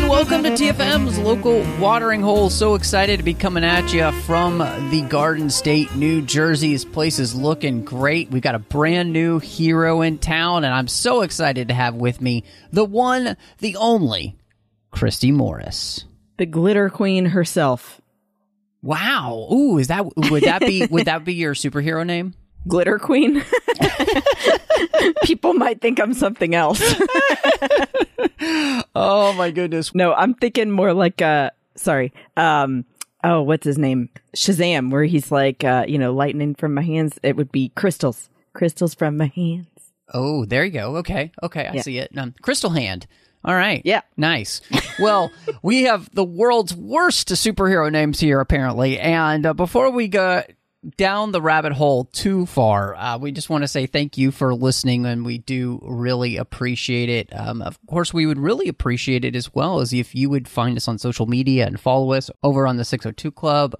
And 0.00 0.08
welcome 0.08 0.42
to 0.42 0.50
TFM's 0.50 1.18
local 1.18 1.64
watering 1.78 2.22
hole. 2.22 2.48
So 2.48 2.74
excited 2.74 3.18
to 3.18 3.22
be 3.22 3.34
coming 3.34 3.64
at 3.64 3.92
you 3.92 4.10
from 4.22 4.58
the 4.58 5.04
Garden 5.08 5.50
State, 5.50 5.94
New 5.94 6.22
Jersey. 6.22 6.72
This 6.72 6.84
place 6.84 7.18
is 7.18 7.34
looking 7.34 7.84
great. 7.84 8.30
We've 8.30 8.42
got 8.42 8.54
a 8.54 8.60
brand 8.60 9.12
new 9.12 9.38
hero 9.38 10.00
in 10.00 10.18
town, 10.18 10.64
and 10.64 10.72
I'm 10.72 10.88
so 10.88 11.22
excited 11.22 11.68
to 11.68 11.74
have 11.74 11.94
with 11.94 12.20
me 12.20 12.44
the 12.72 12.84
one, 12.84 13.36
the 13.58 13.76
only, 13.76 14.36
Christy 14.90 15.32
Morris. 15.32 16.04
The 16.38 16.46
glitter 16.46 16.88
queen 16.88 17.26
herself. 17.26 18.00
Wow. 18.82 19.48
Ooh, 19.52 19.78
is 19.78 19.88
that 19.88 20.16
would 20.16 20.44
that 20.44 20.60
be 20.60 20.86
would 20.86 21.06
that 21.06 21.24
be 21.24 21.34
your 21.34 21.54
superhero 21.54 22.06
name? 22.06 22.34
Glitter 22.68 22.98
queen. 22.98 23.42
People 25.24 25.54
might 25.54 25.80
think 25.80 26.00
I'm 26.00 26.14
something 26.14 26.54
else. 26.54 26.82
Oh 28.94 29.32
my 29.34 29.50
goodness. 29.50 29.94
no, 29.94 30.12
I'm 30.14 30.34
thinking 30.34 30.70
more 30.70 30.92
like 30.92 31.22
uh 31.22 31.50
sorry. 31.74 32.12
Um 32.36 32.84
oh, 33.22 33.42
what's 33.42 33.64
his 33.64 33.78
name? 33.78 34.08
Shazam, 34.34 34.90
where 34.90 35.04
he's 35.04 35.30
like 35.30 35.62
uh, 35.64 35.84
you 35.86 35.98
know, 35.98 36.12
lightning 36.12 36.54
from 36.54 36.74
my 36.74 36.82
hands. 36.82 37.18
It 37.22 37.36
would 37.36 37.52
be 37.52 37.70
crystals. 37.76 38.28
Crystals 38.52 38.94
from 38.94 39.16
my 39.16 39.26
hands. 39.34 39.68
Oh, 40.12 40.44
there 40.44 40.64
you 40.64 40.70
go. 40.72 40.96
Okay. 40.96 41.30
Okay. 41.42 41.66
I 41.66 41.74
Yeah. 41.74 41.82
see 41.82 41.98
it. 41.98 42.10
Um, 42.16 42.34
Crystal 42.42 42.70
Hand. 42.70 43.06
All 43.44 43.54
right. 43.54 43.80
Yeah. 43.84 44.00
Nice. 44.16 44.60
Well, 44.98 45.30
we 45.62 45.84
have 45.84 46.12
the 46.14 46.24
world's 46.24 46.74
worst 46.74 47.28
superhero 47.28 47.90
names 47.92 48.20
here, 48.20 48.40
apparently. 48.40 48.98
And 48.98 49.46
uh, 49.46 49.54
before 49.54 49.90
we 49.90 50.08
go 50.08 50.42
down 50.96 51.32
the 51.32 51.42
rabbit 51.42 51.72
hole 51.72 52.04
too 52.04 52.46
far, 52.46 52.94
uh, 52.94 53.18
we 53.18 53.32
just 53.32 53.50
want 53.50 53.62
to 53.62 53.68
say 53.68 53.86
thank 53.86 54.16
you 54.16 54.30
for 54.30 54.54
listening, 54.54 55.04
and 55.04 55.24
we 55.24 55.38
do 55.38 55.78
really 55.82 56.36
appreciate 56.36 57.08
it. 57.08 57.28
Um, 57.38 57.62
of 57.62 57.78
course, 57.86 58.14
we 58.14 58.26
would 58.26 58.38
really 58.38 58.68
appreciate 58.68 59.24
it 59.24 59.36
as 59.36 59.52
well 59.54 59.80
as 59.80 59.92
if 59.92 60.14
you 60.14 60.30
would 60.30 60.48
find 60.48 60.76
us 60.76 60.88
on 60.88 60.98
social 60.98 61.26
media 61.26 61.66
and 61.66 61.78
follow 61.78 62.12
us 62.12 62.30
over 62.42 62.66
on 62.66 62.76
the 62.76 62.84
602 62.84 63.30
Club 63.32 63.74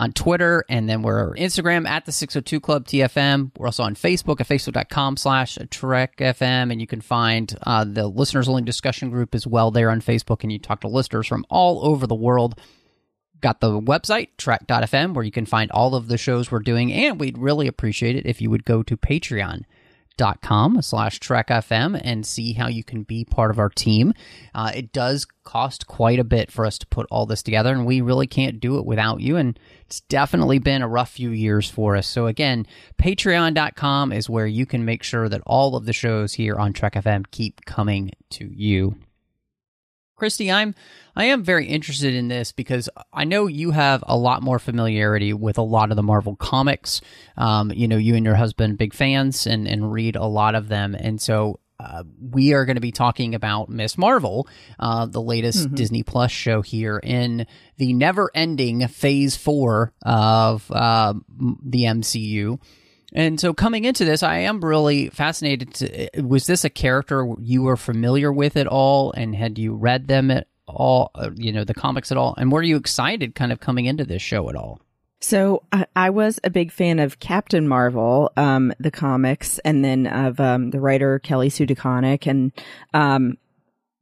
on 0.00 0.12
Twitter, 0.12 0.64
and 0.68 0.88
then 0.88 1.02
we're 1.02 1.34
Instagram 1.34 1.86
at 1.86 2.04
the 2.04 2.12
602 2.12 2.60
Club 2.60 2.86
TFM. 2.86 3.52
We're 3.56 3.66
also 3.66 3.84
on 3.84 3.94
Facebook 3.94 4.40
at 4.40 4.48
facebook.com 4.48 5.16
slash 5.16 5.58
Trek 5.70 6.16
FM, 6.18 6.72
and 6.72 6.80
you 6.80 6.86
can 6.86 7.00
find 7.00 7.56
uh, 7.62 7.84
the 7.84 8.06
listeners 8.06 8.48
only 8.48 8.62
discussion 8.62 9.10
group 9.10 9.34
as 9.34 9.46
well 9.46 9.70
there 9.70 9.90
on 9.90 10.00
Facebook, 10.00 10.42
and 10.42 10.52
you 10.52 10.58
talk 10.58 10.80
to 10.80 10.88
listeners 10.88 11.26
from 11.26 11.44
all 11.48 11.84
over 11.86 12.06
the 12.06 12.14
world. 12.14 12.60
Got 13.44 13.60
the 13.60 13.78
website, 13.78 14.28
trek.fm, 14.38 15.12
where 15.12 15.22
you 15.22 15.30
can 15.30 15.44
find 15.44 15.70
all 15.72 15.94
of 15.94 16.08
the 16.08 16.16
shows 16.16 16.50
we're 16.50 16.60
doing, 16.60 16.90
and 16.90 17.20
we'd 17.20 17.36
really 17.36 17.66
appreciate 17.66 18.16
it 18.16 18.24
if 18.24 18.40
you 18.40 18.48
would 18.48 18.64
go 18.64 18.82
to 18.82 18.96
Patreon 18.96 19.64
dot 20.16 20.40
com 20.40 20.80
slash 20.80 21.18
trek 21.18 21.48
fm 21.48 22.00
and 22.02 22.24
see 22.24 22.54
how 22.54 22.68
you 22.68 22.82
can 22.82 23.02
be 23.02 23.22
part 23.22 23.50
of 23.50 23.58
our 23.58 23.68
team. 23.68 24.14
Uh, 24.54 24.72
it 24.74 24.92
does 24.92 25.26
cost 25.42 25.86
quite 25.86 26.18
a 26.18 26.24
bit 26.24 26.50
for 26.50 26.64
us 26.64 26.78
to 26.78 26.86
put 26.86 27.06
all 27.10 27.26
this 27.26 27.42
together 27.42 27.72
and 27.72 27.84
we 27.84 28.00
really 28.00 28.26
can't 28.26 28.60
do 28.60 28.78
it 28.78 28.86
without 28.86 29.20
you 29.20 29.36
and 29.36 29.58
it's 29.84 30.00
definitely 30.02 30.58
been 30.58 30.82
a 30.82 30.88
rough 30.88 31.10
few 31.10 31.30
years 31.30 31.68
for 31.68 31.96
us. 31.96 32.06
So 32.06 32.28
again 32.28 32.64
patreon.com 32.96 34.12
is 34.12 34.30
where 34.30 34.46
you 34.46 34.64
can 34.64 34.84
make 34.84 35.02
sure 35.02 35.28
that 35.28 35.42
all 35.44 35.76
of 35.76 35.84
the 35.84 35.92
shows 35.92 36.34
here 36.34 36.54
on 36.54 36.72
trek 36.72 36.94
fm 36.94 37.24
keep 37.30 37.64
coming 37.66 38.12
to 38.30 38.48
you 38.54 38.96
Christy, 40.16 40.50
I'm 40.50 40.74
I 41.16 41.26
am 41.26 41.42
very 41.42 41.66
interested 41.66 42.14
in 42.14 42.28
this 42.28 42.52
because 42.52 42.88
I 43.12 43.24
know 43.24 43.46
you 43.46 43.70
have 43.72 44.02
a 44.06 44.16
lot 44.16 44.42
more 44.42 44.58
familiarity 44.58 45.32
with 45.32 45.58
a 45.58 45.62
lot 45.62 45.90
of 45.90 45.96
the 45.96 46.02
Marvel 46.02 46.36
comics. 46.36 47.00
Um, 47.36 47.72
you 47.72 47.88
know, 47.88 47.96
you 47.96 48.14
and 48.14 48.24
your 48.24 48.34
husband 48.34 48.78
big 48.78 48.94
fans 48.94 49.46
and 49.46 49.66
and 49.66 49.92
read 49.92 50.16
a 50.16 50.24
lot 50.26 50.54
of 50.54 50.68
them, 50.68 50.94
and 50.94 51.20
so. 51.20 51.60
Uh, 51.80 52.04
we 52.30 52.54
are 52.54 52.64
going 52.64 52.76
to 52.76 52.80
be 52.80 52.92
talking 52.92 53.34
about 53.34 53.68
Miss 53.68 53.98
Marvel, 53.98 54.48
uh, 54.78 55.06
the 55.06 55.20
latest 55.20 55.74
Disney 55.74 56.04
Plus 56.04 56.30
show 56.30 56.62
here 56.62 57.00
in 57.02 57.48
the 57.78 57.92
never-ending 57.92 58.86
Phase 58.86 59.36
Four 59.36 59.92
of 60.02 60.70
uh, 60.70 61.14
the 61.64 61.82
MCU. 61.82 62.60
And 63.14 63.38
so 63.38 63.54
coming 63.54 63.84
into 63.84 64.04
this, 64.04 64.22
I 64.22 64.38
am 64.38 64.64
really 64.64 65.08
fascinated. 65.10 65.74
To, 65.74 66.22
was 66.22 66.46
this 66.46 66.64
a 66.64 66.70
character 66.70 67.26
you 67.38 67.62
were 67.62 67.76
familiar 67.76 68.32
with 68.32 68.56
at 68.56 68.66
all, 68.66 69.12
and 69.12 69.36
had 69.36 69.58
you 69.58 69.74
read 69.74 70.08
them 70.08 70.30
at 70.30 70.48
all? 70.66 71.12
uh, 71.14 71.30
You 71.36 71.52
know, 71.52 71.64
the 71.64 71.74
comics 71.74 72.10
at 72.10 72.18
all, 72.18 72.34
and 72.36 72.50
were 72.50 72.62
you 72.62 72.76
excited, 72.76 73.34
kind 73.34 73.52
of 73.52 73.60
coming 73.60 73.86
into 73.86 74.04
this 74.04 74.22
show 74.22 74.48
at 74.50 74.56
all? 74.56 74.80
So 75.20 75.62
I, 75.72 75.86
I 75.96 76.10
was 76.10 76.38
a 76.44 76.50
big 76.50 76.70
fan 76.70 76.98
of 76.98 77.18
Captain 77.18 77.66
Marvel, 77.66 78.32
um, 78.36 78.74
the 78.78 78.90
comics, 78.90 79.58
and 79.60 79.84
then 79.84 80.06
of 80.06 80.38
um, 80.40 80.70
the 80.70 80.80
writer 80.80 81.18
Kelly 81.20 81.50
Sue 81.50 81.66
DeConnick, 81.66 82.26
and 82.26 82.52
um, 82.92 83.38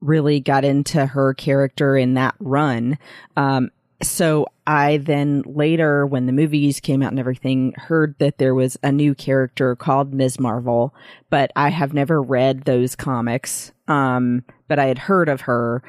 really 0.01 0.41
got 0.41 0.65
into 0.65 1.07
her 1.07 1.35
character 1.35 1.97
in 1.97 2.15
that 2.15 2.35
run. 2.41 2.99
Um, 3.37 3.71
so 4.03 4.47
I 4.67 4.99
then 4.99 5.43
later, 5.47 6.07
when 6.07 6.27
the 6.27 6.33
movies 6.33 6.81
came 6.81 7.03
out 7.03 7.11
and 7.11 7.19
everything, 7.19 7.73
heard 7.77 8.15
that 8.19 8.39
there 8.39 8.55
was 8.55 8.77
a 8.83 8.93
new 8.93 9.15
character 9.15 9.75
called 9.77 10.13
Ms. 10.13 10.39
Marvel, 10.41 10.95
but 11.31 11.51
I 11.57 11.69
have 11.71 11.95
never 11.95 12.21
read 12.23 12.65
those 12.65 12.95
comics. 12.97 13.73
Um, 13.89 14.45
but 14.69 14.79
I 14.79 14.87
had 14.87 14.99
heard 14.99 15.29
of 15.29 15.43
her, 15.43 15.83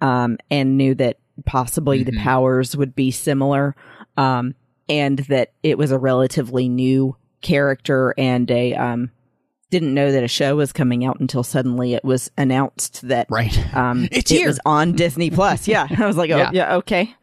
um, 0.00 0.38
and 0.50 0.76
knew 0.76 0.94
that 0.96 1.18
possibly 1.46 2.02
the 2.02 2.16
powers 2.18 2.76
would 2.76 2.94
be 2.94 3.10
similar. 3.10 3.74
Um, 4.16 4.54
and 4.88 5.20
that 5.28 5.52
it 5.62 5.78
was 5.78 5.92
a 5.92 5.98
relatively 5.98 6.68
new 6.68 7.16
character 7.42 8.12
and 8.18 8.50
a, 8.50 8.74
um, 8.74 9.10
didn't 9.70 9.94
know 9.94 10.10
that 10.10 10.24
a 10.24 10.28
show 10.28 10.56
was 10.56 10.72
coming 10.72 11.04
out 11.04 11.20
until 11.20 11.44
suddenly 11.44 11.94
it 11.94 12.04
was 12.04 12.28
announced 12.36 13.02
that 13.06 13.28
Right. 13.30 13.56
um, 13.74 14.08
It's 14.12 14.30
it 14.32 14.38
here. 14.38 14.48
was 14.48 14.58
on 14.66 14.92
Disney 14.94 15.30
Plus. 15.30 15.68
Yeah, 15.68 15.86
I 15.96 16.06
was 16.06 16.16
like, 16.16 16.30
oh 16.32 16.38
Yeah. 16.38 16.50
yeah, 16.52 16.76
okay. 16.76 17.14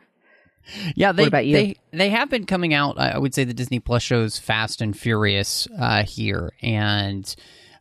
Yeah, 0.95 1.11
they 1.11 1.23
they 1.53 1.75
they 1.91 2.09
have 2.09 2.29
been 2.29 2.45
coming 2.45 2.73
out. 2.73 2.97
I 2.99 3.17
would 3.17 3.33
say 3.33 3.43
the 3.43 3.53
Disney 3.53 3.79
Plus 3.79 4.03
shows 4.03 4.37
Fast 4.37 4.81
and 4.81 4.97
Furious 4.97 5.67
uh, 5.79 6.03
here, 6.03 6.51
and 6.61 7.33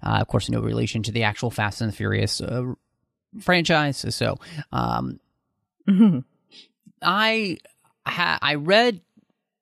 uh, 0.03 0.19
of 0.21 0.29
course, 0.29 0.49
no 0.49 0.61
relation 0.61 1.03
to 1.05 1.13
the 1.13 1.23
actual 1.25 1.51
Fast 1.51 1.81
and 1.81 1.91
the 1.93 1.97
Furious 1.97 2.41
uh, 2.41 2.75
franchise. 3.41 4.05
So, 4.15 4.37
um, 4.73 5.19
Mhm. 5.89 6.25
I 7.03 7.59
ha- 8.07 8.39
I 8.43 8.55
read 8.57 9.01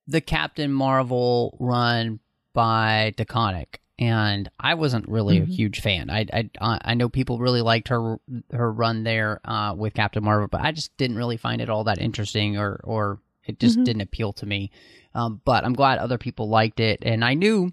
the 0.06 0.20
Captain 0.20 0.72
Marvel 0.72 1.56
run 1.60 2.20
by 2.52 3.12
DeConnick, 3.16 3.76
and 3.98 4.50
I 4.58 4.74
wasn't 4.74 5.08
really 5.08 5.38
a 5.38 5.44
huge 5.44 5.80
fan. 5.80 6.10
I 6.10 6.26
I 6.30 6.50
I 6.60 6.94
know 6.94 7.08
people 7.08 7.38
really 7.38 7.62
liked 7.62 7.88
her 7.88 8.18
her 8.52 8.72
run 8.72 9.04
there 9.04 9.40
uh, 9.44 9.74
with 9.76 9.94
Captain 9.94 10.24
Marvel, 10.24 10.48
but 10.48 10.62
I 10.62 10.72
just 10.72 10.96
didn't 10.96 11.16
really 11.16 11.36
find 11.36 11.60
it 11.60 11.70
all 11.70 11.84
that 11.84 11.98
interesting, 11.98 12.58
or 12.58 12.80
or 12.82 13.20
it 13.44 13.60
just 13.60 13.82
didn't 13.84 14.02
appeal 14.02 14.32
to 14.34 14.46
me. 14.46 14.70
Um, 15.14 15.40
but 15.44 15.64
I'm 15.64 15.74
glad 15.74 15.98
other 15.98 16.18
people 16.18 16.48
liked 16.48 16.80
it, 16.80 17.00
and 17.02 17.24
I 17.24 17.34
knew 17.34 17.72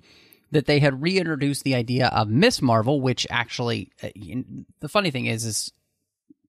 that 0.51 0.65
they 0.65 0.79
had 0.79 1.01
reintroduced 1.01 1.63
the 1.63 1.75
idea 1.75 2.07
of 2.07 2.27
Miss 2.27 2.61
Marvel, 2.61 3.01
which 3.01 3.25
actually, 3.29 3.89
uh, 4.03 4.09
the 4.81 4.89
funny 4.89 5.09
thing 5.09 5.25
is, 5.25 5.45
is 5.45 5.71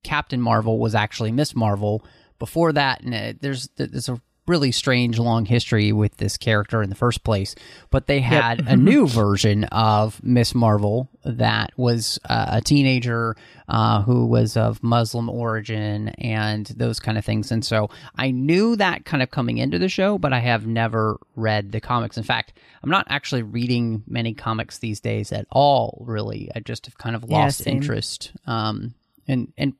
Captain 0.02 0.40
Marvel 0.40 0.78
was 0.78 0.94
actually 0.94 1.32
Miss 1.32 1.54
Marvel 1.54 2.04
before 2.38 2.72
that, 2.72 3.00
and 3.02 3.14
uh, 3.14 3.32
there's 3.40 3.68
there's 3.76 4.08
a 4.08 4.20
really 4.46 4.72
strange 4.72 5.18
long 5.18 5.44
history 5.44 5.92
with 5.92 6.16
this 6.16 6.36
character 6.36 6.82
in 6.82 6.90
the 6.90 6.96
first 6.96 7.22
place. 7.22 7.54
But 7.90 8.06
they 8.06 8.20
had 8.20 8.66
a 8.66 8.76
new 8.90 9.06
version 9.06 9.64
of 9.64 10.22
Miss 10.22 10.54
Marvel 10.54 11.08
that 11.24 11.72
was 11.76 12.18
uh, 12.28 12.46
a 12.52 12.60
teenager 12.60 13.36
uh, 13.68 14.02
who 14.02 14.26
was 14.26 14.56
of 14.56 14.82
Muslim 14.82 15.28
origin 15.28 16.08
and 16.10 16.66
those 16.66 16.98
kind 16.98 17.16
of 17.16 17.24
things. 17.24 17.52
And 17.52 17.64
so 17.64 17.88
I 18.16 18.32
knew 18.32 18.76
that 18.76 19.04
kind 19.04 19.22
of 19.22 19.30
coming 19.30 19.58
into 19.58 19.78
the 19.78 19.88
show, 19.88 20.18
but 20.18 20.32
I 20.32 20.40
have 20.40 20.66
never 20.66 21.18
read 21.36 21.72
the 21.72 21.80
comics. 21.80 22.16
In 22.16 22.24
fact, 22.24 22.54
I'm 22.82 22.90
not 22.90 23.06
actually 23.08 23.42
reading 23.42 24.02
many 24.06 24.34
comics 24.34 24.78
these 24.78 25.00
days 25.00 25.30
at 25.32 25.46
all. 25.50 26.04
Really, 26.06 26.50
I 26.54 26.60
just 26.60 26.86
have 26.86 26.98
kind 26.98 27.14
of 27.14 27.24
lost 27.24 27.58
same. 27.58 27.76
interest. 27.76 28.32
Um, 28.46 28.94
and 29.28 29.52
and 29.56 29.74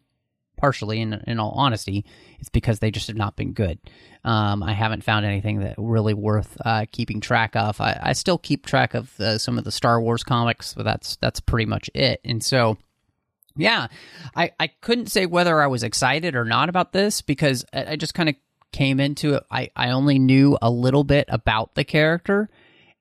partially, 0.56 1.00
in 1.00 1.15
in 1.26 1.41
all 1.41 1.53
honesty, 1.56 2.05
it's 2.38 2.49
because 2.49 2.79
they 2.79 2.93
just 2.93 3.08
have 3.08 3.17
not 3.17 3.37
been 3.37 3.53
good. 3.53 3.79
Um, 4.24 4.62
I 4.62 4.72
haven't 4.72 5.02
found 5.02 5.26
anything 5.26 5.60
that 5.60 5.74
really 5.78 6.14
worth 6.14 6.56
uh, 6.64 6.86
keeping 6.92 7.20
track 7.20 7.56
of. 7.56 7.80
I, 7.80 7.98
I 8.00 8.12
still 8.12 8.38
keep 8.38 8.66
track 8.66 8.94
of 8.94 9.19
uh, 9.19 9.38
some 9.38 9.58
of 9.58 9.64
the 9.64 9.72
Star 9.72 10.00
Wars 10.00 10.22
comics, 10.22 10.74
but 10.74 10.84
that's 10.84 11.16
that's 11.16 11.40
pretty 11.40 11.66
much 11.66 11.90
it. 11.94 12.20
And 12.24 12.42
so, 12.42 12.78
Yeah, 13.56 13.88
I, 14.36 14.52
I 14.60 14.69
couldn't 14.69 15.06
say 15.10 15.26
whether 15.26 15.60
I 15.60 15.66
was 15.66 15.82
excited 15.82 16.36
or 16.36 16.44
not 16.44 16.69
about 16.69 16.92
this 16.92 17.20
because 17.20 17.64
I, 17.72 17.92
I 17.92 17.96
just 17.96 18.14
kind 18.14 18.28
of 18.28 18.36
came 18.70 19.00
into 19.00 19.34
it. 19.34 19.44
I, 19.50 19.70
I 19.76 19.90
only 19.90 20.19
knew 20.19 20.56
a 20.62 20.70
little 20.70 21.04
bit 21.04 21.26
about 21.28 21.74
the 21.74 21.84
character 21.84 22.48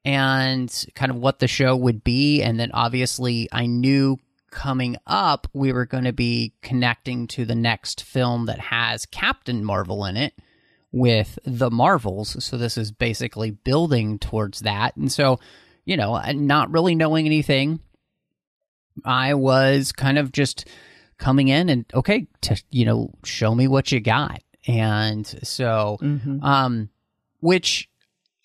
and 0.03 0.85
kind 0.95 1.11
of 1.11 1.17
what 1.17 1.39
the 1.39 1.47
show 1.47 1.75
would 1.75 2.03
be. 2.03 2.41
And 2.41 2.59
then 2.59 2.71
obviously 2.73 3.47
I 3.51 3.67
knew 3.67 4.17
coming 4.49 4.97
up 5.07 5.47
we 5.53 5.71
were 5.71 5.85
going 5.85 6.03
to 6.03 6.11
be 6.11 6.53
connecting 6.61 7.25
to 7.25 7.45
the 7.45 7.55
next 7.55 8.03
film 8.03 8.47
that 8.47 8.59
has 8.59 9.05
Captain 9.05 9.63
Marvel 9.63 10.03
in 10.05 10.17
it 10.17 10.33
with 10.91 11.39
the 11.45 11.71
Marvels. 11.71 12.43
So 12.43 12.57
this 12.57 12.77
is 12.77 12.91
basically 12.91 13.51
building 13.51 14.19
towards 14.19 14.61
that. 14.61 14.95
And 14.95 15.11
so, 15.11 15.39
you 15.85 15.97
know, 15.97 16.19
not 16.33 16.71
really 16.71 16.95
knowing 16.95 17.25
anything 17.25 17.79
I 19.05 19.33
was 19.33 19.91
kind 19.91 20.17
of 20.17 20.31
just 20.31 20.67
coming 21.17 21.47
in 21.47 21.69
and 21.69 21.85
okay, 21.93 22.27
to, 22.41 22.61
you 22.71 22.85
know, 22.85 23.13
show 23.23 23.53
me 23.55 23.67
what 23.67 23.91
you 23.91 23.99
got. 23.99 24.41
And 24.67 25.25
so, 25.43 25.97
mm-hmm. 26.01 26.43
um, 26.43 26.89
which 27.39 27.89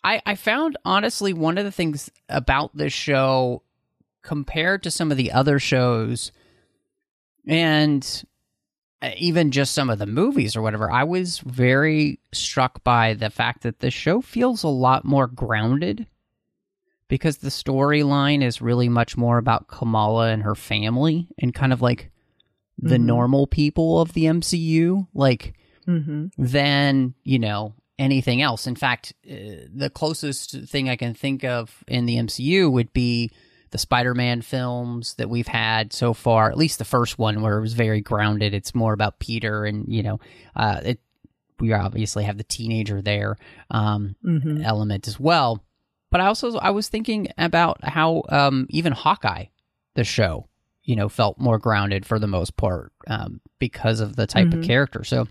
I, 0.05 0.23
I 0.25 0.35
found 0.35 0.79
honestly 0.85 1.33
one 1.33 1.59
of 1.59 1.65
the 1.65 1.73
things 1.73 2.11
about 2.29 2.77
this 2.77 2.93
show 2.93 3.63
compared 4.23 4.83
to 4.85 4.91
some 4.91 5.11
of 5.11 5.17
the 5.17 5.33
other 5.33 5.59
shows 5.59 6.33
and 7.47 8.25
even 9.17 9.51
just 9.51 9.75
some 9.75 9.91
of 9.91 9.99
the 9.99 10.07
movies 10.07 10.57
or 10.57 10.63
whatever, 10.63 10.91
I 10.91 11.05
was 11.05 11.39
very 11.39 12.21
struck 12.33 12.83
by 12.83 13.15
the 13.15 13.31
fact 13.31 13.63
that 13.63 13.81
the 13.81 13.91
show 13.91 14.21
feels 14.21 14.63
a 14.63 14.69
lot 14.69 15.05
more 15.05 15.27
grounded 15.27 16.07
because 17.09 17.39
the 17.39 17.51
storyline 17.51 18.43
is 18.43 18.61
really 18.61 18.89
much 18.89 19.17
more 19.17 19.39
about 19.39 19.69
Kamala 19.69 20.29
and 20.29 20.43
her 20.43 20.55
family 20.55 21.29
and 21.39 21.55
kind 21.55 21.73
of 21.73 21.83
like 21.83 22.11
the 22.79 22.97
mm-hmm. 22.97 23.07
normal 23.07 23.47
people 23.47 24.01
of 24.01 24.13
the 24.13 24.25
MCU, 24.25 25.07
like 25.15 25.55
mm-hmm. 25.87 26.27
than 26.37 27.15
you 27.23 27.39
know 27.39 27.75
anything 27.99 28.43
else. 28.43 28.67
In 28.67 28.77
fact, 28.77 29.15
uh, 29.25 29.65
the 29.73 29.91
closest 29.93 30.53
thing 30.69 30.89
I 30.89 30.97
can 30.97 31.15
think 31.15 31.45
of 31.45 31.85
in 31.87 32.07
the 32.07 32.17
MCU 32.17 32.71
would 32.71 32.93
be 32.93 33.31
the 33.71 33.79
Spider-Man 33.79 34.43
films 34.43 35.15
that 35.15 35.31
we've 35.31 35.47
had 35.47 35.93
so 35.93 36.15
far. 36.15 36.51
At 36.51 36.59
least 36.59 36.79
the 36.79 36.85
first 36.85 37.19
one, 37.19 37.43
where 37.43 37.59
it 37.59 37.63
was 37.63 37.75
very 37.75 38.01
grounded. 38.01 38.55
It's 38.55 38.75
more 38.75 38.93
about 38.93 39.19
Peter, 39.19 39.65
and 39.65 39.87
you 39.93 40.03
know, 40.03 40.21
uh, 40.55 40.81
it. 40.85 41.01
We 41.59 41.73
obviously 41.73 42.25
have 42.25 42.37
the 42.37 42.45
teenager 42.45 43.01
there 43.01 43.39
um, 43.71 44.15
mm-hmm. 44.23 44.61
element 44.61 45.09
as 45.09 45.19
well 45.19 45.65
but 46.11 46.21
I 46.21 46.27
also 46.27 46.57
I 46.57 46.71
was 46.71 46.89
thinking 46.89 47.29
about 47.37 47.85
how 47.85 48.23
um, 48.29 48.67
even 48.71 48.93
Hawkeye, 48.93 49.47
the 49.95 50.05
show, 50.05 50.49
you 50.83 50.97
know, 50.97 51.09
felt 51.09 51.39
more 51.39 51.59
grounded 51.59 52.07
for 52.07 52.19
the 52.19 52.27
most 52.27 52.57
part 52.57 52.93
um, 53.07 53.41
because 53.59 54.01
of 54.01 54.17
the 54.17 54.27
type 54.27 54.49
mm-hmm. 54.49 54.61
of 54.61 54.67
character. 54.67 55.05
So 55.05 55.27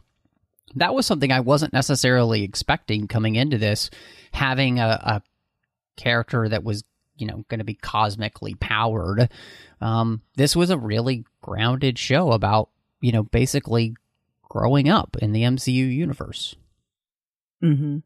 that 0.76 0.94
was 0.94 1.06
something 1.06 1.32
I 1.32 1.40
wasn't 1.40 1.74
necessarily 1.74 2.44
expecting 2.44 3.08
coming 3.08 3.36
into 3.36 3.58
this, 3.58 3.90
having 4.34 4.80
a, 4.80 5.00
a 5.02 5.22
character 5.96 6.50
that 6.50 6.64
was 6.64 6.84
you 7.18 7.28
know 7.28 7.46
going 7.50 7.60
to 7.60 7.66
be 7.66 7.76
cosmically 7.76 8.56
powered. 8.56 9.30
Um, 9.82 10.22
this 10.36 10.56
was 10.56 10.70
a 10.70 10.78
really 10.78 11.26
grounded 11.42 11.98
show 11.98 12.32
about 12.32 12.70
you 13.02 13.12
know 13.12 13.24
basically 13.24 13.96
growing 14.44 14.90
up 14.90 15.18
in 15.22 15.32
the 15.32 15.44
MCU 15.44 15.94
universe. 15.94 16.56
Mm-hmm. 17.64 17.98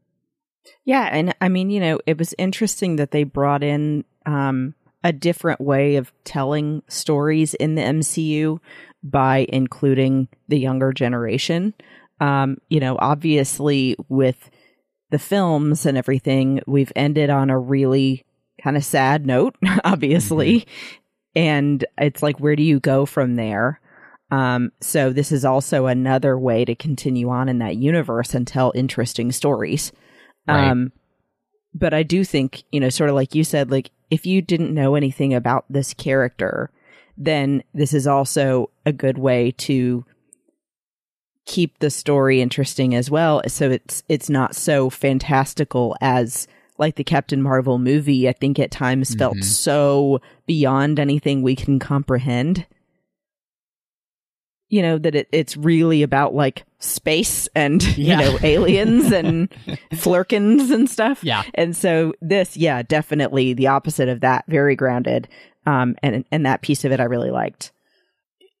Yeah, 0.84 1.08
and 1.10 1.34
I 1.40 1.48
mean, 1.48 1.70
you 1.70 1.80
know, 1.80 2.00
it 2.06 2.18
was 2.18 2.34
interesting 2.38 2.96
that 2.96 3.10
they 3.10 3.24
brought 3.24 3.62
in 3.62 4.04
um, 4.26 4.74
a 5.02 5.12
different 5.12 5.60
way 5.60 5.96
of 5.96 6.12
telling 6.24 6.82
stories 6.88 7.54
in 7.54 7.74
the 7.74 7.82
MCU 7.82 8.58
by 9.02 9.46
including 9.48 10.28
the 10.48 10.58
younger 10.58 10.92
generation. 10.92 11.74
Um, 12.20 12.58
you 12.68 12.80
know, 12.80 12.96
obviously 12.98 13.96
with 14.08 14.50
the 15.10 15.18
films 15.18 15.86
and 15.86 15.96
everything, 15.96 16.60
we've 16.66 16.92
ended 16.94 17.30
on 17.30 17.50
a 17.50 17.58
really 17.58 18.24
kind 18.62 18.76
of 18.76 18.84
sad 18.84 19.26
note, 19.26 19.56
obviously. 19.84 20.60
Mm-hmm. 20.60 20.98
And 21.36 21.84
it's 21.98 22.22
like, 22.22 22.40
where 22.40 22.56
do 22.56 22.62
you 22.62 22.80
go 22.80 23.06
from 23.06 23.36
there? 23.36 23.80
Um, 24.30 24.70
so 24.80 25.12
this 25.12 25.32
is 25.32 25.44
also 25.44 25.86
another 25.86 26.38
way 26.38 26.64
to 26.64 26.74
continue 26.74 27.30
on 27.30 27.48
in 27.48 27.58
that 27.58 27.76
universe 27.76 28.34
and 28.34 28.46
tell 28.46 28.72
interesting 28.74 29.32
stories. 29.32 29.92
Right. 30.46 30.68
Um, 30.68 30.92
but 31.74 31.94
I 31.94 32.02
do 32.02 32.24
think, 32.24 32.64
you 32.72 32.80
know, 32.80 32.88
sort 32.88 33.10
of 33.10 33.16
like 33.16 33.34
you 33.34 33.44
said, 33.44 33.70
like 33.70 33.90
if 34.10 34.26
you 34.26 34.42
didn't 34.42 34.74
know 34.74 34.94
anything 34.94 35.34
about 35.34 35.64
this 35.70 35.94
character, 35.94 36.70
then 37.16 37.62
this 37.74 37.92
is 37.92 38.06
also 38.06 38.70
a 38.86 38.92
good 38.92 39.18
way 39.18 39.52
to 39.52 40.04
keep 41.46 41.78
the 41.78 41.90
story 41.90 42.40
interesting 42.40 42.94
as 42.94 43.10
well. 43.10 43.42
So 43.46 43.70
it's 43.70 44.02
it's 44.08 44.30
not 44.30 44.54
so 44.54 44.90
fantastical 44.90 45.96
as 46.00 46.46
like 46.80 46.96
the 46.96 47.04
Captain 47.04 47.42
Marvel 47.42 47.78
movie. 47.78 48.28
I 48.28 48.32
think 48.32 48.58
at 48.58 48.70
times 48.70 49.14
felt 49.14 49.34
mm-hmm. 49.34 49.42
so 49.42 50.20
beyond 50.46 50.98
anything 50.98 51.42
we 51.42 51.54
can 51.54 51.78
comprehend 51.78 52.66
you 54.70 54.80
know 54.80 54.96
that 54.96 55.14
it, 55.14 55.28
it's 55.32 55.56
really 55.56 56.02
about 56.02 56.32
like 56.32 56.64
space 56.78 57.48
and 57.54 57.82
yeah. 57.98 58.20
you 58.20 58.24
know 58.24 58.38
aliens 58.42 59.12
and 59.12 59.50
Flerkens 59.92 60.70
and 60.70 60.88
stuff 60.88 61.22
yeah 61.22 61.42
and 61.54 61.76
so 61.76 62.14
this 62.22 62.56
yeah 62.56 62.82
definitely 62.82 63.52
the 63.52 63.66
opposite 63.66 64.08
of 64.08 64.20
that 64.20 64.44
very 64.48 64.76
grounded 64.76 65.28
um 65.66 65.96
and 66.02 66.24
and 66.32 66.46
that 66.46 66.62
piece 66.62 66.84
of 66.84 66.92
it 66.92 67.00
i 67.00 67.04
really 67.04 67.30
liked 67.30 67.72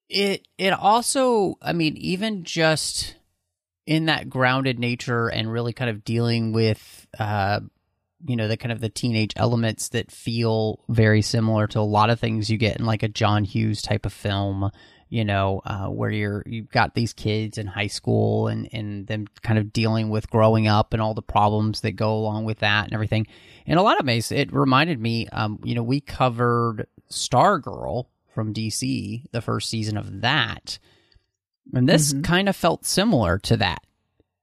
it 0.08 0.46
it 0.58 0.72
also 0.72 1.54
i 1.62 1.72
mean 1.72 1.96
even 1.96 2.44
just 2.44 3.14
in 3.86 4.06
that 4.06 4.28
grounded 4.28 4.78
nature 4.78 5.28
and 5.28 5.50
really 5.50 5.72
kind 5.72 5.88
of 5.88 6.04
dealing 6.04 6.52
with 6.52 7.06
uh 7.18 7.60
you 8.26 8.36
know 8.36 8.48
the 8.48 8.56
kind 8.56 8.72
of 8.72 8.80
the 8.80 8.88
teenage 8.88 9.32
elements 9.36 9.88
that 9.90 10.10
feel 10.10 10.80
very 10.88 11.22
similar 11.22 11.66
to 11.68 11.80
a 11.80 11.82
lot 11.82 12.10
of 12.10 12.20
things 12.20 12.50
you 12.50 12.58
get 12.58 12.78
in 12.78 12.84
like 12.84 13.02
a 13.02 13.08
John 13.08 13.44
Hughes 13.44 13.82
type 13.82 14.06
of 14.06 14.12
film 14.12 14.70
you 15.10 15.24
know, 15.24 15.60
uh, 15.64 15.88
where 15.88 16.08
you're 16.08 16.42
you've 16.46 16.70
got 16.70 16.94
these 16.94 17.12
kids 17.12 17.58
in 17.58 17.66
high 17.66 17.88
school 17.88 18.46
and 18.46 18.68
and 18.72 19.08
them 19.08 19.26
kind 19.42 19.58
of 19.58 19.72
dealing 19.72 20.08
with 20.08 20.30
growing 20.30 20.68
up 20.68 20.92
and 20.94 21.02
all 21.02 21.14
the 21.14 21.20
problems 21.20 21.80
that 21.80 21.92
go 21.92 22.14
along 22.14 22.44
with 22.44 22.60
that 22.60 22.84
and 22.84 22.94
everything. 22.94 23.26
In 23.66 23.76
a 23.76 23.82
lot 23.82 24.00
of 24.00 24.06
ways, 24.06 24.30
it 24.32 24.52
reminded 24.52 25.00
me, 25.00 25.26
um, 25.28 25.58
you 25.64 25.74
know, 25.74 25.82
we 25.82 26.00
covered 26.00 26.86
Stargirl 27.10 28.06
from 28.32 28.54
DC, 28.54 29.24
the 29.32 29.42
first 29.42 29.68
season 29.68 29.96
of 29.96 30.20
that, 30.20 30.78
and 31.74 31.88
this 31.88 32.12
mm-hmm. 32.12 32.22
kind 32.22 32.48
of 32.48 32.54
felt 32.54 32.86
similar 32.86 33.36
to 33.40 33.56
that. 33.56 33.82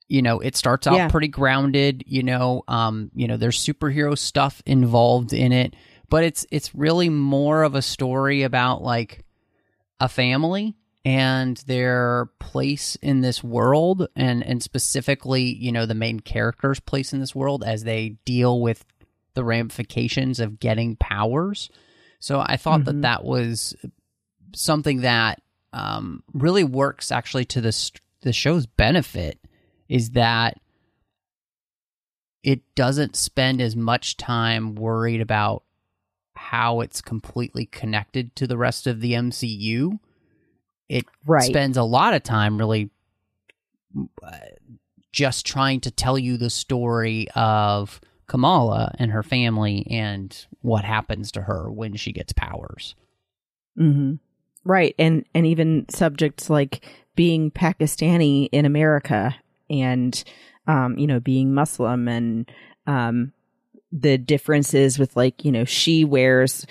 You 0.08 0.22
know, 0.22 0.40
it 0.40 0.56
starts 0.56 0.88
out 0.88 0.96
yeah. 0.96 1.10
pretty 1.10 1.28
grounded. 1.28 2.04
You 2.08 2.24
know, 2.24 2.64
um, 2.68 3.12
you 3.14 3.28
know, 3.28 3.38
there's 3.38 3.60
superhero 3.60 4.18
stuff 4.18 4.62
involved 4.66 5.34
in 5.34 5.52
it, 5.52 5.76
but 6.10 6.24
it's 6.24 6.46
it's 6.52 6.74
really 6.74 7.10
more 7.10 7.64
of 7.64 7.76
a 7.76 7.82
story 7.82 8.44
about 8.44 8.82
like 8.82 9.26
a 10.00 10.08
family 10.08 10.76
and 11.08 11.58
their 11.68 12.30
place 12.40 12.98
in 13.02 13.22
this 13.22 13.42
world 13.42 14.10
and 14.18 14.44
and 14.44 14.62
specifically 14.62 15.44
you 15.44 15.72
know 15.72 15.86
the 15.86 15.96
main 15.96 16.20
character's 16.20 16.82
place 16.82 17.14
in 17.14 17.22
this 17.22 17.34
world 17.34 17.64
as 17.64 17.86
they 17.86 18.18
deal 18.26 18.60
with 18.60 18.84
the 19.34 19.44
ramifications 19.44 20.42
of 20.42 20.60
getting 20.60 20.98
powers 20.98 21.70
so 22.20 22.44
i 22.46 22.58
thought 22.58 22.82
mm-hmm. 22.82 23.00
that 23.00 23.02
that 23.04 23.24
was 23.24 23.74
something 24.54 25.02
that 25.02 25.42
um, 25.72 26.24
really 26.34 26.64
works 26.66 27.10
actually 27.10 27.46
to 27.46 27.62
this 27.62 27.92
the 28.22 28.34
show's 28.34 28.66
benefit 28.66 29.40
is 29.90 30.12
that 30.12 30.60
it 32.44 32.62
doesn't 32.76 33.16
spend 33.16 33.62
as 33.62 33.76
much 33.76 34.18
time 34.18 34.76
worried 34.76 35.22
about 35.22 35.64
how 36.36 36.82
it's 36.82 37.02
completely 37.02 37.66
connected 37.66 38.36
to 38.36 38.48
the 38.48 38.58
rest 38.58 38.88
of 38.88 39.02
the 39.02 39.14
MCU. 39.14 40.00
It 40.88 41.06
right. 41.26 41.44
spends 41.44 41.76
a 41.76 41.84
lot 41.84 42.14
of 42.14 42.24
time 42.24 42.58
really 42.58 42.90
uh, 44.24 44.38
just 45.12 45.46
trying 45.46 45.82
to 45.82 45.92
tell 45.92 46.18
you 46.18 46.38
the 46.38 46.50
story 46.50 47.28
of 47.36 48.00
Kamala 48.28 48.94
and 49.00 49.12
her 49.12 49.24
family 49.24 49.88
and 49.90 50.46
what 50.62 50.86
happens 50.86 51.32
to 51.34 51.42
her 51.42 51.72
when 51.72 51.96
she 51.96 52.12
gets 52.12 52.34
powers. 52.34 52.96
Mm-hmm. 53.78 54.16
Right, 54.64 54.96
and 55.00 55.26
and 55.34 55.46
even 55.46 55.86
subjects 55.90 56.50
like 56.50 56.86
being 57.16 57.52
Pakistani 57.52 58.50
in 58.52 58.66
America 58.66 59.36
and 59.70 60.24
um, 60.68 60.98
you 60.98 61.08
know 61.08 61.20
being 61.20 61.54
Muslim 61.54 62.08
and 62.08 62.52
um, 62.86 63.34
the 63.92 64.18
differences 64.18 65.00
with 65.00 65.16
like 65.16 65.44
you 65.46 65.52
know 65.52 65.66
she 65.66 66.06
wears 66.06 66.66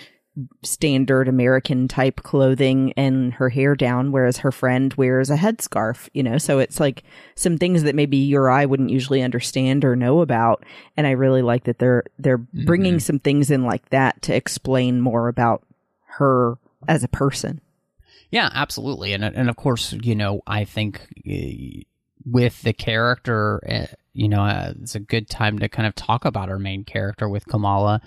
standard 0.63 1.29
American 1.29 1.89
type 1.89 2.23
clothing 2.23 2.93
and 2.97 3.33
her 3.35 3.49
hair 3.49 3.75
down, 3.75 4.13
whereas 4.13 4.39
her 4.39 4.53
friend 4.53 4.93
wears 4.95 5.31
a 5.31 5.37
headscarf, 5.37 6.11
you 6.13 6.23
know? 6.23 6.37
So 6.37 6.59
it's 6.59 6.79
like 6.79 7.05
some 7.35 7.57
things 7.57 7.85
that 7.85 7.95
maybe 7.95 8.19
you 8.19 8.37
or 8.37 8.51
I 8.51 8.67
wouldn't 8.67 8.91
usually 8.91 9.23
understand 9.23 9.83
or 9.83 9.97
know 9.97 10.21
about. 10.21 10.65
And 10.95 11.07
I 11.07 11.13
really 11.13 11.41
like 11.41 11.65
that 11.65 11.79
they're, 11.79 12.05
they're 12.19 12.39
mm-hmm. 12.39 12.67
bringing 12.67 13.01
some 13.01 13.19
things 13.19 13.51
in 13.51 13.65
like 13.65 13.89
that 13.91 14.21
to 14.23 14.35
explain 14.35 15.01
more 15.01 15.29
about 15.29 15.65
her 16.05 16.59
as 16.87 17.03
a 17.03 17.09
person. 17.09 17.61
Yeah, 18.31 18.51
absolutely, 18.53 19.13
and 19.13 19.25
and 19.25 19.49
of 19.49 19.57
course, 19.57 19.93
you 19.93 20.17
know, 20.17 20.43
I 20.47 20.65
think 20.65 21.01
uh, 21.29 21.85
with 22.27 22.61
the 22.63 22.73
character, 22.73 23.63
uh, 23.69 23.95
you 24.13 24.29
know, 24.29 24.43
uh, 24.43 24.73
it's 24.83 24.97
a 24.97 25.01
good 25.01 25.31
time 25.31 25.61
to 25.61 25.69
kind 25.69 25.87
of 25.87 25.95
talk 25.95 26.25
about 26.25 26.49
our 26.49 26.59
main 26.59 26.85
character 26.85 27.29
with 27.29 27.47
Kamala. 27.47 28.01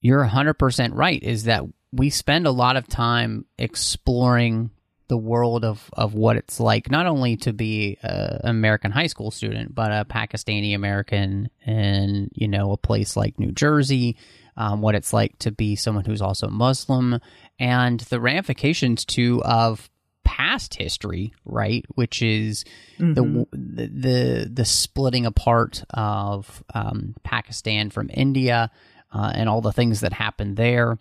You're 0.00 0.24
100% 0.24 0.90
right. 0.92 1.22
Is 1.22 1.44
that 1.44 1.64
we 1.92 2.10
spend 2.10 2.46
a 2.46 2.50
lot 2.50 2.76
of 2.76 2.86
time 2.86 3.46
exploring 3.58 4.70
the 5.08 5.16
world 5.16 5.64
of, 5.64 5.88
of 5.92 6.14
what 6.14 6.36
it's 6.36 6.60
like, 6.60 6.90
not 6.90 7.06
only 7.06 7.36
to 7.36 7.52
be 7.52 7.96
an 8.02 8.40
American 8.44 8.90
high 8.90 9.06
school 9.06 9.30
student, 9.30 9.74
but 9.74 9.92
a 9.92 10.04
Pakistani 10.04 10.74
American 10.74 11.48
in, 11.64 12.28
you 12.34 12.48
know, 12.48 12.72
a 12.72 12.76
place 12.76 13.16
like 13.16 13.38
New 13.38 13.52
Jersey, 13.52 14.16
um, 14.56 14.82
what 14.82 14.94
it's 14.94 15.12
like 15.12 15.38
to 15.38 15.52
be 15.52 15.76
someone 15.76 16.04
who's 16.04 16.22
also 16.22 16.48
Muslim, 16.48 17.20
and 17.58 18.00
the 18.00 18.20
ramifications 18.20 19.04
too 19.04 19.42
of 19.44 19.88
past 20.26 20.74
history, 20.74 21.32
right? 21.44 21.84
Which 21.94 22.20
is 22.20 22.64
mm-hmm. 22.98 23.44
the, 23.52 23.86
the, 23.86 24.50
the 24.52 24.64
splitting 24.64 25.24
apart 25.24 25.84
of 25.90 26.64
um, 26.74 27.14
Pakistan 27.22 27.90
from 27.90 28.10
India 28.12 28.72
uh, 29.12 29.32
and 29.34 29.48
all 29.48 29.60
the 29.60 29.72
things 29.72 30.00
that 30.00 30.12
happened 30.12 30.56
there 30.56 30.98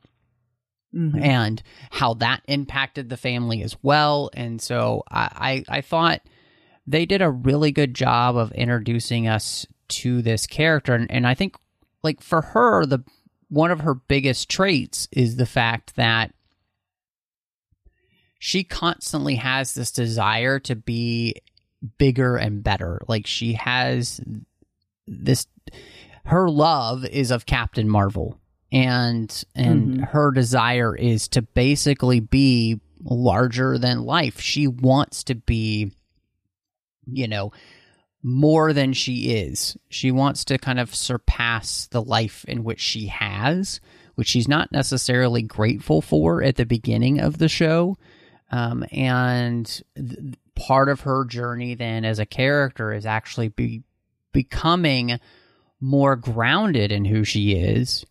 mm-hmm. 0.94 1.22
and 1.22 1.63
how 1.89 2.13
that 2.13 2.44
impacted 2.48 3.10
the 3.10 3.17
family 3.17 3.63
as 3.63 3.75
well. 3.82 4.29
And 4.34 4.62
so 4.62 5.03
I, 5.10 5.63
I, 5.70 5.77
I 5.77 5.82
thought 5.82 6.22
they 6.86 7.08
did 7.08 7.24
a 7.24 7.32
really 7.32 7.72
good 7.72 7.96
job 7.96 8.38
of 8.38 8.51
introducing 8.51 9.27
us 9.27 9.65
to 9.88 10.22
this 10.22 10.46
character. 10.46 10.94
And, 10.94 11.10
and 11.10 11.25
I 11.25 11.34
think, 11.34 11.55
like, 12.03 12.22
for 12.22 12.41
her, 12.41 12.86
the 12.86 13.03
one 13.50 13.72
of 13.72 13.79
her 13.79 13.96
biggest 13.96 14.50
traits 14.50 15.08
is 15.12 15.36
the 15.38 15.48
fact 15.48 15.96
that 15.96 16.32
she 18.39 18.63
constantly 18.63 19.36
has 19.36 19.74
this 19.74 19.92
desire 19.92 20.60
to 20.60 20.75
be 20.75 21.36
bigger 21.98 22.38
and 22.38 22.63
better. 22.63 23.01
Like 23.08 23.27
she 23.27 23.54
has 23.54 24.22
this 25.08 25.48
her 26.25 26.50
love 26.50 27.06
is 27.06 27.32
of 27.32 27.46
Captain 27.46 27.88
Marvel 27.88 28.39
and 28.72 29.44
and 29.56 29.88
mm-hmm. 29.88 30.04
her 30.04 30.32
desire 30.32 30.96
is 30.96 31.27
to 31.30 31.42
basically 31.42 32.20
be 32.20 32.80
larger 33.04 33.77
than 33.77 34.04
life. 34.04 34.39
She 34.39 34.68
wants 34.68 35.24
to 35.25 35.36
be 35.36 35.92
you 37.06 37.27
know 37.27 37.51
more 38.24 38.74
than 38.74 38.94
she 38.94 39.36
is. 39.36 39.77
She 39.89 40.12
wants 40.12 40.44
to 40.46 40.58
kind 40.58 40.80
of 40.80 40.96
surpass 40.96 41.88
the 41.88 42.01
life 42.01 42.44
in 42.48 42.63
which 42.63 42.80
she 42.80 43.08
has, 43.08 43.80
which 44.15 44.27
she's 44.27 44.48
not 44.48 44.72
necessarily 44.72 45.44
grateful 45.44 46.01
for 46.01 46.42
at 46.42 46.56
the 46.56 46.65
beginning 46.65 47.20
of 47.20 47.38
the 47.38 47.48
show. 47.48 47.98
Um, 48.55 48.85
and 48.91 49.65
th- 49.95 50.35
part 50.55 50.88
of 50.88 51.01
her 51.01 51.25
journey 51.25 51.75
then 51.75 52.05
as 52.05 52.19
a 52.19 52.25
character 52.25 52.93
is 52.93 53.05
actually 53.05 53.50
be 53.50 53.83
becoming 54.31 55.19
more 55.81 56.15
grounded 56.15 56.91
in 56.91 57.05
who 57.05 57.24
she 57.24 57.53
is 57.53 58.05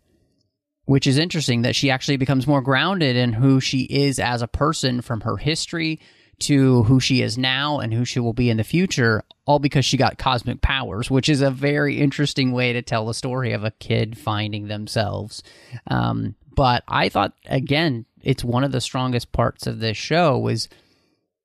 which 0.86 1.06
is 1.06 1.18
interesting 1.18 1.62
that 1.62 1.74
she 1.74 1.90
actually 1.90 2.16
becomes 2.16 2.46
more 2.46 2.60
grounded 2.60 3.16
in 3.16 3.32
who 3.32 3.60
she 3.60 3.82
is 3.84 4.18
as 4.18 4.42
a 4.42 4.48
person 4.48 5.00
from 5.00 5.22
her 5.22 5.36
history 5.36 6.00
to 6.40 6.82
who 6.84 7.00
she 7.00 7.22
is 7.22 7.38
now 7.38 7.78
and 7.78 7.94
who 7.94 8.04
she 8.04 8.20
will 8.20 8.32
be 8.32 8.50
in 8.50 8.56
the 8.56 8.64
future, 8.64 9.22
all 9.46 9.58
because 9.58 9.84
she 9.84 9.96
got 9.96 10.18
cosmic 10.18 10.60
powers, 10.60 11.10
which 11.10 11.28
is 11.28 11.40
a 11.40 11.50
very 11.50 12.00
interesting 12.00 12.52
way 12.52 12.72
to 12.72 12.82
tell 12.82 13.06
the 13.06 13.14
story 13.14 13.52
of 13.52 13.64
a 13.64 13.70
kid 13.70 14.18
finding 14.18 14.66
themselves. 14.66 15.42
Um, 15.86 16.34
but 16.54 16.82
I 16.88 17.08
thought, 17.08 17.32
again, 17.46 18.04
it's 18.25 18.43
one 18.43 18.64
of 18.64 18.73
the 18.73 18.81
strongest 18.81 19.33
parts 19.33 19.66
of 19.66 19.78
this 19.78 19.97
show 19.97 20.38
was 20.38 20.69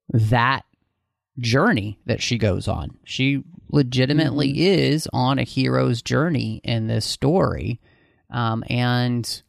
that 0.09 0.65
journey 1.37 1.99
that 2.05 2.21
she 2.21 2.37
goes 2.37 2.67
on. 2.67 2.97
She 3.03 3.43
legitimately 3.71 4.49
mm-hmm. 4.49 4.61
is 4.61 5.07
on 5.13 5.39
a 5.39 5.43
hero's 5.43 6.01
journey 6.01 6.61
in 6.63 6.87
this 6.87 7.05
story. 7.05 7.79
Um, 8.29 8.63
and 8.69 9.41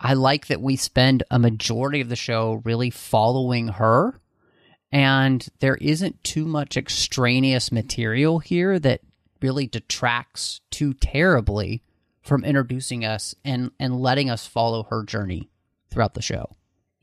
I 0.00 0.14
like 0.14 0.48
that 0.48 0.60
we 0.60 0.76
spend 0.76 1.22
a 1.30 1.38
majority 1.38 2.00
of 2.00 2.08
the 2.08 2.16
show 2.16 2.62
really 2.64 2.90
following 2.90 3.68
her. 3.68 4.20
And 4.92 5.46
there 5.60 5.76
isn't 5.76 6.22
too 6.22 6.44
much 6.44 6.76
extraneous 6.76 7.72
material 7.72 8.38
here 8.38 8.78
that 8.78 9.00
really 9.42 9.66
detracts 9.66 10.60
too 10.70 10.94
terribly 10.94 11.82
from 12.22 12.44
introducing 12.44 13.04
us 13.04 13.34
and, 13.44 13.70
and 13.78 14.00
letting 14.00 14.30
us 14.30 14.46
follow 14.46 14.84
her 14.84 15.02
journey 15.04 15.48
throughout 15.90 16.14
the 16.14 16.22
show. 16.22 16.56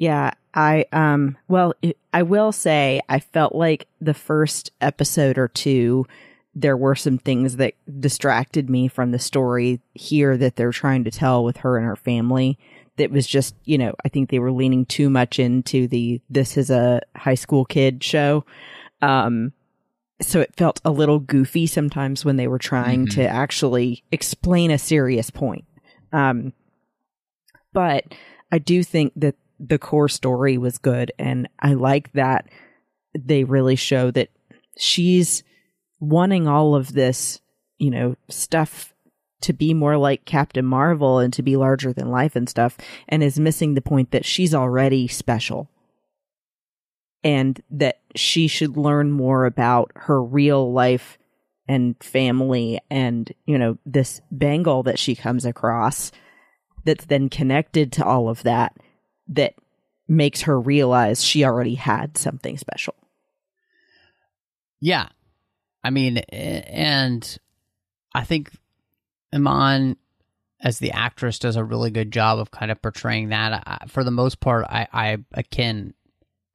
Yeah, 0.03 0.31
I 0.53 0.83
um 0.91 1.37
well, 1.47 1.75
I 2.11 2.23
will 2.23 2.51
say 2.51 2.99
I 3.07 3.21
felt 3.21 3.55
like 3.55 3.87
the 4.01 4.13
first 4.13 4.69
episode 4.81 5.37
or 5.37 5.47
two 5.47 6.05
there 6.53 6.75
were 6.75 6.93
some 6.93 7.17
things 7.17 7.55
that 7.55 7.73
distracted 8.01 8.69
me 8.69 8.89
from 8.89 9.11
the 9.11 9.17
story 9.17 9.79
here 9.93 10.35
that 10.35 10.57
they're 10.57 10.73
trying 10.73 11.05
to 11.05 11.09
tell 11.09 11.41
with 11.45 11.55
her 11.55 11.77
and 11.77 11.85
her 11.85 11.95
family 11.95 12.59
that 12.97 13.11
was 13.11 13.25
just 13.25 13.55
you 13.63 13.77
know 13.77 13.95
i 14.03 14.09
think 14.09 14.29
they 14.29 14.39
were 14.39 14.51
leaning 14.51 14.85
too 14.85 15.09
much 15.09 15.39
into 15.39 15.87
the 15.87 16.21
this 16.29 16.57
is 16.57 16.69
a 16.69 17.01
high 17.15 17.33
school 17.33 17.65
kid 17.65 18.03
show 18.03 18.45
um 19.01 19.53
so 20.21 20.41
it 20.41 20.55
felt 20.55 20.79
a 20.85 20.91
little 20.91 21.17
goofy 21.17 21.65
sometimes 21.65 22.23
when 22.23 22.35
they 22.35 22.47
were 22.47 22.59
trying 22.59 23.07
mm-hmm. 23.07 23.19
to 23.19 23.27
actually 23.27 24.03
explain 24.11 24.69
a 24.69 24.77
serious 24.77 25.31
point 25.31 25.65
um 26.11 26.53
but 27.71 28.03
i 28.51 28.59
do 28.59 28.83
think 28.83 29.11
that 29.15 29.35
the 29.65 29.79
core 29.79 30.09
story 30.09 30.57
was 30.57 30.77
good 30.77 31.11
and 31.17 31.47
i 31.59 31.73
like 31.73 32.11
that 32.13 32.47
they 33.17 33.43
really 33.43 33.75
show 33.75 34.11
that 34.11 34.29
she's 34.77 35.43
wanting 35.99 36.47
all 36.47 36.75
of 36.75 36.93
this, 36.93 37.39
you 37.77 37.89
know, 37.89 38.15
stuff 38.29 38.93
to 39.41 39.53
be 39.53 39.73
more 39.73 39.97
like 39.97 40.25
Captain 40.25 40.65
Marvel 40.65 41.19
and 41.19 41.33
to 41.33 41.43
be 41.43 41.57
larger 41.57 41.91
than 41.91 42.09
life 42.09 42.35
and 42.35 42.49
stuff, 42.49 42.77
and 43.09 43.21
is 43.21 43.39
missing 43.39 43.73
the 43.73 43.81
point 43.81 44.11
that 44.11 44.25
she's 44.25 44.53
already 44.53 45.07
special. 45.07 45.69
And 47.25 47.61
that 47.69 48.01
she 48.15 48.47
should 48.47 48.75
learn 48.75 49.11
more 49.11 49.45
about 49.45 49.91
her 49.95 50.21
real 50.21 50.73
life 50.73 51.17
and 51.69 51.95
family 52.03 52.81
and, 52.89 53.31
you 53.45 53.57
know, 53.57 53.77
this 53.85 54.19
bangle 54.29 54.83
that 54.83 54.99
she 54.99 55.15
comes 55.15 55.45
across 55.45 56.11
that's 56.83 57.05
then 57.05 57.29
connected 57.29 57.93
to 57.93 58.05
all 58.05 58.27
of 58.27 58.43
that 58.43 58.75
that 59.27 59.55
makes 60.07 60.41
her 60.41 60.59
realize 60.59 61.23
she 61.23 61.45
already 61.45 61.75
had 61.75 62.17
something 62.17 62.57
special. 62.57 62.95
Yeah, 64.79 65.07
I 65.83 65.89
mean, 65.89 66.17
and 66.17 67.37
I 68.13 68.23
think 68.23 68.51
Iman 69.33 69.97
as 70.61 70.79
the 70.79 70.91
actress 70.91 71.39
does 71.39 71.57
a 71.57 71.63
really 71.63 71.91
good 71.91 72.11
job 72.11 72.39
of 72.39 72.51
kind 72.51 72.71
of 72.71 72.81
portraying 72.81 73.29
that. 73.29 73.63
I, 73.65 73.85
for 73.87 74.03
the 74.03 74.11
most 74.11 74.39
part, 74.39 74.65
I, 74.67 74.87
I 74.91 75.17
again, 75.33 75.93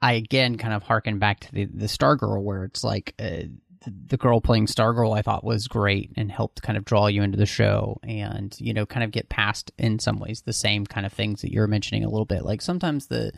I 0.00 0.14
again 0.14 0.56
kind 0.56 0.72
of 0.74 0.82
harken 0.82 1.18
back 1.18 1.40
to 1.40 1.52
the 1.52 1.64
the 1.66 1.86
Stargirl, 1.86 2.42
where 2.42 2.64
it's 2.64 2.82
like 2.82 3.14
uh, 3.18 3.42
the, 3.86 4.16
girl 4.16 4.40
playing 4.40 4.66
Stargirl. 4.66 5.16
I 5.16 5.22
thought 5.22 5.44
was 5.44 5.68
great 5.68 6.10
and 6.16 6.30
helped 6.30 6.62
kind 6.62 6.76
of 6.76 6.84
draw 6.84 7.06
you 7.06 7.22
into 7.22 7.38
the 7.38 7.46
show, 7.46 7.98
and 8.02 8.54
you 8.58 8.74
know, 8.74 8.86
kind 8.86 9.04
of 9.04 9.10
get 9.10 9.28
past 9.28 9.72
in 9.78 9.98
some 9.98 10.18
ways 10.18 10.42
the 10.42 10.52
same 10.52 10.86
kind 10.86 11.06
of 11.06 11.12
things 11.12 11.42
that 11.42 11.52
you're 11.52 11.66
mentioning 11.66 12.04
a 12.04 12.10
little 12.10 12.24
bit. 12.24 12.44
Like 12.44 12.62
sometimes 12.62 13.06
the, 13.06 13.32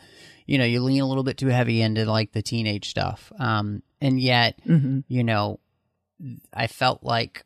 you 0.45 0.57
know, 0.57 0.65
you 0.65 0.81
lean 0.81 1.01
a 1.01 1.07
little 1.07 1.23
bit 1.23 1.37
too 1.37 1.47
heavy 1.47 1.81
into 1.81 2.05
like 2.05 2.31
the 2.31 2.41
teenage 2.41 2.89
stuff, 2.89 3.31
um, 3.39 3.83
and 3.99 4.19
yet, 4.19 4.59
mm-hmm. 4.65 4.99
you 5.07 5.23
know 5.23 5.59
I 6.53 6.67
felt 6.67 7.03
like 7.03 7.45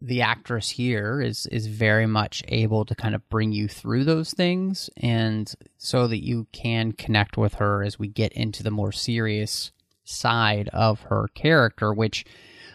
the 0.00 0.22
actress 0.22 0.68
here 0.68 1.20
is 1.22 1.46
is 1.46 1.66
very 1.66 2.06
much 2.06 2.42
able 2.48 2.84
to 2.84 2.94
kind 2.94 3.14
of 3.14 3.28
bring 3.30 3.52
you 3.52 3.66
through 3.66 4.04
those 4.04 4.32
things 4.32 4.90
and 4.98 5.54
so 5.78 6.06
that 6.06 6.22
you 6.22 6.46
can 6.52 6.92
connect 6.92 7.38
with 7.38 7.54
her 7.54 7.82
as 7.82 7.98
we 7.98 8.06
get 8.06 8.32
into 8.34 8.62
the 8.62 8.70
more 8.70 8.92
serious 8.92 9.72
side 10.08 10.68
of 10.72 11.00
her 11.02 11.28
character 11.34 11.92
which 11.92 12.24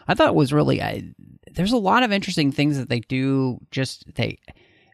I 0.07 0.13
thought 0.13 0.35
was 0.35 0.53
really 0.53 0.81
I, 0.81 1.03
there's 1.51 1.71
a 1.71 1.77
lot 1.77 2.03
of 2.03 2.11
interesting 2.11 2.51
things 2.51 2.77
that 2.77 2.89
they 2.89 2.99
do 3.01 3.59
just 3.71 4.13
they 4.15 4.37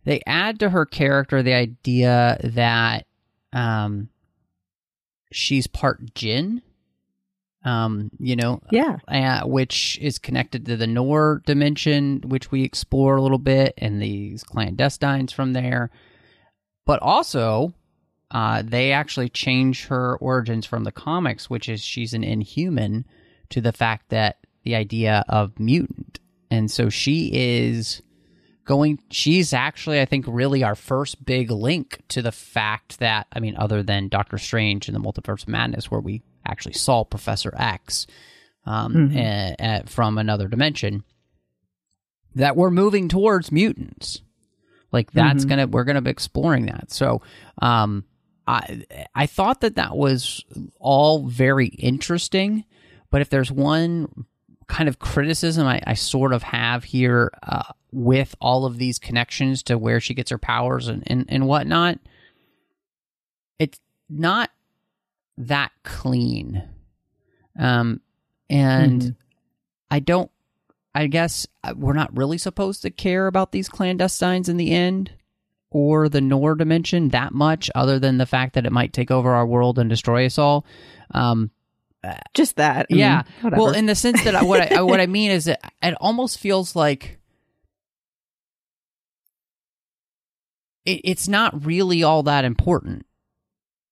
they 0.05 0.21
add 0.25 0.59
to 0.59 0.69
her 0.69 0.85
character 0.85 1.43
the 1.43 1.53
idea 1.53 2.39
that 2.43 3.05
um 3.53 4.09
she's 5.31 5.67
part 5.67 6.13
jinn 6.13 6.61
um, 7.67 8.11
you 8.17 8.37
know, 8.37 8.61
yeah, 8.71 8.97
uh, 9.09 9.45
which 9.45 9.99
is 10.01 10.19
connected 10.19 10.65
to 10.65 10.77
the 10.77 10.87
Noor 10.87 11.41
dimension, 11.45 12.21
which 12.25 12.49
we 12.49 12.63
explore 12.63 13.17
a 13.17 13.21
little 13.21 13.37
bit, 13.37 13.73
and 13.77 14.01
these 14.01 14.41
clandestines 14.43 15.33
from 15.33 15.51
there. 15.51 15.89
But 16.85 17.01
also, 17.01 17.73
uh, 18.31 18.61
they 18.65 18.91
actually 18.91 19.29
change 19.29 19.85
her 19.87 20.17
origins 20.17 20.65
from 20.65 20.83
the 20.83 20.91
comics, 20.91 21.49
which 21.49 21.69
is 21.69 21.81
she's 21.81 22.13
an 22.13 22.23
inhuman, 22.23 23.05
to 23.49 23.61
the 23.61 23.71
fact 23.71 24.09
that 24.09 24.37
the 24.63 24.75
idea 24.75 25.23
of 25.29 25.57
mutant, 25.59 26.19
and 26.51 26.69
so 26.69 26.89
she 26.89 27.29
is 27.33 28.01
going 28.65 28.99
she's 29.09 29.53
actually 29.53 30.01
i 30.01 30.03
think 30.03 30.25
really 30.27 30.61
our 30.61 30.75
first 30.75 31.23
big 31.23 31.49
link 31.49 32.01
to 32.09 32.21
the 32.21 32.33
fact 32.33 32.99
that 32.99 33.25
i 33.31 33.39
mean 33.39 33.55
other 33.55 33.81
than 33.81 34.09
doctor 34.09 34.37
strange 34.37 34.89
and 34.89 34.95
the 34.95 34.99
multiverse 34.99 35.43
of 35.43 35.47
madness 35.47 35.89
where 35.89 36.01
we 36.01 36.21
actually 36.45 36.73
saw 36.73 37.05
professor 37.05 37.53
x 37.57 38.05
um, 38.65 38.93
Mhm. 38.93 39.15
eh, 39.15 39.55
eh, 39.57 39.81
from 39.85 40.17
another 40.17 40.49
dimension 40.49 41.05
that 42.35 42.57
we're 42.57 42.69
moving 42.69 43.07
towards 43.07 43.53
mutants 43.53 44.21
like 44.91 45.11
that's 45.13 45.45
Mhm. 45.45 45.49
gonna 45.49 45.67
we're 45.67 45.85
gonna 45.85 46.01
be 46.01 46.11
exploring 46.11 46.65
that 46.65 46.91
so 46.91 47.21
um 47.61 48.03
i 48.47 48.85
i 49.13 49.25
thought 49.25 49.61
that 49.61 49.75
that 49.75 49.95
was 49.95 50.43
all 50.79 51.25
very 51.27 51.67
interesting 51.67 52.63
but 53.09 53.21
if 53.21 53.29
there's 53.29 53.51
one 53.51 54.25
kind 54.67 54.89
of 54.89 54.99
criticism 54.99 55.65
I, 55.65 55.81
I 55.87 55.93
sort 55.93 56.33
of 56.33 56.43
have 56.43 56.83
here 56.83 57.31
uh, 57.41 57.63
with 57.93 58.35
all 58.41 58.65
of 58.65 58.77
these 58.77 58.99
connections 58.99 59.63
to 59.63 59.77
where 59.77 60.01
she 60.01 60.13
gets 60.13 60.29
her 60.29 60.37
powers 60.37 60.89
and, 60.89 61.03
and, 61.07 61.23
and 61.29 61.47
whatnot, 61.47 61.99
it's 63.59 63.79
not 64.09 64.51
that 65.37 65.71
clean. 65.83 66.63
Um, 67.57 68.01
and 68.49 69.01
Mhm. 69.01 69.15
I 69.89 69.99
don't, 69.99 70.29
I 70.93 71.07
guess 71.07 71.47
uh, 71.63 71.73
we're 71.77 71.93
not 71.93 72.15
really 72.17 72.37
supposed 72.37 72.81
to 72.81 72.89
care 72.89 73.27
about 73.27 73.53
these 73.53 73.69
clandestines 73.69 74.49
in 74.49 74.57
the 74.57 74.71
end 74.71 75.11
or 75.77 76.09
the 76.09 76.21
Noor 76.21 76.55
dimension 76.55 77.09
that 77.09 77.33
much, 77.33 77.69
other 77.75 77.99
than 77.99 78.17
the 78.17 78.25
fact 78.25 78.55
that 78.55 78.65
it 78.65 78.71
might 78.71 78.93
take 78.93 79.11
over 79.11 79.33
our 79.35 79.45
world 79.45 79.77
and 79.77 79.87
destroy 79.89 80.25
us 80.25 80.39
all. 80.39 80.65
Um, 81.13 81.51
Just 82.33 82.55
that. 82.55 82.87
I 82.91 82.95
yeah. 82.95 83.23
mean. 83.43 83.53
Well, 83.53 83.73
in 83.73 83.85
the 83.85 83.93
sense 83.95 84.23
that 84.23 84.33
I, 84.33 84.41
what 84.43 84.71
I 84.71 84.81
what 84.81 84.99
I 84.99 85.05
mean 85.19 85.29
is 85.29 85.45
that 85.45 85.59
it 85.83 85.93
almost 86.01 86.39
feels 86.39 86.75
like 86.75 87.19
it, 90.85 91.01
it's 91.03 91.27
not 91.27 91.65
really 91.65 92.01
all 92.03 92.23
that 92.23 92.45
important, 92.45 93.05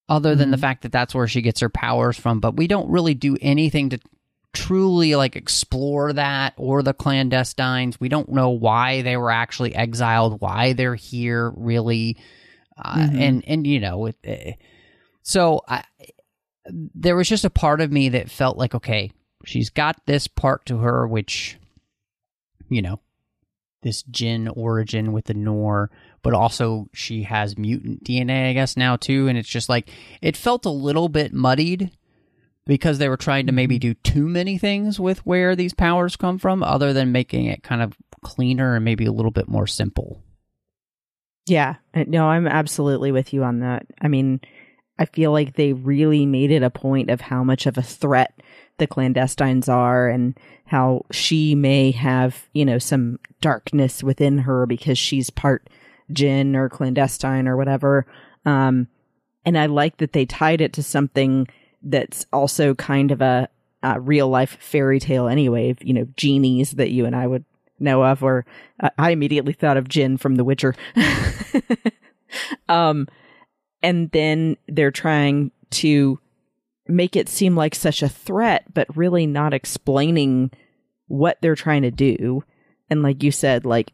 other 0.10 0.36
than 0.36 0.52
the 0.52 0.58
Mhm. 0.58 0.62
fact 0.62 0.82
that 0.84 0.92
that's 0.92 1.14
where 1.14 1.28
she 1.28 1.42
gets 1.42 1.60
her 1.60 1.70
powers 1.70 2.18
from. 2.18 2.40
But 2.40 2.56
we 2.58 2.68
don't 2.68 2.90
really 2.90 3.14
do 3.14 3.38
anything 3.42 3.90
to 3.90 4.00
truly 4.56 5.16
like 5.16 5.36
explore 5.36 6.14
that 6.14 6.54
or 6.58 6.82
the 6.82 6.94
clandestines. 6.94 8.00
We 8.00 8.10
don't 8.10 8.30
know 8.30 8.50
why 8.50 9.02
they 9.04 9.18
were 9.18 9.30
actually 9.32 9.76
exiled, 9.76 10.42
why 10.42 10.74
they're 10.74 10.96
here, 10.96 11.52
really, 11.56 12.18
uh, 12.78 12.96
Mhm. 12.98 13.20
and 13.20 13.44
and 13.48 13.68
you 13.68 13.80
know, 13.80 14.08
it, 14.08 14.16
eh, 14.24 14.54
so 15.22 15.62
I 15.68 15.84
there 16.68 17.16
was 17.16 17.30
just 17.30 17.46
a 17.46 17.50
part 17.52 17.80
of 17.82 17.92
me 17.92 18.10
that 18.10 18.32
felt 18.32 18.58
like, 18.58 18.74
okay, 18.74 19.12
she's 19.46 19.70
got 19.70 20.04
this 20.08 20.28
part 20.28 20.66
to 20.66 20.78
her, 20.80 21.06
which, 21.08 21.58
you 22.70 22.82
know, 22.82 23.00
this 23.84 24.02
jinn 24.04 24.48
origin 24.48 25.12
with 25.12 25.26
the 25.26 25.36
Noor, 25.36 25.92
but 26.24 26.34
also 26.34 26.88
she 26.92 27.22
has 27.22 27.56
mutant 27.56 28.04
DNA, 28.04 28.50
I 28.50 28.54
guess, 28.54 28.76
now 28.76 28.96
too. 28.96 29.28
And 29.28 29.38
it's 29.38 29.48
just 29.50 29.70
like, 29.70 29.90
it 30.24 30.36
felt 30.36 30.66
a 30.66 30.72
little 30.72 31.08
bit 31.08 31.34
muddied 31.34 31.92
because 32.66 32.98
they 32.98 33.10
were 33.10 33.18
trying 33.18 33.46
to 33.46 33.52
maybe 33.52 33.78
do 33.78 33.94
too 33.94 34.28
many 34.28 34.58
things 34.58 35.00
with 35.00 35.26
where 35.26 35.56
these 35.56 35.74
powers 35.74 36.16
come 36.16 36.38
from, 36.38 36.64
other 36.64 36.94
than 36.94 37.12
making 37.12 37.46
it 37.46 37.64
kind 37.64 37.82
of 37.82 37.96
cleaner 38.24 38.76
and 38.76 38.84
maybe 38.84 39.06
a 39.06 39.12
little 39.12 39.32
bit 39.32 39.48
more 39.48 39.68
simple. 39.68 40.24
Yeah. 41.48 41.76
Uh, 41.94 42.06
No, 42.08 42.28
I'm 42.28 42.48
absolutely 42.48 43.12
with 43.12 43.34
you 43.34 43.44
on 43.44 43.60
that. 43.60 43.86
I 44.02 44.08
mean, 44.08 44.42
I 44.98 45.06
feel 45.06 45.32
like 45.32 45.56
they 45.56 45.74
really 45.74 46.26
made 46.26 46.52
it 46.52 46.64
a 46.64 46.70
point 46.70 47.10
of 47.10 47.22
how 47.22 47.44
much 47.44 47.66
of 47.66 47.78
a 47.78 47.84
threat 47.84 48.42
the 48.78 48.88
clandestines 48.88 49.70
are 49.70 50.10
and 50.10 50.38
how 50.66 51.06
she 51.12 51.54
may 51.54 51.92
have, 51.92 52.48
you 52.54 52.66
know, 52.66 52.80
some 52.80 53.20
darkness 53.42 54.04
within 54.04 54.40
her 54.40 54.66
because 54.66 54.98
she's 54.98 55.30
part 55.30 55.70
jinn 56.12 56.56
or 56.56 56.70
clandestine 56.70 57.48
or 57.48 57.58
whatever. 57.58 58.06
Um, 58.46 58.88
and 59.46 59.58
I 59.58 59.68
like 59.68 59.98
that 59.98 60.14
they 60.14 60.26
tied 60.26 60.62
it 60.62 60.74
to 60.74 60.84
something 60.84 61.48
that's 61.86 62.26
also 62.34 62.74
kind 62.74 63.12
of 63.12 63.22
a, 63.22 63.48
a 63.84 64.00
real 64.00 64.28
life 64.28 64.58
fairy 64.60 65.00
tale 65.00 65.28
anyway, 65.28 65.76
you 65.82 65.94
know, 65.94 66.08
genies 66.18 66.72
that 66.72 66.92
you 66.92 67.06
and 67.06 67.16
I 67.16 67.28
would 67.28 67.46
know 67.80 68.04
of, 68.04 68.24
or 68.24 68.46
uh, 68.80 68.90
I 68.98 69.12
immediately 69.12 69.54
thought 69.54 69.78
of 69.78 69.88
Jin 69.88 70.18
from 70.18 70.36
The 70.36 70.44
Witcher. 70.44 70.76
um, 72.70 73.08
and 73.84 74.10
then 74.12 74.58
they're 74.68 74.92
trying 74.92 75.52
to 75.72 76.20
make 76.88 77.16
it 77.16 77.30
seem 77.30 77.56
like 77.56 77.76
such 77.76 78.02
a 78.02 78.10
threat, 78.10 78.74
but 78.74 78.96
really 78.98 79.28
not 79.28 79.54
explaining 79.54 80.52
what 81.08 81.38
they're 81.42 81.56
trying 81.56 81.84
to 81.84 81.92
do. 81.92 82.44
And 82.90 83.04
like 83.04 83.24
you 83.24 83.32
said, 83.32 83.66
like 83.66 83.92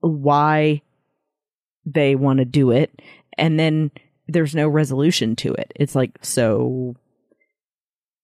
why 0.00 0.82
they 1.84 2.14
want 2.14 2.38
to 2.38 2.44
do 2.44 2.70
it. 2.70 3.00
And 3.36 3.58
then 3.58 3.90
there's 4.28 4.54
no 4.54 4.68
resolution 4.68 5.34
to 5.36 5.54
it. 5.54 5.72
It's 5.74 5.94
like, 5.94 6.18
so 6.22 6.94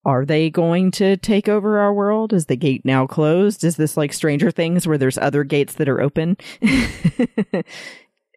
are 0.05 0.25
they 0.25 0.51
going 0.51 0.91
to 0.93 1.17
take 1.17 1.49
over 1.49 1.79
our 1.79 1.93
world? 1.93 2.33
Is 2.33 2.47
the 2.47 2.57
gate 2.57 2.85
now 2.85 3.07
closed? 3.07 3.65
Is 3.65 3.77
this 3.77 3.97
like 3.97 4.13
Stranger 4.13 4.51
Things 4.51 4.87
where 4.87 4.99
there's 4.99 5.19
other 5.19 5.45
gates 5.45 5.75
that 5.75 5.89
are 5.89 6.01
open? 6.01 6.37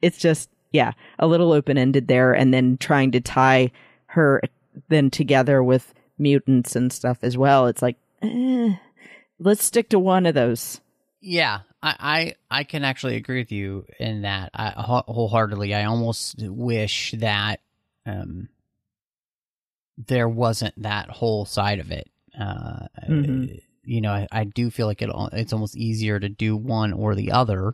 it's 0.02 0.18
just, 0.18 0.50
yeah, 0.72 0.94
a 1.20 1.28
little 1.28 1.52
open 1.52 1.78
ended 1.78 2.08
there. 2.08 2.34
And 2.34 2.54
then 2.54 2.78
trying 2.78 3.12
to 3.12 3.22
tie 3.22 3.72
her 4.08 4.42
then 4.88 5.10
together 5.10 5.62
with 5.62 5.94
mutants 6.18 6.76
and 6.76 6.92
stuff 6.92 7.20
as 7.22 7.38
well. 7.38 7.68
It's 7.68 7.82
like, 7.82 7.98
eh, 8.22 8.76
let's 9.40 9.64
stick 9.64 9.90
to 9.90 10.00
one 10.00 10.26
of 10.26 10.36
those. 10.36 10.80
Yeah, 11.20 11.62
I, 11.82 11.96
I, 12.50 12.60
I 12.60 12.64
can 12.64 12.84
actually 12.84 13.16
agree 13.16 13.40
with 13.40 13.52
you 13.52 13.86
in 14.00 14.24
that 14.24 14.52
I, 14.54 14.70
wholeheartedly. 14.76 15.74
I 15.76 15.86
almost 15.86 16.42
wish 16.42 17.14
that 17.20 17.60
um, 18.06 18.50
there 19.98 20.30
wasn't 20.30 20.82
that 20.82 21.10
whole 21.10 21.46
side 21.46 21.80
of 21.80 21.92
it. 21.92 22.10
Uh, 22.40 22.88
Mhm. 23.08 23.62
You 23.84 24.02
know, 24.02 24.12
I, 24.12 24.28
I 24.34 24.44
do 24.44 24.70
feel 24.70 24.86
like 24.86 25.02
it, 25.02 25.10
it's 25.32 25.54
almost 25.54 25.78
easier 25.78 26.20
to 26.20 26.28
do 26.28 26.58
one 26.58 26.92
or 26.92 27.16
the 27.16 27.32
other, 27.32 27.74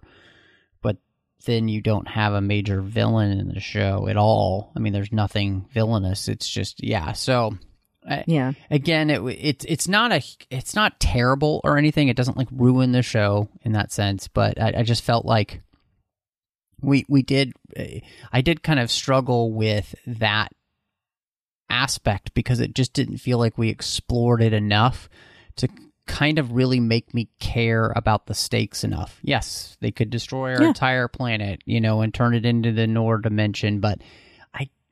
but 0.83 0.97
then 1.47 1.67
you 1.67 1.81
don't 1.81 2.07
have 2.07 2.33
a 2.33 2.41
major 2.41 2.81
villain 2.81 3.39
in 3.39 3.47
the 3.47 3.59
show 3.59 4.07
at 4.07 4.15
all. 4.15 4.71
I 4.75 4.79
mean, 4.79 4.93
there's 4.93 5.11
nothing 5.11 5.65
villainous. 5.71 6.27
It's 6.27 6.47
just 6.47 6.83
yeah. 6.83 7.13
So 7.13 7.57
Yeah. 8.27 8.53
again 8.69 9.09
it 9.09 9.21
it's 9.21 9.65
it's 9.65 9.87
not 9.87 10.11
a 10.11 10.21
it's 10.49 10.75
not 10.75 10.99
terrible 10.99 11.61
or 11.63 11.77
anything 11.77 12.07
it 12.09 12.17
doesn't 12.17 12.37
like 12.37 12.47
ruin 12.51 12.91
the 12.91 13.01
show 13.01 13.49
in 13.61 13.71
that 13.73 13.91
sense 13.91 14.27
but 14.27 14.59
i, 14.61 14.73
I 14.77 14.83
just 14.83 15.03
felt 15.03 15.25
like 15.25 15.61
we 16.81 17.05
we 17.07 17.21
did 17.21 17.53
i 18.31 18.41
did 18.41 18.61
kind 18.63 18.79
of 18.79 18.91
struggle 18.91 19.53
with 19.53 19.95
that 20.05 20.51
aspect 21.69 22.33
because 22.33 22.59
it 22.59 22.75
just 22.75 22.93
didn't 22.93 23.17
feel 23.17 23.37
like 23.37 23.57
we 23.57 23.69
explored 23.69 24.41
it 24.41 24.53
enough 24.53 25.09
to 25.55 25.67
kind 26.05 26.37
of 26.37 26.51
really 26.51 26.79
make 26.81 27.13
me 27.13 27.29
care 27.39 27.91
about 27.95 28.25
the 28.27 28.33
stakes 28.33 28.83
enough 28.83 29.19
yes 29.23 29.77
they 29.79 29.91
could 29.91 30.09
destroy 30.09 30.53
our 30.53 30.61
Yeah. 30.61 30.67
entire 30.67 31.07
planet 31.07 31.61
you 31.65 31.79
know 31.79 32.01
and 32.01 32.13
turn 32.13 32.33
it 32.35 32.45
into 32.45 32.71
the 32.73 32.85
Noor 32.85 33.17
dimension 33.17 33.79
but 33.79 33.99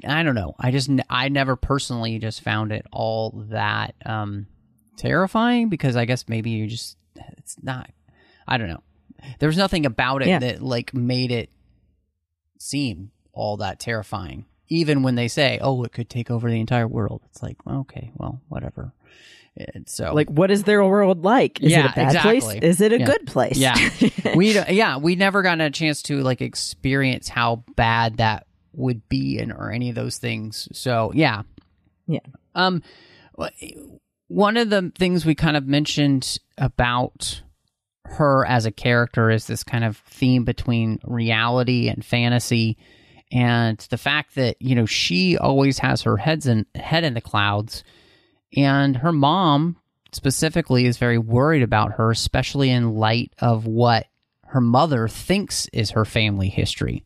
I 0.05 0.23
don't 0.23 0.35
know. 0.35 0.55
I 0.59 0.71
just 0.71 0.89
I 1.09 1.29
never 1.29 1.55
personally 1.55 2.19
just 2.19 2.41
found 2.41 2.71
it 2.71 2.85
all 2.91 3.45
that 3.49 3.95
um 4.05 4.47
terrifying 4.97 5.69
because 5.69 5.95
I 5.95 6.05
guess 6.05 6.27
maybe 6.27 6.49
you 6.51 6.67
just 6.67 6.97
it's 7.37 7.55
not 7.61 7.89
I 8.47 8.57
don't 8.57 8.69
know. 8.69 8.83
There 9.39 9.47
was 9.47 9.57
nothing 9.57 9.85
about 9.85 10.21
it 10.23 10.27
Yeah. 10.27 10.39
that 10.39 10.61
like 10.61 10.93
made 10.93 11.31
it 11.31 11.49
seem 12.57 13.11
all 13.33 13.57
that 13.57 13.79
terrifying. 13.79 14.45
Even 14.67 15.03
when 15.03 15.15
they 15.15 15.27
say, 15.27 15.59
"Oh, 15.61 15.83
it 15.83 15.91
could 15.91 16.09
take 16.09 16.31
over 16.31 16.49
the 16.49 16.59
entire 16.59 16.87
world," 16.87 17.21
it's 17.25 17.43
like, 17.43 17.57
okay, 17.67 18.11
well, 18.15 18.41
whatever. 18.47 18.93
And 19.75 19.87
so, 19.89 20.13
Like, 20.13 20.29
what 20.29 20.49
is 20.49 20.63
their 20.63 20.81
world 20.85 21.25
like? 21.25 21.61
Is 21.61 21.71
Yeah, 21.73 21.87
it 21.87 21.91
a 21.91 21.95
bad 21.95 22.21
place? 22.21 22.37
exactly. 22.37 22.67
Is 22.69 22.79
it 22.79 22.93
a 22.93 22.99
Yeah. 22.99 23.05
good 23.05 23.27
place? 23.27 23.57
yeah, 23.57 23.75
we 24.35 24.53
yeah 24.69 24.95
we 24.97 25.15
never 25.17 25.41
got 25.41 25.59
a 25.59 25.69
chance 25.71 26.01
to 26.03 26.21
like 26.21 26.41
experience 26.41 27.27
how 27.27 27.63
bad 27.75 28.17
that 28.17 28.47
would 28.73 29.07
be 29.09 29.39
and 29.39 29.51
or 29.51 29.71
any 29.71 29.89
of 29.89 29.95
those 29.95 30.17
things. 30.17 30.67
So 30.71 31.11
yeah, 31.13 31.43
Yeah. 32.07 32.19
Um, 32.55 32.83
one 34.27 34.57
of 34.57 34.69
the 34.69 34.91
things 34.97 35.25
we 35.25 35.35
kind 35.35 35.57
of 35.57 35.65
mentioned 35.65 36.37
about 36.57 37.41
her 38.05 38.45
as 38.45 38.65
a 38.65 38.71
character 38.71 39.29
is 39.29 39.47
this 39.47 39.63
kind 39.63 39.83
of 39.83 39.97
theme 39.97 40.43
between 40.43 40.99
reality 41.03 41.87
and 41.87 42.03
fantasy 42.03 42.77
and 43.31 43.77
the 43.89 43.97
fact 43.97 44.35
that 44.35 44.61
you 44.61 44.75
know 44.75 44.85
she 44.85 45.37
always 45.37 45.79
has 45.79 46.01
her 46.01 46.17
heads 46.17 46.47
in 46.47 46.65
head 46.75 47.03
in 47.03 47.13
the 47.13 47.21
clouds 47.21 47.83
and 48.57 48.97
her 48.97 49.13
mom 49.13 49.77
specifically 50.11 50.85
is 50.85 50.97
very 50.97 51.17
worried 51.17 51.63
about 51.63 51.93
her 51.93 52.11
especially 52.11 52.69
in 52.69 52.95
light 52.95 53.31
of 53.39 53.65
what 53.65 54.07
her 54.47 54.61
mother 54.61 55.07
thinks 55.07 55.67
is 55.71 55.91
her 55.91 56.03
family 56.03 56.49
history 56.49 57.05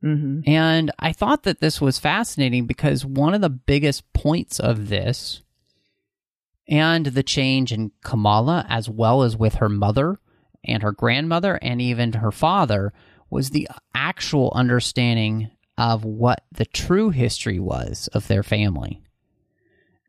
hmm 0.00 0.40
and 0.46 0.90
I 0.98 1.12
thought 1.12 1.42
that 1.42 1.60
this 1.60 1.80
was 1.80 1.98
fascinating 1.98 2.66
because 2.66 3.04
one 3.04 3.34
of 3.34 3.40
the 3.40 3.50
biggest 3.50 4.10
points 4.12 4.58
of 4.58 4.88
this 4.88 5.42
and 6.68 7.06
the 7.06 7.24
change 7.24 7.72
in 7.72 7.90
Kamala, 8.02 8.64
as 8.68 8.88
well 8.88 9.22
as 9.22 9.36
with 9.36 9.54
her 9.54 9.68
mother, 9.68 10.20
and 10.64 10.82
her 10.82 10.92
grandmother 10.92 11.58
and 11.60 11.82
even 11.82 12.12
her 12.14 12.30
father 12.30 12.92
was 13.28 13.50
the 13.50 13.68
actual 13.94 14.52
understanding 14.54 15.50
of 15.76 16.04
what 16.04 16.44
the 16.52 16.66
true 16.66 17.10
history 17.10 17.58
was 17.58 18.08
of 18.12 18.28
their 18.28 18.42
family. 18.42 19.02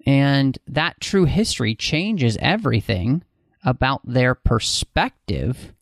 And 0.06 0.58
that 0.68 1.00
true 1.00 1.26
history 1.26 1.76
changes 1.76 2.38
everything 2.40 3.24
about 3.64 4.02
their 4.04 4.36
perspective 4.36 5.74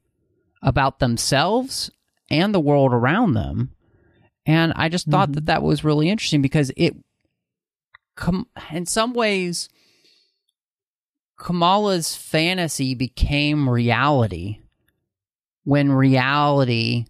about 0.62 1.00
themselves 1.00 1.89
and 2.30 2.54
the 2.54 2.60
world 2.60 2.93
around 2.93 3.34
them. 3.34 3.72
And 4.45 4.73
I 4.75 4.89
just 4.89 5.08
thought 5.08 5.34
that 5.34 5.45
that 5.47 5.62
was 5.63 5.84
really 5.84 6.10
interesting 6.10 6.41
because 6.41 6.71
it, 6.78 6.95
com- 8.15 8.47
in 8.71 8.86
some 8.86 9.13
ways, 9.13 9.69
Kamala's 11.38 12.15
fantasy 12.15 12.95
became 12.95 13.69
reality 13.69 14.60
when 15.63 15.91
reality 15.91 17.06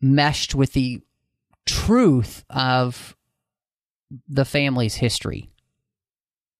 meshed 0.00 0.54
with 0.54 0.72
the 0.74 1.00
truth 1.66 2.44
of 2.50 3.16
the 4.28 4.44
family's 4.44 4.94
history, 4.96 5.50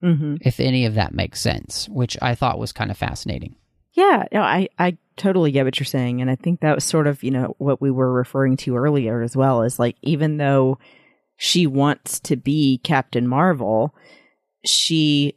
Mm-hmm. 0.02 0.36
if 0.42 0.60
any 0.60 0.84
of 0.84 0.94
that 0.96 1.14
makes 1.14 1.40
sense, 1.40 1.88
which 1.88 2.16
I 2.20 2.34
thought 2.34 2.58
was 2.58 2.72
kind 2.72 2.90
of 2.90 2.98
fascinating. 2.98 3.56
Yeah, 3.94 4.24
no, 4.32 4.42
I, 4.42 4.68
I 4.78 4.98
totally 5.16 5.50
get 5.50 5.64
what 5.64 5.78
you're 5.78 5.84
saying. 5.84 6.20
And 6.20 6.30
I 6.30 6.36
think 6.36 6.60
that 6.60 6.74
was 6.74 6.84
sort 6.84 7.06
of, 7.06 7.22
you 7.22 7.30
know, 7.30 7.54
what 7.58 7.80
we 7.80 7.90
were 7.90 8.12
referring 8.12 8.56
to 8.58 8.76
earlier 8.76 9.22
as 9.22 9.36
well 9.36 9.62
is 9.62 9.78
like, 9.78 9.96
even 10.02 10.36
though 10.36 10.78
she 11.36 11.66
wants 11.66 12.20
to 12.20 12.36
be 12.36 12.78
Captain 12.82 13.26
Marvel, 13.26 13.94
she 14.64 15.36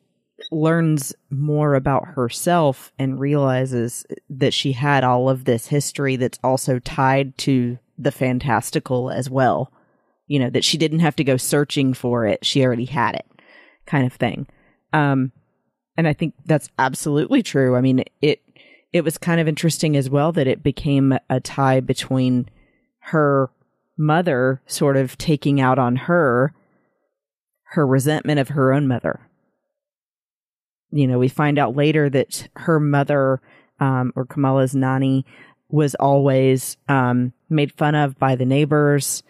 learns 0.51 1.13
more 1.29 1.73
about 1.73 2.05
herself 2.09 2.91
and 2.99 3.19
realizes 3.19 4.05
that 4.29 4.53
she 4.53 4.71
had 4.71 5.03
all 5.03 5.29
of 5.29 5.45
this 5.45 5.67
history 5.67 6.15
that's 6.15 6.39
also 6.43 6.79
tied 6.79 7.37
to 7.39 7.77
the 7.97 8.11
fantastical 8.11 9.09
as 9.09 9.29
well. 9.29 9.71
You 10.27 10.39
know, 10.39 10.49
that 10.49 10.65
she 10.65 10.77
didn't 10.77 10.99
have 10.99 11.15
to 11.17 11.23
go 11.23 11.37
searching 11.37 11.93
for 11.93 12.25
it. 12.25 12.45
She 12.45 12.63
already 12.63 12.85
had 12.85 13.15
it 13.15 13.25
kind 13.85 14.05
of 14.05 14.13
thing. 14.13 14.45
Um, 14.93 15.31
and 15.95 16.07
I 16.07 16.13
think 16.13 16.35
that's 16.45 16.69
absolutely 16.77 17.41
true. 17.41 17.75
I 17.75 17.81
mean, 17.81 18.03
it, 18.21 18.41
it 18.97 19.03
was 19.03 19.17
kind 19.17 19.39
of 19.39 19.47
interesting 19.47 19.95
as 19.95 20.09
well 20.09 20.31
that 20.33 20.47
it 20.47 20.63
became 20.63 21.17
a 21.29 21.39
tie 21.39 21.79
between 21.79 22.49
her 22.99 23.49
mother 23.97 24.61
sort 24.67 24.97
of 24.97 25.17
taking 25.17 25.59
out 25.61 25.79
on 25.79 25.95
her 25.95 26.53
her 27.71 27.85
resentment 27.85 28.39
of 28.39 28.49
her 28.49 28.71
own 28.71 28.87
mother. 28.87 29.19
You 30.91 31.05
know, 31.05 31.19
we 31.19 31.27
find 31.27 31.59
out 31.59 31.75
later 31.75 32.09
that 32.09 32.47
her 32.55 32.79
mother, 32.79 33.41
um, 33.79 34.13
or 34.15 34.25
Kamala's 34.25 34.73
Nani, 34.73 35.25
was 35.69 35.95
always 35.95 36.77
um, 36.87 37.33
made 37.49 37.73
fun 37.73 37.93
of 37.93 38.17
by 38.17 38.35
the 38.35 38.45
neighbors 38.45 39.21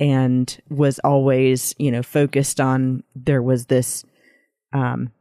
and 0.00 0.58
was 0.70 0.98
always, 1.00 1.74
you 1.78 1.90
know, 1.90 2.02
focused 2.02 2.60
on 2.60 3.02
there 3.14 3.42
was 3.42 3.66
this 3.66 4.04
um, 4.72 5.12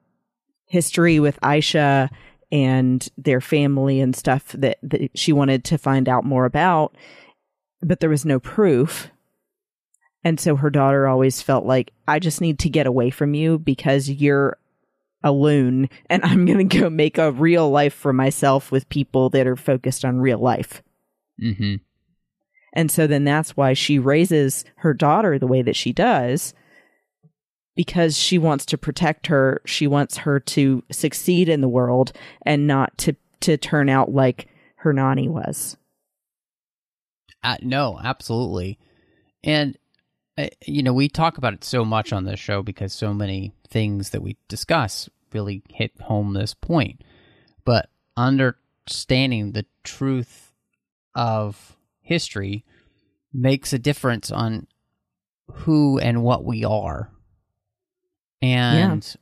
history 0.68 1.20
with 1.20 1.40
Aisha 1.42 2.10
and 2.52 3.08
their 3.18 3.42
family 3.42 4.02
and 4.02 4.16
stuff 4.16 4.52
that, 4.54 4.78
that 4.84 5.18
she 5.18 5.32
wanted 5.32 5.64
to 5.66 5.78
find 5.78 6.10
out 6.10 6.26
more 6.26 6.46
about, 6.46 6.96
but 7.82 8.00
there 8.00 8.10
was 8.10 8.26
no 8.26 8.40
proof. 8.40 9.10
And 10.24 10.40
so 10.40 10.56
her 10.56 10.70
daughter 10.70 11.08
always 11.08 11.42
felt 11.42 11.66
like, 11.66 11.92
I 12.08 12.20
just 12.20 12.42
need 12.42 12.60
to 12.60 12.70
get 12.70 12.86
away 12.86 13.10
from 13.10 13.34
you 13.34 13.58
because 13.58 14.10
you're 14.10 14.58
a 15.24 15.32
loon 15.32 15.90
and 16.08 16.24
I'm 16.24 16.46
going 16.46 16.70
to 16.70 16.80
go 16.80 16.90
make 16.90 17.18
a 17.18 17.32
real 17.32 17.70
life 17.70 17.94
for 17.94 18.14
myself 18.14 18.72
with 18.72 18.90
people 18.90 19.30
that 19.30 19.48
are 19.48 19.56
focused 19.56 20.04
on 20.04 20.20
real 20.20 20.40
life. 20.40 20.84
Mm-hmm. 21.42 21.76
And 22.74 22.92
so 22.92 23.08
then 23.08 23.24
that's 23.24 23.58
why 23.58 23.74
she 23.74 24.00
raises 24.00 24.64
her 24.78 24.94
daughter 24.94 25.38
the 25.38 25.48
way 25.48 25.62
that 25.62 25.76
she 25.76 25.92
does 25.92 26.54
because 27.76 28.18
she 28.18 28.38
wants 28.38 28.66
to 28.68 28.78
protect 28.78 29.28
her. 29.28 29.62
She 29.66 29.88
wants 29.88 30.18
her 30.18 30.40
to 30.40 30.84
succeed 30.92 31.50
in 31.50 31.62
the 31.62 31.70
world 31.70 32.12
and 32.46 32.68
not 32.68 32.98
to, 33.00 33.16
to 33.42 33.58
turn 33.58 33.90
out 33.90 34.12
like 34.12 34.48
her 34.76 34.94
Nani 34.94 35.30
was. 35.30 35.78
Uh, 37.44 37.58
no, 37.62 38.00
absolutely. 38.04 38.78
And, 39.44 39.78
uh, 40.38 40.48
you 40.66 40.84
know, 40.84 40.94
we 40.94 41.10
talk 41.10 41.38
about 41.38 41.54
it 41.54 41.64
so 41.64 41.84
much 41.84 42.14
on 42.14 42.26
this 42.26 42.40
show 42.40 42.62
because 42.62 42.94
so 42.94 43.14
many 43.14 43.54
things 43.68 44.12
that 44.12 44.22
we 44.22 44.38
discuss 44.48 45.10
really 45.34 45.64
hit 45.70 45.92
home 46.02 46.34
this 46.34 46.54
point. 46.54 47.04
But 47.66 47.90
understanding 48.18 49.52
the 49.52 49.66
truth 49.84 50.52
of 51.16 51.78
history 52.02 52.66
makes 53.34 53.74
a 53.74 53.80
difference 53.80 54.32
on 54.32 54.68
who 55.52 56.00
and 56.00 56.24
what 56.24 56.44
we 56.44 56.64
are. 56.64 57.10
And 58.42 59.16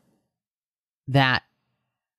that 1.10 1.44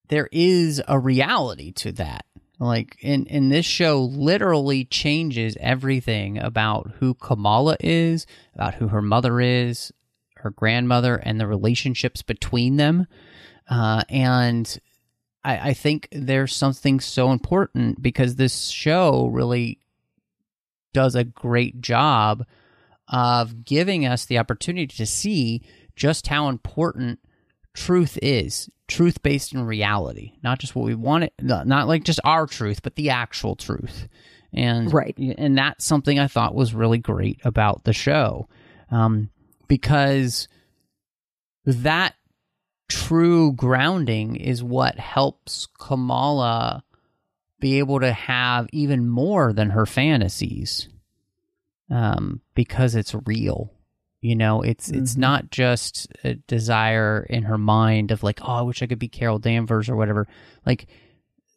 there 0.08 0.28
is 0.32 0.82
a 0.86 0.98
reality 0.98 1.72
to 1.72 1.92
that. 1.92 2.26
Like 2.58 2.96
in 3.00 3.24
in 3.26 3.48
this 3.48 3.64
show 3.64 4.02
literally 4.02 4.84
changes 4.84 5.56
everything 5.60 6.36
about 6.38 6.92
who 6.98 7.14
Kamala 7.14 7.76
is, 7.80 8.26
about 8.54 8.74
who 8.74 8.88
her 8.88 9.00
mother 9.00 9.40
is, 9.40 9.92
her 10.36 10.50
grandmother 10.50 11.16
and 11.16 11.40
the 11.40 11.46
relationships 11.46 12.22
between 12.22 12.76
them. 12.76 13.06
Uh, 13.68 14.02
and 14.10 14.78
I, 15.42 15.70
I 15.70 15.74
think 15.74 16.08
there's 16.12 16.54
something 16.54 17.00
so 17.00 17.32
important 17.32 18.02
because 18.02 18.34
this 18.34 18.68
show 18.68 19.28
really 19.28 19.78
does 20.92 21.14
a 21.14 21.24
great 21.24 21.80
job 21.80 22.44
of 23.08 23.64
giving 23.64 24.06
us 24.06 24.24
the 24.26 24.38
opportunity 24.38 24.86
to 24.86 25.06
see 25.06 25.62
just 26.00 26.26
how 26.28 26.48
important 26.48 27.18
truth 27.74 28.18
is 28.22 28.70
truth 28.88 29.22
based 29.22 29.52
in 29.52 29.64
reality 29.64 30.32
not 30.42 30.58
just 30.58 30.74
what 30.74 30.86
we 30.86 30.94
want 30.94 31.22
it 31.24 31.32
not, 31.42 31.86
like 31.86 32.02
just 32.02 32.18
our 32.24 32.46
truth 32.46 32.82
but 32.82 32.96
the 32.96 33.10
actual 33.10 33.54
truth 33.54 34.08
and 34.52 34.92
Right. 34.92 35.16
and 35.18 35.56
that's 35.56 35.84
something 35.84 36.18
i 36.18 36.26
thought 36.26 36.54
was 36.54 36.74
really 36.74 36.98
great 36.98 37.38
about 37.44 37.84
the 37.84 37.92
show 37.92 38.48
um, 38.90 39.30
because 39.68 40.48
that 41.66 42.14
true 42.88 43.52
grounding 43.52 44.34
is 44.34 44.64
what 44.64 44.98
helps 44.98 45.68
kamala 45.78 46.82
be 47.60 47.78
able 47.78 48.00
to 48.00 48.12
have 48.12 48.66
even 48.72 49.06
more 49.06 49.52
than 49.52 49.70
her 49.70 49.84
fantasies 49.86 50.88
um, 51.90 52.40
because 52.54 52.94
it's 52.96 53.14
real 53.26 53.72
you 54.20 54.36
know 54.36 54.62
it's 54.62 54.90
it's 54.90 55.14
Mhm. 55.14 55.18
not 55.18 55.50
just 55.50 56.08
a 56.24 56.34
desire 56.34 57.26
in 57.30 57.44
her 57.44 57.58
mind 57.58 58.10
of 58.10 58.22
like 58.22 58.40
oh 58.42 58.52
i 58.52 58.62
wish 58.62 58.82
i 58.82 58.86
could 58.86 58.98
be 58.98 59.08
carol 59.08 59.38
danvers 59.38 59.88
or 59.88 59.96
whatever. 59.96 60.26
Like 60.66 60.86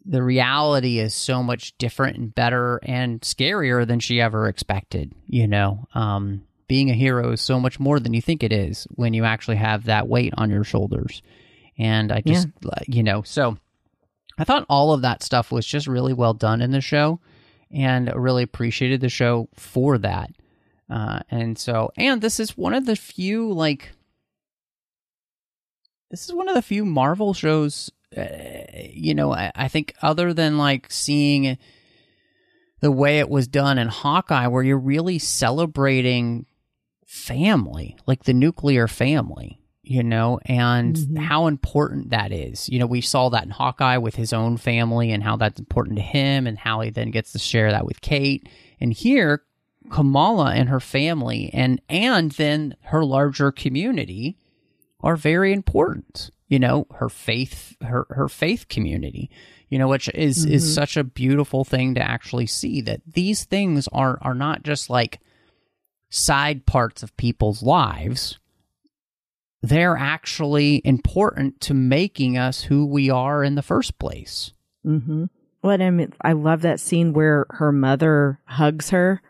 the 0.06 0.22
reality 0.24 1.00
is 1.00 1.14
so 1.14 1.42
much 1.44 1.78
different 1.78 2.18
and 2.18 2.36
better 2.36 2.80
and 2.84 3.22
scarier 3.22 3.88
than 3.88 4.00
she 4.00 4.20
ever 4.22 4.48
expected 4.48 5.14
you 5.28 5.48
know? 5.48 5.86
Um, 5.94 6.44
being 6.68 6.90
a 6.90 6.94
hero 6.94 7.32
is 7.34 7.42
so 7.42 7.60
much 7.60 7.80
more 7.80 8.00
than 8.00 8.14
you 8.14 8.22
think 8.22 8.44
it 8.44 8.52
is 8.54 8.88
when 8.96 9.14
you 9.14 9.24
actually 9.26 9.58
have 9.58 9.86
that 9.86 10.08
weight 10.08 10.34
on 10.38 10.50
your 10.50 10.64
shoulders. 10.64 11.22
And 11.78 12.12
i 12.12 12.22
just 12.22 12.48
like, 12.64 12.86
you 12.88 13.04
know 13.04 13.22
so 13.24 13.58
i 14.38 14.44
thought 14.44 14.66
all 14.70 14.94
of 14.94 15.02
that 15.02 15.22
stuff 15.24 15.52
was 15.52 15.66
just 15.66 15.88
really 15.88 16.14
well 16.14 16.34
done 16.34 16.62
in 16.62 16.72
the 16.72 16.82
show 16.82 17.20
and 17.72 18.12
really 18.16 18.44
appreciated 18.44 19.02
the 19.02 19.10
show 19.10 19.48
for 19.56 19.98
that 19.98 20.30
uh, 20.90 21.20
and 21.30 21.58
so, 21.58 21.92
and 21.98 22.22
this 22.22 22.40
is 22.40 22.58
one 22.58 22.74
of 22.74 22.86
the 22.86 22.96
few 22.96 23.52
like, 23.52 23.92
this 26.12 26.26
is 26.26 26.34
one 26.34 26.48
of 26.50 26.56
the 26.56 26.62
few 26.62 26.86
Marvel 26.86 27.34
shows, 27.34 27.92
uh, 28.16 28.26
you 28.92 29.16
know, 29.16 29.34
I, 29.34 29.52
I 29.56 29.68
think 29.68 29.94
other 30.02 30.34
than 30.34 30.58
like 30.58 30.92
seeing 30.92 31.58
the 32.82 32.92
way 32.92 33.20
it 33.20 33.30
was 33.30 33.48
done 33.48 33.78
in 33.78 33.88
Hawkeye, 33.88 34.48
where 34.48 34.62
you're 34.64 34.78
really 34.78 35.18
celebrating 35.18 36.46
family, 37.08 37.98
like 38.06 38.24
the 38.24 38.34
nuclear 38.34 38.88
family, 38.88 39.60
you 39.82 40.04
know, 40.04 40.40
and 40.46 40.96
Mhm. 40.96 41.18
how 41.18 41.48
important 41.48 42.10
that 42.10 42.32
is. 42.32 42.68
You 42.70 42.80
know, 42.80 42.86
we 42.86 43.02
saw 43.02 43.30
that 43.30 43.46
in 43.46 43.52
Hawkeye 43.52 43.98
with 43.98 44.16
his 44.16 44.34
own 44.34 44.58
family 44.58 45.12
and 45.12 45.24
how 45.24 45.38
that's 45.38 45.60
important 45.60 45.96
to 45.98 46.04
him 46.04 46.46
and 46.46 46.58
how 46.58 46.82
he 46.82 46.90
then 46.90 47.10
gets 47.12 47.32
to 47.32 47.40
share 47.40 47.72
that 47.72 47.86
with 47.86 48.02
Kate. 48.02 48.48
And 48.82 48.94
here, 48.94 49.44
Kamala 49.94 50.54
and 50.54 50.70
her 50.70 50.80
family 50.80 51.52
and 51.54 51.80
and 51.88 52.32
then 52.32 52.76
her 52.86 53.06
larger 53.06 53.52
community 53.52 54.38
are 55.02 55.16
very 55.16 55.54
important. 55.54 56.32
You 56.48 56.58
know, 56.58 56.88
her 56.96 57.10
faith 57.10 57.76
her 57.82 58.08
her 58.10 58.28
faith 58.28 58.68
community, 58.70 59.30
you 59.70 59.78
know, 59.78 59.88
which 59.88 60.10
is 60.16 60.46
is 60.46 60.64
Mhm. 60.66 60.74
such 60.74 60.98
a 60.98 61.04
beautiful 61.04 61.64
thing 61.64 61.94
to 61.94 62.02
actually 62.02 62.48
see 62.48 62.82
that 62.82 63.02
these 63.06 63.44
things 63.44 63.88
are 63.90 64.18
are 64.24 64.34
not 64.34 64.64
just 64.64 64.90
like 64.90 65.20
side 66.10 66.66
parts 66.66 67.04
of 67.04 67.16
people's 67.18 67.62
lives. 67.62 68.40
They're 69.62 69.98
actually 69.98 70.82
important 70.84 71.62
to 71.62 71.74
making 71.76 72.36
us 72.38 72.64
who 72.64 72.86
we 72.86 73.12
are 73.12 73.44
in 73.44 73.54
the 73.56 73.62
first 73.62 74.00
place. 74.00 74.54
Mm-hmm. 74.86 75.26
What 75.62 75.82
I 75.82 75.90
mean, 75.92 76.14
I 76.22 76.34
love 76.34 76.62
that 76.62 76.80
scene 76.80 77.14
where 77.14 77.46
her 77.52 77.72
mother 77.72 78.40
hugs 78.46 78.90
her 78.90 79.22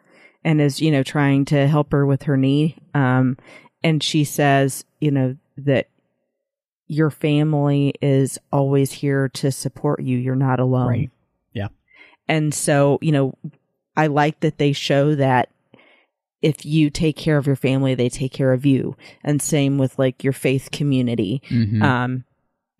and 0.44 0.62
is, 0.62 0.82
you 0.82 0.92
know, 0.92 1.04
trying 1.04 1.46
to 1.46 1.68
help 1.68 1.92
her 1.92 2.06
with 2.06 2.24
her 2.24 2.38
knee. 2.38 2.78
Um, 2.94 3.38
and 3.84 4.02
she 4.02 4.24
says, 4.24 4.86
you 5.00 5.12
know, 5.12 5.38
that 5.58 5.88
your 6.88 7.10
family 7.10 7.94
is 8.02 8.38
always 8.52 8.92
here 8.92 9.30
to 9.30 9.52
support 9.52 10.02
you. 10.02 10.18
You're 10.18 10.36
not 10.36 10.60
alone. 10.60 10.88
Right. 10.88 11.12
Yeah. 11.54 11.70
And 12.28 12.54
so, 12.54 13.00
you 13.02 13.12
know, 13.12 13.34
I 13.96 14.08
like 14.08 14.40
that 14.42 14.58
they 14.58 14.74
show 14.74 15.16
that 15.16 15.50
if 16.42 16.66
you 16.66 16.90
take 16.90 17.16
care 17.16 17.38
of 17.38 17.48
your 17.48 17.56
family, 17.56 17.96
they 17.96 18.10
take 18.10 18.34
care 18.34 18.52
of 18.52 18.66
you. 18.66 18.98
And 19.24 19.42
same 19.42 19.78
with 19.78 19.98
like 19.98 20.24
your 20.24 20.34
faith 20.34 20.72
community. 20.72 21.42
Mhm. 21.50 21.82
Um, 21.82 22.26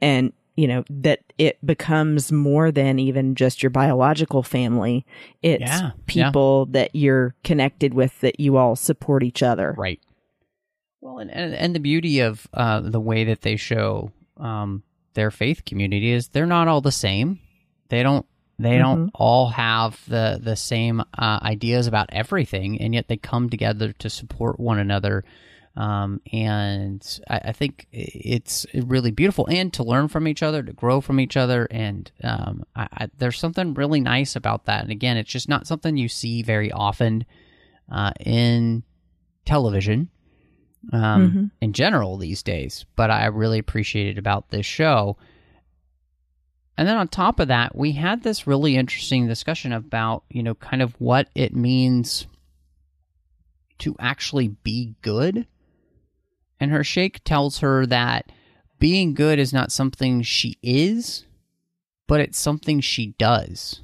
and 0.02 0.34
you 0.56 0.68
know, 0.68 0.84
that 0.90 1.22
it 1.38 1.64
becomes 1.66 2.32
more 2.32 2.72
than 2.72 3.00
even 3.00 3.36
just 3.36 3.64
your 3.64 3.70
biological 3.70 4.44
family. 4.44 5.06
It's 5.42 5.62
Yeah, 5.62 5.82
yeah. 5.82 5.92
people 6.06 6.68
that 6.68 6.96
you're 6.96 7.36
connected 7.44 7.94
with 7.94 8.20
that 8.22 8.40
you 8.40 8.58
all 8.58 8.76
support 8.76 9.24
each 9.24 9.42
other. 9.42 9.74
Right. 9.78 10.00
Well, 11.02 11.18
and 11.18 11.32
and, 11.32 11.54
and 11.54 11.76
the 11.76 11.80
beauty 11.80 12.20
of 12.20 12.48
uh, 12.54 12.82
the 12.82 13.00
way 13.00 13.24
that 13.26 13.42
they 13.42 13.56
show 13.56 14.12
um, 14.38 14.84
their 15.16 15.32
faith 15.32 15.66
community 15.66 16.12
is 16.12 16.30
they're 16.30 16.46
not 16.46 16.68
all 16.68 16.82
the 16.82 16.92
same. 16.92 17.40
They 17.90 18.04
don't 18.04 18.26
they 18.60 18.78
don't 18.78 19.10
all 19.16 19.50
have 19.50 20.00
the 20.08 20.40
the 20.42 20.56
same 20.56 21.02
uh, 21.02 21.40
ideas 21.42 21.88
about 21.88 22.10
everything, 22.12 22.80
and 22.80 22.94
yet 22.94 23.08
they 23.08 23.18
come 23.18 23.50
together 23.50 23.92
to 23.94 24.10
support 24.10 24.60
one 24.60 24.80
another. 24.80 25.24
Um, 25.76 26.22
and 26.32 27.20
I, 27.28 27.38
I 27.46 27.52
think 27.52 27.88
it's 27.92 28.68
really 28.74 29.10
beautiful, 29.10 29.48
and 29.50 29.74
to 29.74 29.84
learn 29.84 30.08
from 30.08 30.28
each 30.28 30.44
other, 30.44 30.62
to 30.62 30.74
grow 30.74 31.02
from 31.02 31.20
each 31.20 31.36
other, 31.36 31.68
and 31.72 32.12
um, 32.24 32.64
I, 32.76 32.88
I, 32.94 33.10
there's 33.18 33.40
something 33.40 33.74
really 33.74 34.00
nice 34.00 34.36
about 34.36 34.66
that. 34.66 34.84
And 34.84 34.92
again, 34.92 35.18
it's 35.18 35.32
just 35.32 35.50
not 35.50 35.66
something 35.66 35.98
you 35.98 36.10
see 36.10 36.44
very 36.44 36.72
often 36.72 37.26
uh, 37.92 38.12
in 38.20 38.84
television 39.46 40.10
um, 40.92 41.52
in 41.60 41.74
general 41.74 42.18
these 42.18 42.44
days, 42.44 42.86
but 42.96 43.10
I 43.10 43.26
really 43.26 43.58
appreciated 43.58 44.20
about 44.20 44.50
this 44.50 44.66
show. 44.68 45.18
And 46.78 46.88
then 46.88 46.98
on 46.98 47.08
top 47.08 47.40
of 47.40 47.48
that, 47.50 47.76
we 47.76 47.94
had 47.94 48.22
this 48.24 48.48
really 48.48 48.76
interesting 48.76 49.28
discussion 49.28 49.74
about, 49.74 50.24
you 50.30 50.44
know, 50.44 50.56
kind 50.56 50.82
of 50.82 50.94
what 51.00 51.30
it 51.36 51.56
means 51.56 52.28
to 53.80 53.96
actually 54.00 54.50
be 54.50 54.96
good. 55.02 55.48
And 56.64 56.72
her 56.72 56.84
sheikh 56.86 57.22
tells 57.26 57.60
her 57.60 57.86
that 57.88 58.32
being 58.80 59.14
good 59.14 59.38
is 59.38 59.52
not 59.52 59.70
something 59.70 60.22
she 60.22 60.58
is, 60.64 61.26
but 62.08 62.22
it's 62.22 62.40
something 62.40 62.80
she 62.80 63.08
does, 63.18 63.82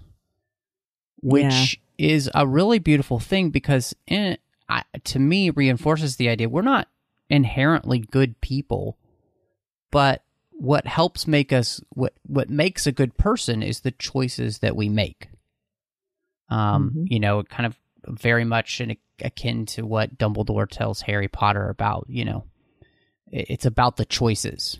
which 1.22 1.82
is 1.98 2.30
a 2.34 2.48
really 2.48 2.80
beautiful 2.80 3.20
thing 3.20 3.50
because 3.50 3.94
in 4.08 4.38
I, 4.70 4.84
to 5.04 5.20
me 5.20 5.50
reinforces 5.50 6.16
the 6.16 6.30
idea 6.30 6.48
we're 6.48 6.62
not 6.62 6.88
inherently 7.30 8.00
good 8.00 8.40
people, 8.40 8.98
but 9.92 10.24
what 10.52 10.88
helps 10.88 11.28
make 11.28 11.52
us 11.52 11.82
what 11.90 12.14
what 12.26 12.50
makes 12.50 12.88
a 12.88 12.94
good 12.94 13.18
person 13.18 13.62
is 13.62 13.82
the 13.82 13.92
choices 13.92 14.60
that 14.60 14.78
we 14.78 14.88
make. 14.88 15.28
Um, 16.48 16.92
Mhm. 16.96 17.12
you 17.12 17.20
know, 17.20 17.44
kind 17.44 17.66
of 17.66 17.78
very 18.08 18.46
much 18.46 18.80
in, 18.80 18.96
akin 19.22 19.66
to 19.66 19.86
what 19.86 20.18
Dumbledore 20.18 20.70
tells 20.70 21.02
Harry 21.02 21.28
Potter 21.28 21.68
about. 21.68 22.06
You 22.08 22.24
know, 22.24 22.46
it's 23.32 23.66
about 23.66 23.98
the 23.98 24.06
choices, 24.06 24.80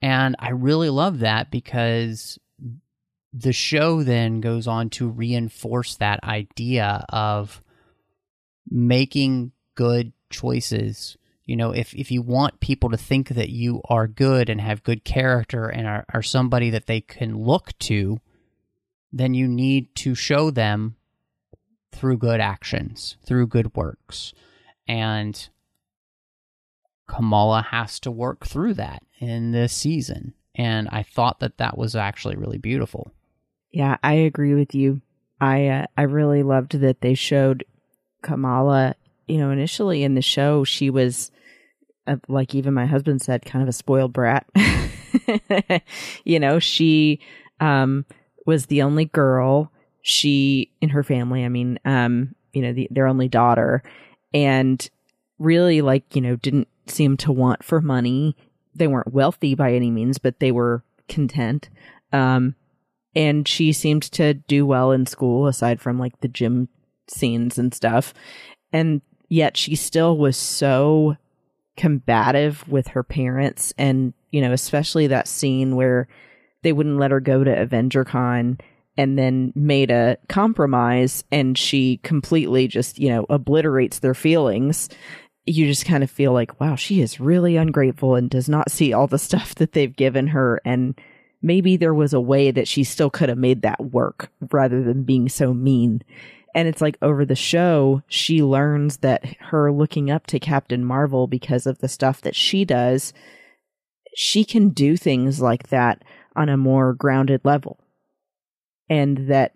and 0.00 0.36
I 0.38 0.50
really 0.50 0.90
love 0.90 1.20
that 1.20 1.50
because 1.50 2.38
the 3.32 3.52
show 3.52 4.02
then 4.02 4.40
goes 4.40 4.66
on 4.66 4.90
to 4.90 5.08
reinforce 5.08 5.96
that 5.96 6.22
idea 6.22 7.04
of 7.08 7.62
making 8.68 9.52
good 9.74 10.12
choices. 10.30 11.16
You 11.44 11.56
know, 11.56 11.72
if, 11.72 11.94
if 11.94 12.10
you 12.10 12.22
want 12.22 12.60
people 12.60 12.90
to 12.90 12.96
think 12.96 13.28
that 13.30 13.48
you 13.48 13.80
are 13.88 14.06
good 14.06 14.48
and 14.48 14.60
have 14.60 14.84
good 14.84 15.04
character 15.04 15.66
and 15.66 15.86
are, 15.86 16.04
are 16.12 16.22
somebody 16.22 16.70
that 16.70 16.86
they 16.86 17.00
can 17.00 17.36
look 17.36 17.76
to, 17.80 18.20
then 19.12 19.34
you 19.34 19.48
need 19.48 19.94
to 19.96 20.14
show 20.14 20.50
them 20.50 20.96
through 21.90 22.18
good 22.18 22.40
actions, 22.40 23.16
through 23.24 23.46
good 23.46 23.74
works. 23.74 24.34
And 24.86 25.48
Kamala 27.08 27.62
has 27.70 28.00
to 28.00 28.10
work 28.10 28.46
through 28.46 28.74
that 28.74 29.02
in 29.18 29.52
this 29.52 29.72
season. 29.72 30.34
And 30.54 30.88
I 30.90 31.02
thought 31.02 31.40
that 31.40 31.58
that 31.58 31.78
was 31.78 31.96
actually 31.96 32.36
really 32.36 32.58
beautiful. 32.58 33.12
Yeah, 33.70 33.96
I 34.02 34.14
agree 34.14 34.54
with 34.54 34.74
you. 34.74 35.00
I 35.40 35.66
uh, 35.68 35.86
I 35.96 36.02
really 36.02 36.42
loved 36.42 36.78
that 36.80 37.00
they 37.00 37.14
showed 37.14 37.64
Kamala. 38.22 38.94
You 39.26 39.38
know, 39.38 39.50
initially 39.50 40.02
in 40.02 40.14
the 40.14 40.22
show, 40.22 40.62
she 40.62 40.90
was 40.90 41.30
uh, 42.06 42.16
like 42.28 42.54
even 42.54 42.74
my 42.74 42.86
husband 42.86 43.22
said, 43.22 43.44
kind 43.44 43.62
of 43.62 43.68
a 43.68 43.72
spoiled 43.72 44.12
brat. 44.12 44.46
you 46.24 46.38
know, 46.38 46.58
she 46.58 47.20
um, 47.60 48.04
was 48.46 48.66
the 48.66 48.82
only 48.82 49.06
girl. 49.06 49.72
She 50.02 50.70
in 50.80 50.90
her 50.90 51.02
family. 51.02 51.44
I 51.44 51.48
mean, 51.48 51.78
um, 51.84 52.34
you 52.52 52.62
know, 52.62 52.72
the, 52.72 52.88
their 52.90 53.06
only 53.06 53.28
daughter, 53.28 53.82
and 54.34 54.88
really 55.38 55.80
like 55.80 56.14
you 56.14 56.20
know 56.20 56.36
didn't 56.36 56.68
seem 56.86 57.16
to 57.18 57.32
want 57.32 57.64
for 57.64 57.80
money. 57.80 58.36
They 58.74 58.86
weren't 58.86 59.12
wealthy 59.12 59.54
by 59.54 59.72
any 59.72 59.90
means, 59.90 60.18
but 60.18 60.40
they 60.40 60.52
were 60.52 60.82
content. 61.08 61.68
Um, 62.12 62.54
and 63.14 63.46
she 63.46 63.72
seemed 63.72 64.02
to 64.02 64.34
do 64.34 64.64
well 64.66 64.92
in 64.92 65.06
school 65.06 65.46
aside 65.46 65.80
from 65.80 65.98
like 65.98 66.20
the 66.20 66.28
gym 66.28 66.68
scenes 67.08 67.58
and 67.58 67.74
stuff 67.74 68.14
and 68.72 69.02
yet 69.28 69.56
she 69.56 69.74
still 69.74 70.16
was 70.16 70.36
so 70.36 71.16
combative 71.76 72.66
with 72.68 72.88
her 72.88 73.02
parents 73.02 73.72
and 73.76 74.14
you 74.30 74.40
know 74.40 74.52
especially 74.52 75.06
that 75.06 75.28
scene 75.28 75.76
where 75.76 76.08
they 76.62 76.72
wouldn't 76.72 76.98
let 76.98 77.10
her 77.10 77.20
go 77.20 77.42
to 77.42 77.66
AvengerCon 77.66 78.60
and 78.96 79.18
then 79.18 79.52
made 79.54 79.90
a 79.90 80.16
compromise 80.28 81.24
and 81.32 81.56
she 81.56 81.98
completely 81.98 82.68
just 82.68 82.98
you 82.98 83.08
know 83.08 83.26
obliterates 83.28 83.98
their 83.98 84.14
feelings 84.14 84.88
you 85.44 85.66
just 85.66 85.86
kind 85.86 86.04
of 86.04 86.10
feel 86.10 86.32
like 86.32 86.60
wow 86.60 86.76
she 86.76 87.00
is 87.00 87.20
really 87.20 87.56
ungrateful 87.56 88.14
and 88.14 88.30
does 88.30 88.48
not 88.48 88.70
see 88.70 88.92
all 88.92 89.06
the 89.06 89.18
stuff 89.18 89.54
that 89.56 89.72
they've 89.72 89.96
given 89.96 90.28
her 90.28 90.60
and 90.64 90.94
maybe 91.42 91.76
there 91.76 91.92
was 91.92 92.12
a 92.12 92.20
way 92.20 92.50
that 92.50 92.68
she 92.68 92.84
still 92.84 93.10
could 93.10 93.28
have 93.28 93.38
made 93.38 93.62
that 93.62 93.80
work 93.80 94.30
rather 94.52 94.82
than 94.82 95.02
being 95.02 95.28
so 95.28 95.52
mean. 95.52 96.02
And 96.54 96.68
it's 96.68 96.80
like 96.80 96.96
over 97.02 97.24
the 97.24 97.34
show, 97.34 98.02
she 98.06 98.42
learns 98.42 98.98
that 98.98 99.24
her 99.40 99.72
looking 99.72 100.10
up 100.10 100.26
to 100.28 100.38
Captain 100.38 100.84
Marvel 100.84 101.26
because 101.26 101.66
of 101.66 101.78
the 101.78 101.88
stuff 101.88 102.20
that 102.20 102.36
she 102.36 102.64
does, 102.64 103.12
she 104.14 104.44
can 104.44 104.68
do 104.68 104.96
things 104.96 105.40
like 105.40 105.68
that 105.68 106.04
on 106.36 106.48
a 106.48 106.56
more 106.56 106.94
grounded 106.94 107.40
level. 107.44 107.78
And 108.88 109.28
that 109.28 109.54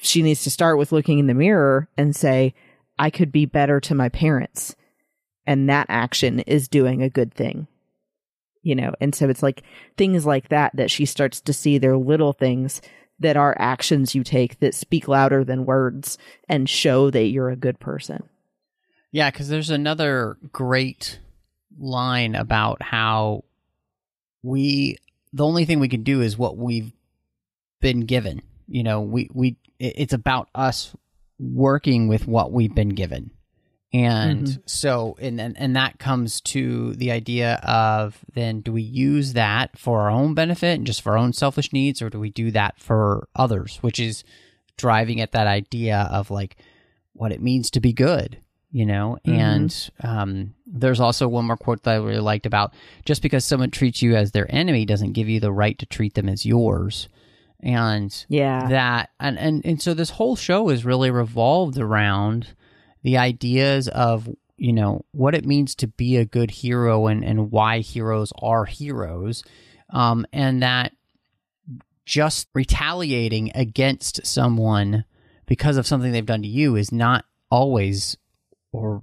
she 0.00 0.22
needs 0.22 0.42
to 0.42 0.50
start 0.50 0.78
with 0.78 0.92
looking 0.92 1.18
in 1.18 1.28
the 1.28 1.34
mirror 1.34 1.88
and 1.96 2.14
say, 2.14 2.54
I 2.98 3.10
could 3.10 3.30
be 3.30 3.46
better 3.46 3.80
to 3.80 3.94
my 3.94 4.08
parents. 4.08 4.74
And 5.46 5.68
that 5.68 5.86
action 5.88 6.40
is 6.40 6.68
doing 6.68 7.02
a 7.02 7.10
good 7.10 7.32
thing 7.34 7.66
you 8.64 8.76
know 8.76 8.92
and 9.00 9.12
so 9.12 9.28
it's 9.28 9.42
like 9.42 9.64
things 9.96 10.24
like 10.24 10.48
that 10.50 10.70
that 10.76 10.88
she 10.88 11.04
starts 11.04 11.40
to 11.40 11.52
see 11.52 11.78
they're 11.78 11.96
little 11.96 12.32
things 12.32 12.80
that 13.18 13.36
are 13.36 13.56
actions 13.58 14.14
you 14.14 14.22
take 14.22 14.60
that 14.60 14.72
speak 14.72 15.08
louder 15.08 15.42
than 15.42 15.64
words 15.64 16.16
and 16.48 16.68
show 16.68 17.10
that 17.10 17.24
you're 17.24 17.50
a 17.50 17.56
good 17.56 17.80
person 17.80 18.22
Yeah, 19.12 19.30
because 19.30 19.48
there's 19.48 19.70
another 19.70 20.38
great 20.52 21.20
line 21.78 22.34
about 22.34 22.82
how 22.82 23.44
we 24.42 24.96
the 25.34 25.44
only 25.44 25.66
thing 25.66 25.80
we 25.80 25.88
can 25.88 26.02
do 26.02 26.22
is 26.22 26.36
what 26.36 26.56
we've 26.56 26.92
been 27.80 28.00
given. 28.00 28.42
You 28.68 28.82
know, 28.82 29.02
we 29.02 29.28
we 29.32 29.56
it's 29.78 30.14
about 30.14 30.48
us 30.54 30.96
working 31.38 32.08
with 32.08 32.26
what 32.26 32.52
we've 32.52 32.74
been 32.74 32.90
given. 32.90 33.30
And 33.94 34.62
so 34.64 35.16
and, 35.20 35.38
and 35.38 35.54
and 35.58 35.76
that 35.76 35.98
comes 35.98 36.40
to 36.42 36.94
the 36.94 37.10
idea 37.10 37.56
of 37.62 38.18
then 38.32 38.62
do 38.62 38.72
we 38.72 38.80
use 38.80 39.34
that 39.34 39.78
for 39.78 40.02
our 40.02 40.10
own 40.10 40.32
benefit 40.32 40.78
and 40.78 40.86
just 40.86 41.02
for 41.02 41.12
our 41.12 41.18
own 41.18 41.34
selfish 41.34 41.74
needs 41.74 42.00
or 42.00 42.08
do 42.08 42.18
we 42.18 42.30
do 42.30 42.50
that 42.52 42.78
for 42.78 43.28
others, 43.36 43.78
which 43.82 44.00
is 44.00 44.24
driving 44.78 45.20
at 45.20 45.32
that 45.32 45.46
idea 45.46 46.08
of 46.10 46.30
like 46.30 46.56
what 47.12 47.32
it 47.32 47.42
means 47.42 47.70
to 47.72 47.80
be 47.80 47.92
good, 47.92 48.38
you 48.70 48.86
know? 48.86 49.18
And 49.26 49.90
um, 50.02 50.54
there's 50.66 51.00
also 51.00 51.28
one 51.28 51.44
more 51.44 51.58
quote 51.58 51.82
that 51.82 51.92
I 51.92 51.96
really 51.96 52.18
liked 52.18 52.46
about 52.46 52.72
just 53.04 53.20
because 53.20 53.44
someone 53.44 53.70
treats 53.70 54.00
you 54.00 54.16
as 54.16 54.30
their 54.30 54.50
enemy 54.50 54.86
doesn't 54.86 55.12
give 55.12 55.28
you 55.28 55.38
the 55.38 55.52
right 55.52 55.78
to 55.78 55.86
treat 55.86 56.14
them 56.14 56.30
as 56.30 56.46
yours. 56.46 57.08
And 57.60 58.12
yeah 58.28 58.68
that 58.70 59.10
and, 59.20 59.38
and 59.38 59.64
and 59.64 59.80
so 59.80 59.94
this 59.94 60.10
whole 60.10 60.34
show 60.34 60.68
is 60.70 60.84
really 60.84 61.12
revolved 61.12 61.78
around 61.78 62.48
the 63.02 63.18
ideas 63.18 63.88
of 63.88 64.28
you 64.56 64.72
know 64.72 65.04
what 65.12 65.34
it 65.34 65.44
means 65.44 65.74
to 65.74 65.86
be 65.86 66.16
a 66.16 66.24
good 66.24 66.50
hero 66.50 67.06
and 67.06 67.24
and 67.24 67.50
why 67.50 67.80
heroes 67.80 68.32
are 68.40 68.64
heroes 68.64 69.42
um 69.90 70.24
and 70.32 70.62
that 70.62 70.92
just 72.04 72.48
retaliating 72.54 73.50
against 73.54 74.24
someone 74.26 75.04
because 75.46 75.76
of 75.76 75.86
something 75.86 76.12
they've 76.12 76.26
done 76.26 76.42
to 76.42 76.48
you 76.48 76.76
is 76.76 76.92
not 76.92 77.24
always 77.50 78.16
or 78.72 79.02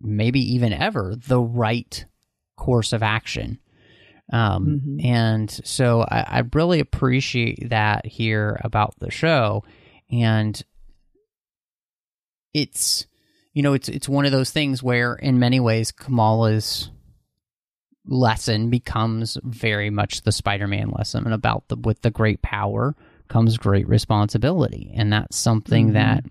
maybe 0.00 0.40
even 0.54 0.72
ever 0.72 1.14
the 1.16 1.40
right 1.40 2.06
course 2.56 2.92
of 2.92 3.02
action. 3.02 3.58
Um, 4.32 4.80
Mhm. 4.86 5.04
And 5.04 5.50
so 5.50 6.02
I, 6.02 6.20
I 6.38 6.42
really 6.54 6.80
appreciate 6.80 7.68
that 7.70 8.06
here 8.06 8.58
about 8.64 8.94
the 8.98 9.10
show. 9.10 9.64
And 10.10 10.62
it's, 12.54 13.06
you 13.52 13.62
know, 13.62 13.72
it's, 13.72 13.88
it's 13.88 14.08
one 14.08 14.26
of 14.26 14.32
those 14.32 14.50
things 14.50 14.82
where 14.82 15.14
in 15.14 15.38
many 15.38 15.60
ways 15.60 15.90
Kamala's 15.92 16.90
lesson 18.06 18.70
becomes 18.70 19.36
very 19.42 19.90
much 19.90 20.22
the 20.22 20.32
Spider-Man 20.32 20.90
lesson 20.90 21.24
and 21.24 21.34
about 21.34 21.68
the, 21.68 21.76
with 21.76 22.02
the 22.02 22.10
great 22.10 22.42
power 22.42 22.94
comes 23.28 23.58
great 23.58 23.88
responsibility. 23.88 24.92
And 24.94 25.12
that's 25.12 25.36
something 25.36 25.90
Mhm. 25.90 25.92
that 25.94 26.24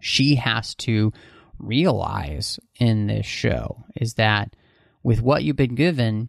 she 0.00 0.34
has 0.36 0.74
to 0.76 1.12
realize 1.58 2.58
in 2.78 3.06
this 3.06 3.26
show 3.26 3.84
is 3.96 4.14
that 4.14 4.54
with 5.02 5.22
what 5.22 5.42
you've 5.44 5.56
been 5.56 5.74
given, 5.74 6.28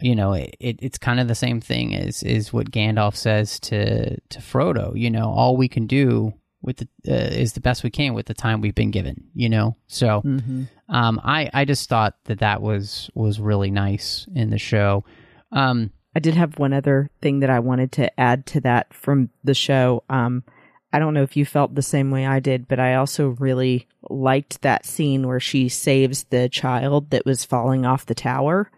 you 0.00 0.14
know, 0.14 0.32
it, 0.34 0.56
it, 0.60 0.78
it's 0.82 0.98
kind 0.98 1.20
of 1.20 1.28
the 1.28 1.34
same 1.34 1.60
thing 1.60 1.94
as 1.94 2.22
is 2.22 2.52
what 2.52 2.70
Gandalf 2.70 3.16
says 3.16 3.58
to 3.60 4.16
to 4.28 4.38
Frodo. 4.40 4.98
You 4.98 5.10
know, 5.10 5.30
all 5.30 5.56
we 5.56 5.68
can 5.68 5.86
do 5.86 6.34
with 6.66 6.76
the 6.78 6.88
uh, 7.08 7.14
is 7.14 7.54
the 7.54 7.60
best 7.60 7.82
we 7.84 7.90
can 7.90 8.12
with 8.12 8.26
the 8.26 8.34
time 8.34 8.60
we've 8.60 8.74
been 8.74 8.90
given. 8.90 9.24
You 9.34 9.48
know, 9.48 9.76
so 9.86 10.20
Mm-hmm. 10.24 10.64
um, 10.88 11.20
I 11.24 11.48
I 11.54 11.64
just 11.64 11.88
thought 11.88 12.14
that 12.24 12.40
that 12.40 12.60
was 12.60 13.08
was 13.14 13.40
really 13.40 13.70
nice 13.70 14.26
in 14.34 14.50
the 14.50 14.58
show. 14.58 15.04
Um, 15.52 15.92
I 16.14 16.18
did 16.18 16.34
have 16.34 16.58
one 16.58 16.72
other 16.72 17.10
thing 17.22 17.40
that 17.40 17.50
I 17.50 17.60
wanted 17.60 17.92
to 17.92 18.20
add 18.20 18.46
to 18.46 18.60
that 18.62 18.92
from 18.92 19.30
the 19.44 19.54
show. 19.54 20.02
Um, 20.10 20.44
I 20.92 20.98
don't 20.98 21.12
know 21.14 21.22
if 21.22 21.36
you 21.36 21.44
felt 21.44 21.74
the 21.74 21.82
same 21.82 22.10
way 22.10 22.26
I 22.26 22.40
did, 22.40 22.68
but 22.68 22.80
I 22.80 22.94
also 22.94 23.28
really 23.38 23.86
liked 24.08 24.62
that 24.62 24.86
scene 24.86 25.26
where 25.26 25.40
she 25.40 25.68
saves 25.68 26.24
the 26.24 26.48
child 26.48 27.10
that 27.10 27.26
was 27.26 27.44
falling 27.44 27.84
off 27.84 28.06
the 28.06 28.14
tower 28.14 28.70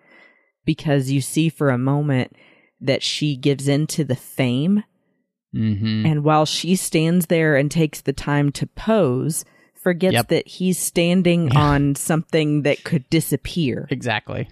because 0.64 1.10
you 1.10 1.20
see 1.20 1.48
for 1.48 1.70
a 1.70 1.78
moment 1.78 2.34
that 2.80 3.02
she 3.02 3.36
gives 3.36 3.68
in 3.68 3.86
to 3.88 4.04
the 4.04 4.16
fame. 4.16 4.82
Mhm. 5.54 6.04
And 6.06 6.24
while 6.24 6.46
she 6.46 6.76
stands 6.76 7.26
there 7.26 7.56
and 7.56 7.70
takes 7.70 8.00
the 8.00 8.12
time 8.12 8.50
to 8.52 8.66
pose, 8.66 9.44
forgets 9.74 10.12
Yep. 10.14 10.28
that 10.28 10.48
he's 10.48 10.78
standing 10.78 11.48
Yeah. 11.48 11.58
on 11.60 11.94
something 11.94 12.62
that 12.62 12.84
could 12.84 13.08
disappear 13.10 13.86
exactly. 13.90 14.48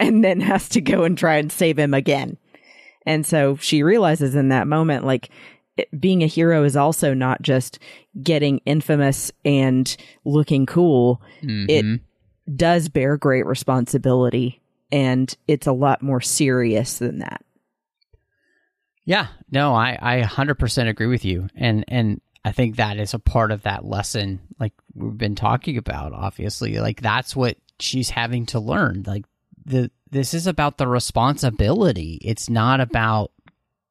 and 0.00 0.24
then 0.24 0.40
has 0.40 0.68
to 0.70 0.80
go 0.80 1.04
and 1.04 1.16
try 1.16 1.36
and 1.36 1.52
save 1.52 1.78
him 1.78 1.94
again. 1.94 2.36
And 3.06 3.24
so 3.24 3.56
she 3.56 3.82
realizes 3.82 4.34
in 4.34 4.48
that 4.48 4.66
moment, 4.66 5.04
like, 5.06 5.30
it, 5.76 5.88
being 6.00 6.22
a 6.22 6.26
hero 6.26 6.64
is 6.64 6.76
also 6.76 7.14
not 7.14 7.40
just 7.42 7.78
getting 8.22 8.58
infamous 8.66 9.30
and 9.44 9.96
looking 10.24 10.66
cool. 10.66 11.22
It 11.42 11.84
Mhm. 11.84 12.00
does 12.56 12.88
bear 12.88 13.16
great 13.16 13.46
responsibility, 13.46 14.60
and 14.90 15.34
it's 15.46 15.66
a 15.68 15.72
lot 15.72 16.02
more 16.02 16.20
serious 16.20 16.98
than 16.98 17.18
that. 17.20 17.42
Yeah, 19.10 19.26
no, 19.50 19.74
I 19.74 19.98
I 20.00 20.20
100% 20.22 20.88
agree 20.88 21.08
with 21.08 21.24
you. 21.24 21.48
And 21.56 21.84
and 21.88 22.20
I 22.44 22.52
think 22.52 22.76
that 22.76 22.96
is 22.96 23.12
a 23.12 23.18
part 23.18 23.50
of 23.50 23.62
that 23.62 23.84
lesson 23.84 24.38
like 24.60 24.72
we've 24.94 25.18
been 25.18 25.34
talking 25.34 25.76
about 25.78 26.12
obviously. 26.12 26.78
Like 26.78 27.02
that's 27.02 27.34
what 27.34 27.56
she's 27.80 28.10
having 28.10 28.46
to 28.46 28.60
learn. 28.60 29.02
Like 29.04 29.24
the 29.64 29.90
this 30.12 30.32
is 30.32 30.46
about 30.46 30.78
the 30.78 30.86
responsibility. 30.86 32.20
It's 32.22 32.48
not 32.48 32.80
about 32.80 33.32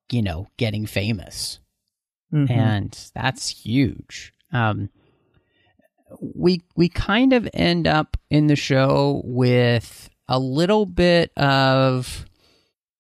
you 0.10 0.22
know, 0.22 0.48
getting 0.56 0.86
famous. 0.86 1.60
Mhm. 2.34 2.50
And 2.50 3.12
that's 3.14 3.50
huge. 3.50 4.34
Um 4.54 4.90
we 6.22 6.62
we 6.78 6.88
kind 6.88 7.34
of 7.34 7.50
end 7.54 7.88
up 7.88 8.16
in 8.30 8.48
the 8.48 8.56
show 8.56 9.22
with 9.26 10.10
a 10.30 10.40
little 10.40 10.86
bit 10.86 11.34
of 11.36 12.26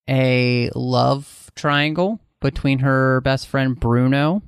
a 0.10 0.69
love 0.75 1.38
triangle 1.60 2.19
between 2.41 2.80
her 2.80 3.22
best 3.22 3.48
friend 3.48 3.80
Bruno 3.80 4.41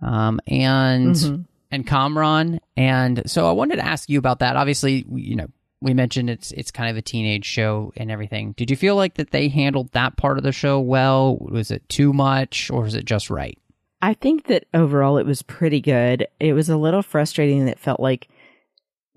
um, 0.00 0.40
and 0.46 1.14
Mhm. 1.16 1.44
and 1.70 1.86
Kamran. 1.86 2.60
And 2.76 3.22
so 3.26 3.48
I 3.48 3.52
wanted 3.52 3.76
to 3.76 3.84
ask 3.84 4.08
you 4.08 4.18
about 4.18 4.38
that. 4.40 4.56
Obviously, 4.56 5.04
you 5.12 5.34
know, 5.36 5.46
we 5.80 5.94
mentioned 5.94 6.30
it's 6.30 6.52
it's 6.52 6.70
kind 6.70 6.90
of 6.90 6.96
a 6.96 7.02
teenage 7.02 7.44
show 7.46 7.92
and 7.96 8.10
everything. 8.10 8.52
Did 8.56 8.70
you 8.70 8.76
feel 8.76 8.96
like 8.96 9.14
that 9.14 9.30
they 9.30 9.48
handled 9.48 9.90
that 9.92 10.16
part 10.16 10.38
of 10.38 10.44
the 10.44 10.52
show 10.52 10.78
well? 10.80 11.36
Was 11.40 11.70
it 11.70 11.88
too 11.88 12.12
much 12.12 12.70
or 12.70 12.82
was 12.82 12.94
it 12.94 13.04
just 13.06 13.30
right? 13.30 13.58
I 14.02 14.12
think 14.14 14.46
that 14.48 14.66
overall 14.74 15.16
it 15.16 15.26
was 15.26 15.40
pretty 15.42 15.80
good. 15.80 16.26
It 16.38 16.52
was 16.52 16.68
a 16.68 16.76
little 16.76 17.02
frustrating 17.02 17.64
that 17.64 17.72
it 17.72 17.78
felt 17.78 18.00
like 18.00 18.28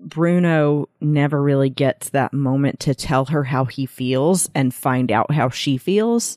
Bruno 0.00 0.88
never 1.00 1.42
really 1.42 1.70
gets 1.70 2.10
that 2.10 2.32
moment 2.32 2.80
to 2.80 2.94
tell 2.94 3.26
her 3.26 3.44
how 3.44 3.64
he 3.64 3.84
feels 3.84 4.48
and 4.54 4.72
find 4.72 5.10
out 5.10 5.32
how 5.32 5.48
she 5.50 5.76
feels 5.76 6.36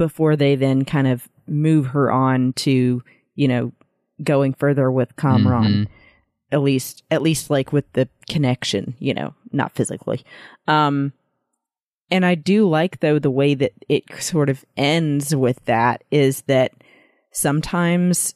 before 0.00 0.34
they 0.34 0.54
then 0.56 0.82
kind 0.86 1.06
of 1.06 1.28
move 1.46 1.88
her 1.88 2.10
on 2.10 2.54
to, 2.54 3.02
you 3.34 3.46
know, 3.46 3.70
going 4.24 4.54
further 4.54 4.90
with 4.90 5.14
Kamran. 5.16 5.64
Mhm. 5.84 5.86
At 6.50 6.62
least 6.62 7.04
at 7.10 7.20
least 7.20 7.50
like 7.50 7.70
with 7.70 7.84
the 7.92 8.08
connection, 8.26 8.94
you 8.98 9.12
know, 9.12 9.34
not 9.52 9.72
physically. 9.72 10.22
Um 10.66 11.12
and 12.10 12.24
I 12.24 12.34
do 12.34 12.66
like 12.66 13.00
though 13.00 13.18
the 13.18 13.30
way 13.30 13.52
that 13.54 13.72
it 13.90 14.04
sort 14.20 14.48
of 14.48 14.64
ends 14.74 15.36
with 15.36 15.62
that 15.66 16.02
is 16.10 16.40
that 16.46 16.72
sometimes 17.30 18.34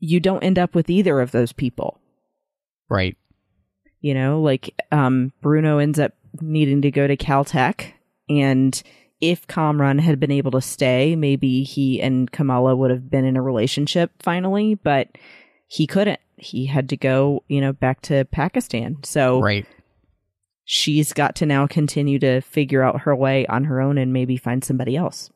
you 0.00 0.20
don't 0.20 0.42
end 0.42 0.58
up 0.58 0.74
with 0.74 0.88
either 0.88 1.20
of 1.20 1.32
those 1.32 1.52
people. 1.52 2.00
Right. 2.88 3.16
You 4.00 4.14
know, 4.14 4.40
like 4.40 4.74
um, 4.90 5.32
Bruno 5.42 5.78
ends 5.78 5.98
up 5.98 6.12
needing 6.40 6.82
to 6.82 6.90
go 6.90 7.06
to 7.06 7.16
Caltech, 7.16 7.92
and 8.28 8.82
if 9.30 9.46
Kamran 9.46 9.98
had 9.98 10.20
been 10.20 10.30
able 10.30 10.50
to 10.52 10.60
stay, 10.60 11.16
maybe 11.16 11.62
he 11.62 12.00
and 12.00 12.30
Kamala 12.30 12.74
would 12.76 12.90
have 12.90 13.10
been 13.10 13.24
in 13.24 13.36
a 13.36 13.42
relationship 13.42 14.10
finally, 14.22 14.74
but 14.74 15.08
he 15.66 15.86
couldn't. 15.86 16.20
He 16.36 16.66
had 16.66 16.88
to 16.90 16.96
go, 16.96 17.42
you 17.48 17.60
know, 17.60 17.72
back 17.72 18.02
to 18.02 18.24
Pakistan. 18.26 18.98
So 19.02 19.40
Right. 19.40 19.66
she's 20.64 21.12
got 21.12 21.36
to 21.36 21.46
now 21.46 21.66
continue 21.66 22.18
to 22.18 22.40
figure 22.40 22.82
out 22.82 23.02
her 23.02 23.14
way 23.14 23.46
on 23.46 23.64
her 23.64 23.80
own 23.80 23.98
and 23.98 24.12
maybe 24.12 24.36
find 24.36 24.64
somebody 24.64 24.96
else. 24.96 25.30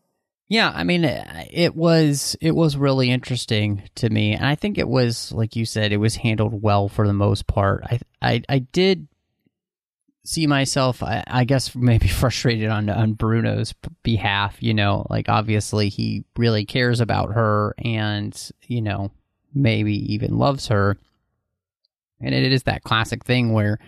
Yeah, 0.51 0.73
I 0.75 0.83
mean, 0.83 1.05
uh, 1.05 1.45
it 1.51 1.77
was 1.77 2.35
it 2.41 2.53
was 2.53 2.77
really 2.77 3.11
interesting 3.11 3.83
to 3.97 4.09
me, 4.09 4.33
and 4.33 4.47
I 4.47 4.55
think 4.55 4.79
it 4.79 4.89
was 4.89 5.31
like 5.33 5.57
you 5.57 5.67
said, 5.67 5.93
it 5.93 5.99
was 5.99 6.17
handled 6.17 6.63
well 6.63 6.89
for 6.89 7.07
the 7.07 7.13
most 7.13 7.47
part. 7.47 7.85
I 7.85 8.01
I, 8.23 8.43
I 8.49 8.59
did 8.61 9.09
see 10.29 10.47
myself, 10.47 11.03
I, 11.03 11.25
I 11.27 11.45
guess, 11.45 11.75
maybe 11.75 12.07
frustrated 12.09 12.69
on 12.69 12.91
on 12.91 13.15
Bruno's 13.15 13.75
behalf. 14.03 14.63
You 14.63 14.75
know, 14.75 15.07
like 15.09 15.29
obviously 15.31 15.89
he 15.89 16.25
really 16.37 16.65
cares 16.67 17.01
about 17.01 17.33
her, 17.33 17.75
and 17.83 18.39
you 18.67 18.83
know, 18.83 19.11
maybe 19.55 20.13
even 20.13 20.37
loves 20.39 20.69
her, 20.69 20.99
and 22.21 22.35
it 22.35 22.53
is 22.53 22.65
that 22.65 22.83
classic 22.85 23.25
thing 23.25 23.53
where 23.53 23.79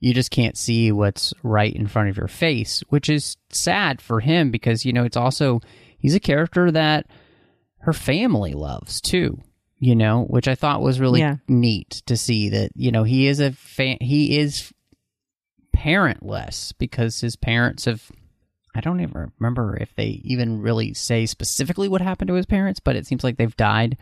you 0.00 0.14
just 0.14 0.30
can't 0.30 0.56
see 0.56 0.92
what's 0.92 1.34
right 1.42 1.74
in 1.74 1.88
front 1.88 2.08
of 2.08 2.16
your 2.16 2.28
face, 2.28 2.84
which 2.88 3.08
is 3.10 3.36
sad 3.50 4.00
for 4.00 4.20
him 4.20 4.52
because 4.52 4.84
you 4.84 4.92
know 4.92 5.04
it's 5.04 5.16
also 5.16 5.60
he's 5.98 6.14
a 6.14 6.20
character 6.20 6.70
that 6.70 7.06
her 7.78 7.92
family 7.92 8.52
loves 8.52 9.00
too 9.00 9.40
you 9.80 9.94
know 9.94 10.24
which 10.24 10.48
i 10.48 10.54
thought 10.56 10.82
was 10.82 10.98
really 10.98 11.20
Yeah. 11.20 11.36
neat 11.46 12.02
to 12.06 12.16
see 12.16 12.48
that 12.48 12.72
you 12.74 12.90
know 12.90 13.04
he 13.04 13.28
is 13.28 13.38
a 13.38 13.52
fan. 13.52 13.96
he 14.00 14.36
is 14.38 14.72
parentless 15.78 16.72
because 16.78 17.20
his 17.20 17.36
parents 17.36 17.84
have 17.84 18.10
i 18.74 18.80
don't 18.80 19.00
even 19.00 19.30
remember 19.38 19.76
if 19.80 19.94
they 19.94 20.20
even 20.24 20.60
really 20.60 20.92
say 20.94 21.24
specifically 21.26 21.88
what 21.88 22.00
happened 22.00 22.28
to 22.28 22.34
his 22.34 22.46
parents 22.46 22.80
but 22.80 22.96
it 22.96 23.06
seems 23.06 23.22
like 23.24 23.36
they've 23.36 23.56
died. 23.56 23.96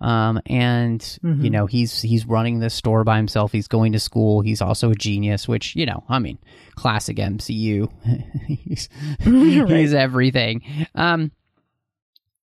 Um, 0.00 0.40
and 0.46 1.00
Mhm. 1.22 1.44
you 1.44 1.50
know 1.50 1.66
he's 1.66 2.02
he's 2.02 2.26
running 2.26 2.58
this 2.58 2.74
store 2.74 3.04
by 3.04 3.18
himself. 3.18 3.52
He's 3.52 3.68
going 3.68 3.92
to 3.92 4.00
school. 4.00 4.40
He's 4.40 4.60
also 4.60 4.90
a 4.90 4.96
genius 4.96 5.46
which 5.46 5.76
you 5.76 5.86
know 5.86 6.02
i 6.08 6.18
mean 6.18 6.38
classic 6.74 7.18
mcu 7.18 7.88
he's, 8.48 8.88
he's 9.22 9.94
everything. 9.94 10.62
Um 10.96 11.30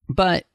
but 0.08 0.46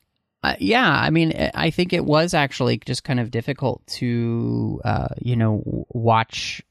uh, 0.42 0.54
yeah 0.58 0.88
i 0.90 1.10
mean 1.10 1.32
i 1.54 1.68
think 1.70 1.92
it 1.92 2.04
was 2.04 2.32
actually 2.34 2.78
just 2.78 3.04
kind 3.04 3.20
of 3.20 3.30
difficult 3.30 3.86
to 3.86 4.80
uh 4.84 5.08
you 5.20 5.36
know 5.36 5.84
watch 5.90 6.62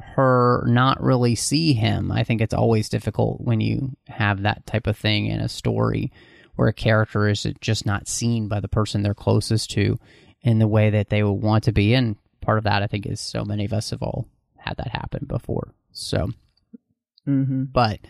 her 0.00 0.64
not 0.66 1.02
really 1.02 1.34
see 1.34 1.72
him. 1.72 2.10
I 2.10 2.24
think 2.24 2.40
it's 2.40 2.54
always 2.54 2.88
difficult 2.88 3.40
when 3.40 3.60
you 3.60 3.96
have 4.06 4.42
that 4.42 4.66
type 4.66 4.86
of 4.86 4.96
thing 4.96 5.26
in 5.26 5.40
a 5.40 5.48
story 5.48 6.12
where 6.56 6.68
a 6.68 6.72
character 6.72 7.28
is 7.28 7.46
just 7.60 7.84
not 7.86 8.08
seen 8.08 8.48
by 8.48 8.60
the 8.60 8.68
person 8.68 9.02
they're 9.02 9.14
closest 9.14 9.70
to 9.72 9.98
in 10.42 10.58
the 10.58 10.68
way 10.68 10.90
that 10.90 11.08
they 11.08 11.22
would 11.22 11.32
want 11.32 11.64
to 11.64 11.72
be. 11.72 11.94
And 11.94 12.16
part 12.40 12.58
of 12.58 12.64
that 12.64 12.82
i 12.82 12.86
think 12.86 13.06
is 13.06 13.20
so 13.20 13.42
many 13.42 13.64
of 13.64 13.72
us 13.72 13.88
have 13.88 14.02
all 14.02 14.28
had 14.56 14.76
that 14.76 14.88
happen 14.88 15.24
before. 15.26 15.74
So 15.92 16.30
Mm-hmm. 17.26 17.64
but 17.72 18.00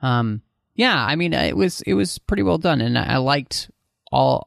um 0.00 0.42
yeah, 0.74 1.04
I 1.04 1.16
mean, 1.16 1.34
it 1.34 1.56
was 1.56 1.82
it 1.82 1.92
was 1.92 2.18
pretty 2.18 2.42
well 2.42 2.56
done, 2.56 2.80
and 2.80 2.96
I, 2.96 3.14
I 3.14 3.16
liked 3.18 3.70
all, 4.10 4.46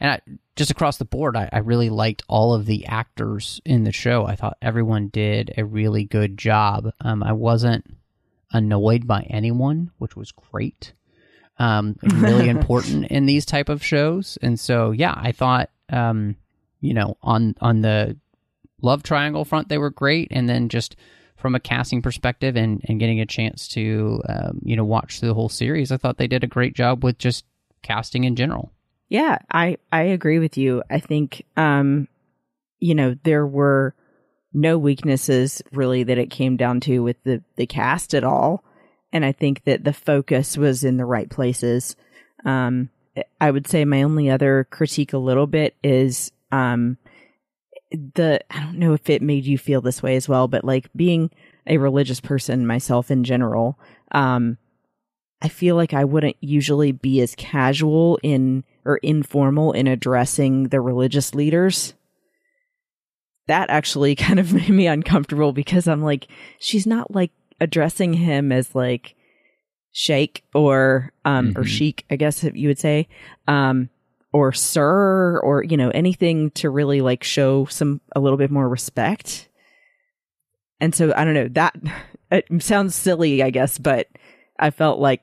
and 0.00 0.10
I, 0.12 0.20
just 0.56 0.70
across 0.70 0.96
the 0.96 1.04
board, 1.04 1.36
I, 1.36 1.48
I 1.52 1.58
really 1.58 1.90
liked 1.90 2.22
all 2.28 2.54
of 2.54 2.66
the 2.66 2.86
actors 2.86 3.60
in 3.64 3.84
the 3.84 3.92
show. 3.92 4.26
I 4.26 4.36
thought 4.36 4.56
everyone 4.62 5.08
did 5.08 5.52
a 5.56 5.64
really 5.64 6.04
good 6.04 6.38
job. 6.38 6.92
Um, 7.00 7.22
I 7.22 7.32
wasn't 7.32 7.84
annoyed 8.52 9.06
by 9.06 9.22
anyone, 9.28 9.90
which 9.98 10.16
was 10.16 10.32
great. 10.32 10.94
Um, 11.58 11.96
really 12.02 12.48
important 12.48 13.06
in 13.08 13.26
these 13.26 13.44
type 13.44 13.68
of 13.68 13.84
shows, 13.84 14.38
and 14.42 14.58
so 14.58 14.90
yeah, 14.90 15.14
I 15.16 15.32
thought, 15.32 15.70
um, 15.90 16.36
you 16.80 16.94
know, 16.94 17.16
on 17.22 17.54
on 17.60 17.82
the 17.82 18.16
love 18.82 19.02
triangle 19.02 19.44
front, 19.44 19.68
they 19.68 19.78
were 19.78 19.90
great, 19.90 20.28
and 20.30 20.48
then 20.48 20.68
just 20.68 20.96
from 21.36 21.54
a 21.54 21.60
casting 21.60 22.00
perspective 22.00 22.56
and, 22.56 22.82
and 22.88 22.98
getting 22.98 23.20
a 23.20 23.26
chance 23.26 23.68
to 23.68 24.22
um, 24.28 24.60
you 24.64 24.76
know 24.76 24.84
watch 24.84 25.20
the 25.20 25.34
whole 25.34 25.48
series, 25.48 25.92
I 25.92 25.98
thought 25.98 26.16
they 26.16 26.26
did 26.26 26.44
a 26.44 26.48
great 26.48 26.74
job 26.74 27.04
with 27.04 27.18
just 27.18 27.44
casting 27.82 28.24
in 28.24 28.36
general. 28.36 28.72
Yeah, 29.08 29.38
I 29.50 29.78
I 29.92 30.02
agree 30.02 30.38
with 30.38 30.56
you. 30.56 30.82
I 30.90 30.98
think 31.00 31.44
um 31.56 32.08
you 32.80 32.94
know 32.94 33.16
there 33.22 33.46
were 33.46 33.94
no 34.52 34.78
weaknesses 34.78 35.62
really 35.72 36.02
that 36.04 36.18
it 36.18 36.30
came 36.30 36.56
down 36.56 36.80
to 36.80 37.00
with 37.00 37.16
the 37.24 37.42
the 37.56 37.66
cast 37.66 38.14
at 38.14 38.24
all, 38.24 38.64
and 39.12 39.24
I 39.24 39.32
think 39.32 39.64
that 39.64 39.84
the 39.84 39.92
focus 39.92 40.56
was 40.56 40.84
in 40.84 40.96
the 40.96 41.04
right 41.04 41.30
places. 41.30 41.96
Um 42.44 42.90
I 43.40 43.50
would 43.50 43.66
say 43.68 43.84
my 43.84 44.02
only 44.02 44.28
other 44.30 44.66
critique 44.70 45.12
a 45.12 45.18
little 45.18 45.46
bit 45.46 45.76
is 45.82 46.32
um 46.50 46.98
the 47.92 48.40
I 48.50 48.60
don't 48.60 48.78
know 48.78 48.92
if 48.94 49.08
it 49.08 49.22
made 49.22 49.46
you 49.46 49.58
feel 49.58 49.80
this 49.80 50.02
way 50.02 50.16
as 50.16 50.28
well, 50.28 50.48
but 50.48 50.64
like 50.64 50.90
being 50.96 51.30
a 51.66 51.78
religious 51.78 52.20
person 52.20 52.66
myself 52.66 53.10
in 53.10 53.24
general, 53.24 53.78
um, 54.12 54.58
I 55.42 55.48
feel 55.48 55.76
like 55.76 55.92
I 55.92 56.04
wouldn't 56.04 56.36
usually 56.40 56.92
be 56.92 57.20
as 57.20 57.34
casual 57.34 58.18
in 58.22 58.64
or 58.84 58.96
informal 58.98 59.72
in 59.72 59.86
addressing 59.86 60.68
the 60.68 60.80
religious 60.80 61.34
leaders. 61.34 61.94
That 63.46 63.70
actually 63.70 64.14
kind 64.16 64.40
of 64.40 64.52
made 64.52 64.70
me 64.70 64.86
uncomfortable 64.86 65.52
because 65.52 65.86
I'm 65.86 66.02
like, 66.02 66.28
she's 66.58 66.86
not 66.86 67.14
like 67.14 67.32
addressing 67.60 68.14
him 68.14 68.52
as 68.52 68.74
like 68.74 69.14
Sheikh 69.92 70.44
or 70.54 71.12
um 71.24 71.48
mm-hmm. 71.48 71.60
or 71.60 71.64
Sheik, 71.64 72.04
I 72.10 72.16
guess 72.16 72.42
you 72.42 72.68
would 72.68 72.78
say. 72.78 73.08
Um 73.46 73.90
or 74.36 74.52
sir 74.52 75.40
or 75.42 75.62
you 75.62 75.78
know 75.78 75.90
anything 75.90 76.50
to 76.50 76.68
really 76.68 77.00
like 77.00 77.24
show 77.24 77.64
some 77.66 78.02
a 78.14 78.20
little 78.20 78.36
bit 78.36 78.50
more 78.50 78.68
respect 78.68 79.48
and 80.78 80.94
so 80.94 81.10
i 81.16 81.24
don't 81.24 81.32
know 81.32 81.48
that 81.48 81.74
it 82.30 82.62
sounds 82.62 82.94
silly 82.94 83.42
i 83.42 83.48
guess 83.48 83.78
but 83.78 84.08
i 84.58 84.70
felt 84.70 84.98
like 84.98 85.22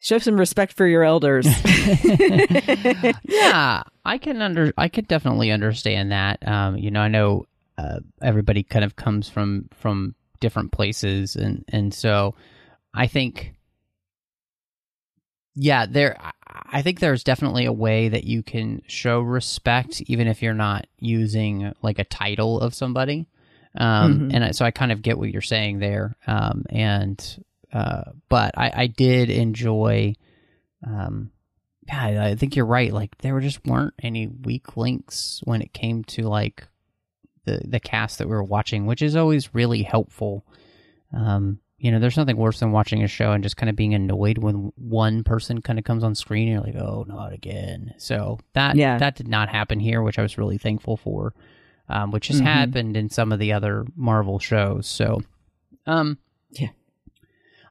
show 0.00 0.18
some 0.18 0.38
respect 0.38 0.72
for 0.72 0.86
your 0.86 1.04
elders 1.04 1.46
yeah 3.24 3.82
i 4.04 4.18
can 4.18 4.40
under 4.42 4.72
i 4.76 4.88
could 4.88 5.08
definitely 5.08 5.50
understand 5.50 6.12
that 6.12 6.46
um 6.46 6.76
you 6.76 6.90
know 6.90 7.00
i 7.00 7.08
know 7.08 7.44
uh, 7.78 8.00
everybody 8.22 8.62
kind 8.62 8.84
of 8.84 8.96
comes 8.96 9.28
from 9.28 9.68
from 9.72 10.14
different 10.40 10.72
places 10.72 11.36
and 11.36 11.64
and 11.68 11.94
so 11.94 12.34
i 12.94 13.06
think 13.06 13.54
yeah 15.54 15.86
there 15.86 16.16
I 16.70 16.82
think 16.82 17.00
there's 17.00 17.24
definitely 17.24 17.64
a 17.64 17.72
way 17.72 18.08
that 18.08 18.24
you 18.24 18.42
can 18.42 18.82
show 18.86 19.20
respect, 19.20 20.02
even 20.02 20.26
if 20.26 20.42
you're 20.42 20.54
not 20.54 20.86
using 20.98 21.72
like 21.82 21.98
a 21.98 22.04
title 22.04 22.60
of 22.60 22.74
somebody. 22.74 23.26
Um, 23.76 24.14
mm-hmm. 24.14 24.42
And 24.42 24.56
so 24.56 24.64
I 24.64 24.70
kind 24.70 24.92
of 24.92 25.02
get 25.02 25.18
what 25.18 25.30
you're 25.30 25.42
saying 25.42 25.78
there. 25.78 26.16
Um, 26.26 26.64
and, 26.68 27.44
uh, 27.72 28.04
but 28.28 28.56
I, 28.56 28.72
I 28.74 28.86
did 28.86 29.30
enjoy, 29.30 30.14
um, 30.86 31.30
yeah, 31.86 32.24
I 32.24 32.34
think 32.34 32.56
you're 32.56 32.66
right. 32.66 32.92
Like 32.92 33.16
there 33.18 33.38
just 33.40 33.64
weren't 33.66 33.94
any 34.02 34.26
weak 34.26 34.76
links 34.76 35.40
when 35.44 35.62
it 35.62 35.72
came 35.72 36.04
to 36.04 36.22
like 36.22 36.66
the, 37.44 37.60
the 37.64 37.80
cast 37.80 38.18
that 38.18 38.28
we 38.28 38.34
were 38.34 38.44
watching, 38.44 38.86
which 38.86 39.02
is 39.02 39.16
always 39.16 39.54
really 39.54 39.82
helpful. 39.82 40.44
Um, 41.16 41.60
you 41.78 41.92
know, 41.92 42.00
there's 42.00 42.16
nothing 42.16 42.36
worse 42.36 42.58
than 42.60 42.72
watching 42.72 43.04
a 43.04 43.08
show 43.08 43.32
and 43.32 43.42
just 43.42 43.56
kind 43.56 43.70
of 43.70 43.76
being 43.76 43.94
annoyed 43.94 44.38
when 44.38 44.72
one 44.74 45.22
person 45.22 45.62
kind 45.62 45.78
of 45.78 45.84
comes 45.84 46.02
on 46.02 46.14
screen 46.14 46.48
and 46.48 46.56
you're 46.56 46.74
like, 46.74 46.82
oh, 46.82 47.04
not 47.06 47.32
again. 47.32 47.94
So 47.98 48.40
that 48.54 48.74
yeah. 48.74 48.98
that 48.98 49.14
did 49.14 49.28
not 49.28 49.48
happen 49.48 49.78
here, 49.78 50.02
which 50.02 50.18
I 50.18 50.22
was 50.22 50.36
really 50.36 50.58
thankful 50.58 50.96
for, 50.96 51.34
um, 51.88 52.10
which 52.10 52.28
has 52.28 52.38
mm-hmm. 52.38 52.46
happened 52.46 52.96
in 52.96 53.10
some 53.10 53.30
of 53.30 53.38
the 53.38 53.52
other 53.52 53.86
Marvel 53.94 54.40
shows. 54.40 54.88
So, 54.88 55.22
um, 55.86 56.18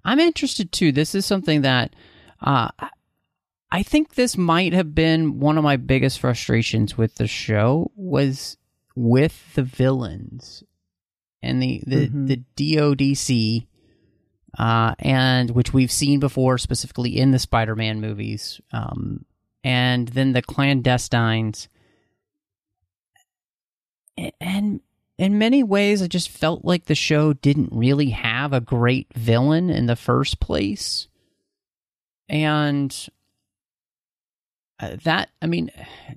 I'm 0.08 0.20
interested 0.22 0.72
too. 0.72 0.94
This 0.94 1.14
is 1.14 1.26
something 1.26 1.62
that 1.62 1.94
uh, 2.42 2.70
I 3.70 3.84
think 3.84 4.16
this 4.16 4.38
might 4.38 4.72
have 4.72 4.96
been 4.96 5.40
one 5.40 5.58
of 5.58 5.66
my 5.66 5.76
biggest 5.76 6.20
frustrations 6.20 6.98
with 6.98 7.16
the 7.16 7.28
show 7.28 7.92
was 7.96 8.58
with 8.96 9.54
the 9.54 9.64
villains 9.64 10.64
and 11.44 11.62
the 11.62 11.84
the, 11.86 12.08
mm-hmm. 12.08 12.26
the 12.26 12.44
DODC 12.56 13.68
uh, 14.58 14.96
and 15.00 15.52
which 15.52 15.74
we've 15.74 15.92
seen 15.92 16.22
before, 16.22 16.58
specifically 16.58 17.18
in 17.18 17.32
the 17.32 17.40
Spider-Man 17.40 18.00
movies, 18.00 18.62
um, 18.72 19.26
and 19.64 20.08
then 20.10 20.32
the 20.32 20.42
clandestines, 20.42 21.68
and 24.40 24.80
in 25.18 25.38
many 25.38 25.64
ways, 25.64 26.02
I 26.02 26.08
just 26.08 26.30
felt 26.30 26.64
like 26.64 26.86
the 26.86 26.96
show 26.96 27.34
didn't 27.34 27.70
really 27.72 28.12
have 28.12 28.54
a 28.54 28.62
great 28.62 29.08
villain 29.14 29.70
in 29.70 29.88
the 29.88 29.96
first 29.96 30.40
place, 30.40 31.08
and 32.30 32.96
uh, 34.80 34.98
that 35.04 35.30
I 35.42 35.48
mean, 35.48 35.72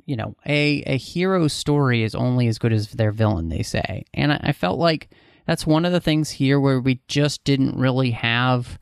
you 0.04 0.16
know, 0.16 0.36
a 0.46 0.82
a 0.82 0.98
hero 0.98 1.48
story 1.48 2.02
is 2.02 2.14
only 2.14 2.46
as 2.46 2.58
good 2.58 2.72
as 2.72 2.88
their 2.88 3.12
villain, 3.12 3.48
they 3.48 3.62
say, 3.62 4.04
and 4.12 4.32
I, 4.32 4.40
I 4.42 4.52
felt 4.52 4.78
like 4.78 5.08
that's 5.46 5.66
one 5.66 5.86
of 5.86 5.92
the 5.92 6.00
things 6.00 6.30
here 6.30 6.60
where 6.60 6.80
we 6.80 7.00
just 7.08 7.42
didn't 7.44 7.78
really 7.78 8.10
have 8.10 8.78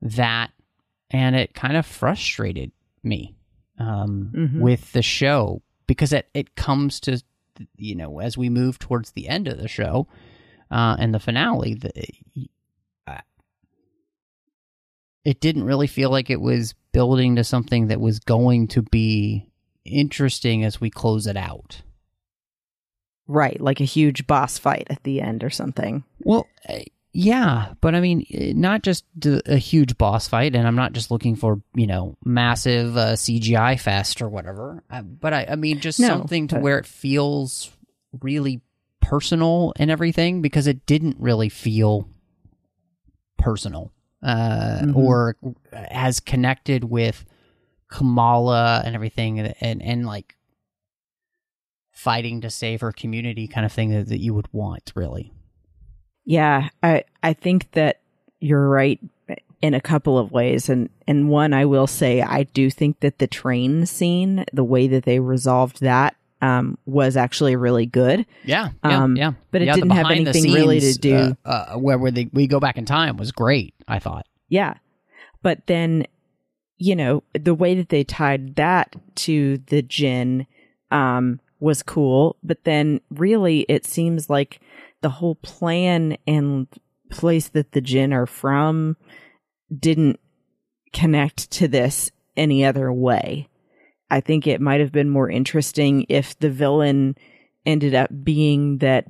that, 0.00 0.50
and 1.10 1.36
it 1.36 1.52
kind 1.52 1.76
of 1.76 1.84
frustrated 1.84 2.72
me 3.02 3.36
um, 3.78 4.32
mm-hmm. 4.34 4.60
with 4.60 4.92
the 4.92 5.02
show 5.02 5.60
because 5.86 6.14
it 6.14 6.28
it 6.32 6.56
comes 6.56 7.00
to 7.00 7.22
you 7.76 7.94
know 7.94 8.20
as 8.20 8.36
we 8.36 8.48
move 8.48 8.78
towards 8.78 9.12
the 9.12 9.28
end 9.28 9.48
of 9.48 9.58
the 9.58 9.68
show 9.68 10.06
uh, 10.70 10.96
and 10.98 11.14
the 11.14 11.20
finale, 11.20 11.74
the, 11.74 12.48
uh, 13.06 13.20
it 15.24 15.40
didn't 15.40 15.64
really 15.64 15.86
feel 15.86 16.10
like 16.10 16.30
it 16.30 16.40
was 16.40 16.74
building 16.92 17.36
to 17.36 17.44
something 17.44 17.88
that 17.88 18.00
was 18.00 18.18
going 18.18 18.68
to 18.68 18.82
be 18.82 19.48
interesting 19.84 20.64
as 20.64 20.80
we 20.80 20.90
close 20.90 21.26
it 21.26 21.36
out. 21.36 21.82
Right, 23.26 23.60
like 23.60 23.80
a 23.80 23.84
huge 23.84 24.26
boss 24.26 24.58
fight 24.58 24.86
at 24.88 25.02
the 25.02 25.20
end 25.20 25.44
or 25.44 25.50
something. 25.50 26.04
Well, 26.20 26.46
yeah, 27.12 27.72
but 27.80 27.94
I 27.94 28.00
mean, 28.00 28.26
eh, 28.30 28.52
not 28.54 28.82
just 28.82 29.04
a 29.24 29.56
huge 29.56 29.96
boss 29.96 30.28
fight, 30.28 30.54
and 30.54 30.66
I'm 30.66 30.76
not 30.76 30.92
just 30.92 31.10
looking 31.10 31.36
for 31.36 31.62
you 31.74 31.86
know 31.86 32.16
massive 32.24 32.96
uh, 32.96 33.14
CGI 33.14 33.80
fest 33.80 34.20
or 34.20 34.28
whatever. 34.28 34.82
Uh, 34.90 35.02
but 35.02 35.32
I, 35.32 35.46
I 35.50 35.56
mean, 35.56 35.80
just 35.80 36.00
no, 36.00 36.08
something 36.08 36.48
to 36.48 36.56
but... 36.56 36.62
where 36.62 36.78
it 36.78 36.86
feels 36.86 37.70
really 38.20 38.60
personal 39.00 39.72
and 39.76 39.90
everything, 39.90 40.42
because 40.42 40.66
it 40.66 40.84
didn't 40.86 41.16
really 41.18 41.48
feel 41.48 42.08
personal 43.38 43.90
uh, 44.22 44.80
mm-hmm. 44.82 44.96
or 44.96 45.36
as 45.72 46.20
connected 46.20 46.84
with 46.84 47.24
Kamala 47.90 48.82
and 48.84 48.94
everything, 48.94 49.40
and 49.40 49.82
and 49.82 50.06
like 50.06 50.36
fighting 51.90 52.42
to 52.42 52.50
save 52.50 52.82
her 52.82 52.92
community 52.92 53.48
kind 53.48 53.64
of 53.64 53.72
thing 53.72 53.90
that, 53.90 54.08
that 54.08 54.20
you 54.20 54.34
would 54.34 54.46
want, 54.52 54.92
really. 54.94 55.32
Yeah, 56.28 56.68
I 56.82 57.04
I 57.22 57.32
think 57.32 57.72
that 57.72 58.00
you're 58.38 58.68
right 58.68 59.00
in 59.62 59.72
a 59.72 59.80
couple 59.80 60.18
of 60.18 60.30
ways 60.30 60.68
and 60.68 60.90
and 61.06 61.30
one 61.30 61.54
I 61.54 61.64
will 61.64 61.86
say 61.86 62.20
I 62.20 62.42
do 62.42 62.68
think 62.68 63.00
that 63.00 63.18
the 63.18 63.26
train 63.26 63.86
scene, 63.86 64.44
the 64.52 64.62
way 64.62 64.88
that 64.88 65.04
they 65.04 65.20
resolved 65.20 65.80
that 65.80 66.16
um, 66.42 66.76
was 66.84 67.16
actually 67.16 67.56
really 67.56 67.86
good. 67.86 68.26
Yeah, 68.44 68.68
yeah, 68.84 69.02
um, 69.02 69.16
yeah. 69.16 69.32
But 69.50 69.62
it 69.62 69.68
yeah, 69.68 69.74
didn't 69.76 69.92
have 69.92 70.10
anything 70.10 70.42
scenes, 70.42 70.54
really 70.54 70.80
to 70.80 70.92
do 70.92 71.36
uh, 71.46 71.48
uh, 71.48 71.78
where 71.78 71.96
where 71.96 72.10
they, 72.10 72.28
we 72.30 72.46
go 72.46 72.60
back 72.60 72.76
in 72.76 72.84
time 72.84 73.16
was 73.16 73.32
great. 73.32 73.72
I 73.88 73.98
thought. 73.98 74.26
Yeah, 74.50 74.74
but 75.42 75.66
then 75.66 76.06
you 76.76 76.94
know 76.94 77.22
the 77.32 77.54
way 77.54 77.74
that 77.74 77.88
they 77.88 78.04
tied 78.04 78.56
that 78.56 78.94
to 79.14 79.62
the 79.68 79.80
jinn 79.80 80.46
um, 80.90 81.40
was 81.58 81.82
cool, 81.82 82.36
but 82.42 82.64
then 82.64 83.00
really 83.10 83.60
it 83.60 83.86
seems 83.86 84.28
like 84.28 84.60
the 85.00 85.10
whole 85.10 85.36
plan 85.36 86.16
and 86.26 86.66
place 87.10 87.48
that 87.48 87.72
the 87.72 87.80
Jinn 87.80 88.12
are 88.12 88.26
from 88.26 88.96
didn't 89.76 90.18
connect 90.92 91.50
to 91.52 91.68
this 91.68 92.10
any 92.36 92.64
other 92.64 92.92
way. 92.92 93.48
I 94.10 94.20
think 94.20 94.46
it 94.46 94.60
might 94.60 94.80
have 94.80 94.92
been 94.92 95.10
more 95.10 95.30
interesting 95.30 96.06
if 96.08 96.38
the 96.38 96.50
villain 96.50 97.16
ended 97.66 97.94
up 97.94 98.10
being 98.22 98.78
that 98.78 99.06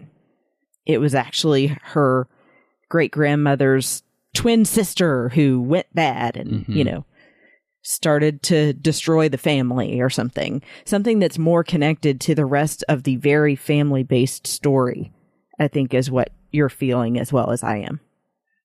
it 0.87 0.99
was 0.99 1.15
actually 1.15 1.79
her 1.83 2.27
great 2.89 3.13
grandmother's 3.13 4.03
twin 4.35 4.65
sister 4.65 5.29
who 5.31 5.61
went 5.61 5.87
bad 5.95 6.37
and, 6.37 6.51
mm-hmm. 6.51 6.73
you 6.73 6.85
know, 6.85 7.05
started 7.83 8.43
to 8.43 8.73
destroy 8.73 9.29
the 9.29 9.39
family 9.39 10.01
or 10.01 10.11
something. 10.11 10.63
Something 10.85 11.19
that's 11.19 11.39
more 11.39 11.63
connected 11.63 12.21
to 12.23 12.35
the 12.35 12.47
rest 12.47 12.85
of 12.89 13.05
the 13.05 13.17
very 13.17 13.55
family 13.55 14.03
based 14.03 14.47
story, 14.47 15.13
I 15.59 15.69
think 15.69 15.95
is 15.95 16.11
what 16.11 16.31
you're 16.51 16.69
feeling 16.69 17.19
as 17.19 17.33
well 17.33 17.51
as 17.51 17.63
I 17.63 17.79
am. 17.79 18.01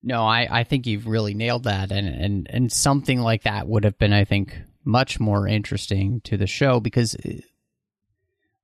No, 0.03 0.23
I, 0.23 0.47
I 0.49 0.63
think 0.63 0.85
you've 0.85 1.07
really 1.07 1.33
nailed 1.33 1.63
that, 1.63 1.91
and, 1.91 2.07
and 2.07 2.47
and 2.49 2.71
something 2.71 3.21
like 3.21 3.43
that 3.43 3.67
would 3.67 3.85
have 3.85 3.97
been, 3.97 4.11
I 4.11 4.25
think, 4.25 4.59
much 4.83 5.19
more 5.19 5.47
interesting 5.47 6.19
to 6.21 6.35
the 6.35 6.47
show 6.47 6.81
because 6.81 7.15
uh, 7.15 7.39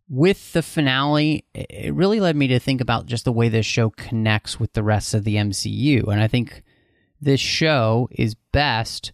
with 0.10 0.52
the 0.52 0.62
finale, 0.62 1.46
it 1.54 1.94
really 1.94 2.20
led 2.20 2.36
me 2.36 2.48
to 2.48 2.60
think 2.60 2.82
about 2.82 3.06
just 3.06 3.24
the 3.24 3.32
way 3.32 3.48
this 3.48 3.66
show 3.66 3.90
connects 3.92 4.60
with 4.60 4.74
the 4.74 4.84
rest 4.84 5.14
of 5.14 5.24
the 5.24 5.36
MCU, 5.36 6.08
and 6.08 6.22
I 6.22 6.28
think 6.28 6.64
this 7.22 7.40
show 7.40 8.10
is 8.12 8.36
best 8.52 9.14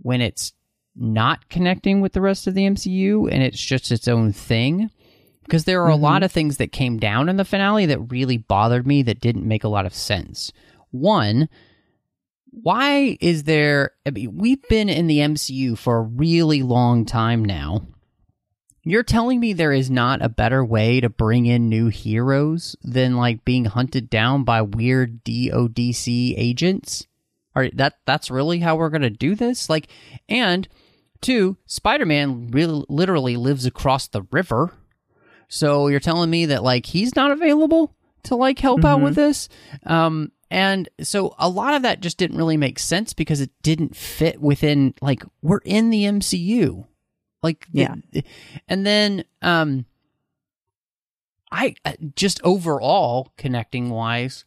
when 0.00 0.20
it's 0.20 0.52
not 0.94 1.48
connecting 1.48 2.00
with 2.00 2.12
the 2.12 2.20
rest 2.20 2.46
of 2.46 2.54
the 2.54 2.62
MCU 2.62 3.30
and 3.30 3.42
it's 3.42 3.60
just 3.60 3.92
its 3.92 4.08
own 4.08 4.32
thing. 4.32 4.90
Because 5.48 5.64
there 5.64 5.82
are 5.82 5.90
mm-hmm. 5.90 6.02
a 6.02 6.06
lot 6.06 6.22
of 6.22 6.30
things 6.30 6.58
that 6.58 6.72
came 6.72 6.98
down 6.98 7.30
in 7.30 7.38
the 7.38 7.44
finale 7.44 7.86
that 7.86 8.12
really 8.12 8.36
bothered 8.36 8.86
me 8.86 9.00
that 9.02 9.18
didn't 9.18 9.48
make 9.48 9.64
a 9.64 9.68
lot 9.68 9.86
of 9.86 9.94
sense. 9.94 10.52
One, 10.90 11.48
why 12.50 13.16
is 13.22 13.44
there? 13.44 13.92
I 14.04 14.10
mean, 14.10 14.36
we've 14.36 14.62
been 14.68 14.90
in 14.90 15.06
the 15.06 15.20
MCU 15.20 15.78
for 15.78 15.96
a 15.96 16.02
really 16.02 16.62
long 16.62 17.06
time 17.06 17.42
now. 17.42 17.86
You're 18.82 19.02
telling 19.02 19.40
me 19.40 19.54
there 19.54 19.72
is 19.72 19.90
not 19.90 20.22
a 20.22 20.28
better 20.28 20.62
way 20.62 21.00
to 21.00 21.08
bring 21.08 21.46
in 21.46 21.70
new 21.70 21.88
heroes 21.88 22.76
than 22.82 23.16
like 23.16 23.44
being 23.44 23.64
hunted 23.64 24.10
down 24.10 24.44
by 24.44 24.62
weird 24.62 25.24
DODC 25.24 26.34
agents? 26.36 27.06
Are 27.54 27.70
that 27.70 27.98
that's 28.04 28.30
really 28.30 28.60
how 28.60 28.76
we're 28.76 28.90
going 28.90 29.02
to 29.02 29.10
do 29.10 29.34
this? 29.34 29.70
Like 29.70 29.88
and 30.28 30.68
two, 31.20 31.56
Spider-Man 31.66 32.50
really 32.50 32.84
literally 32.88 33.36
lives 33.36 33.66
across 33.66 34.08
the 34.08 34.22
river. 34.30 34.72
So 35.48 35.88
you're 35.88 36.00
telling 36.00 36.30
me 36.30 36.46
that 36.46 36.62
like 36.62 36.86
he's 36.86 37.16
not 37.16 37.30
available 37.30 37.94
to 38.24 38.36
like 38.36 38.58
help 38.58 38.78
mm-hmm. 38.80 38.86
out 38.86 39.00
with 39.00 39.14
this? 39.14 39.48
Um 39.84 40.32
and 40.50 40.88
so 41.02 41.34
a 41.38 41.48
lot 41.48 41.74
of 41.74 41.82
that 41.82 42.00
just 42.00 42.16
didn't 42.16 42.38
really 42.38 42.56
make 42.56 42.78
sense 42.78 43.12
because 43.12 43.40
it 43.40 43.50
didn't 43.62 43.96
fit 43.96 44.40
within 44.40 44.94
like 45.00 45.22
we're 45.42 45.60
in 45.64 45.90
the 45.90 46.04
MCU. 46.04 46.86
Like 47.42 47.66
yeah. 47.72 47.94
The, 48.12 48.24
and 48.68 48.86
then 48.86 49.24
um 49.42 49.86
I 51.50 51.74
uh, 51.84 51.94
just 52.14 52.40
overall 52.44 53.32
connecting 53.36 53.90
wise 53.90 54.44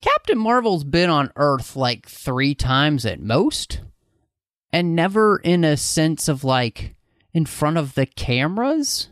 Captain 0.00 0.38
Marvel's 0.38 0.84
been 0.84 1.08
on 1.08 1.32
Earth 1.36 1.76
like 1.76 2.06
3 2.06 2.54
times 2.54 3.06
at 3.06 3.20
most 3.20 3.80
and 4.74 4.96
never 4.96 5.38
in 5.38 5.62
a 5.62 5.76
sense 5.76 6.28
of 6.28 6.42
like 6.42 6.96
in 7.32 7.46
front 7.46 7.76
of 7.76 7.94
the 7.94 8.06
cameras. 8.06 9.08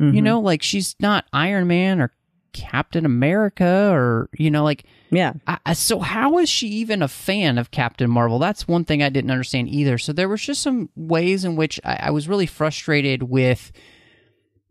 Mm-hmm. 0.00 0.14
You 0.14 0.22
know, 0.22 0.40
like 0.40 0.62
she's 0.62 0.94
not 1.00 1.24
Iron 1.32 1.66
Man 1.66 2.00
or 2.00 2.12
Captain 2.52 3.04
America 3.04 3.90
or 3.92 4.30
you 4.36 4.50
know 4.50 4.64
like 4.64 4.84
yeah. 5.10 5.34
I, 5.46 5.74
so 5.74 6.00
how 6.00 6.38
is 6.38 6.48
she 6.48 6.68
even 6.68 7.02
a 7.02 7.08
fan 7.08 7.58
of 7.58 7.70
Captain 7.70 8.10
Marvel? 8.10 8.38
That's 8.38 8.66
one 8.66 8.84
thing 8.84 9.02
I 9.02 9.08
didn't 9.08 9.30
understand 9.30 9.68
either. 9.68 9.98
So 9.98 10.12
there 10.12 10.28
was 10.28 10.42
just 10.42 10.62
some 10.62 10.88
ways 10.96 11.44
in 11.44 11.56
which 11.56 11.78
I, 11.84 11.96
I 12.04 12.10
was 12.10 12.28
really 12.28 12.46
frustrated 12.46 13.24
with 13.24 13.72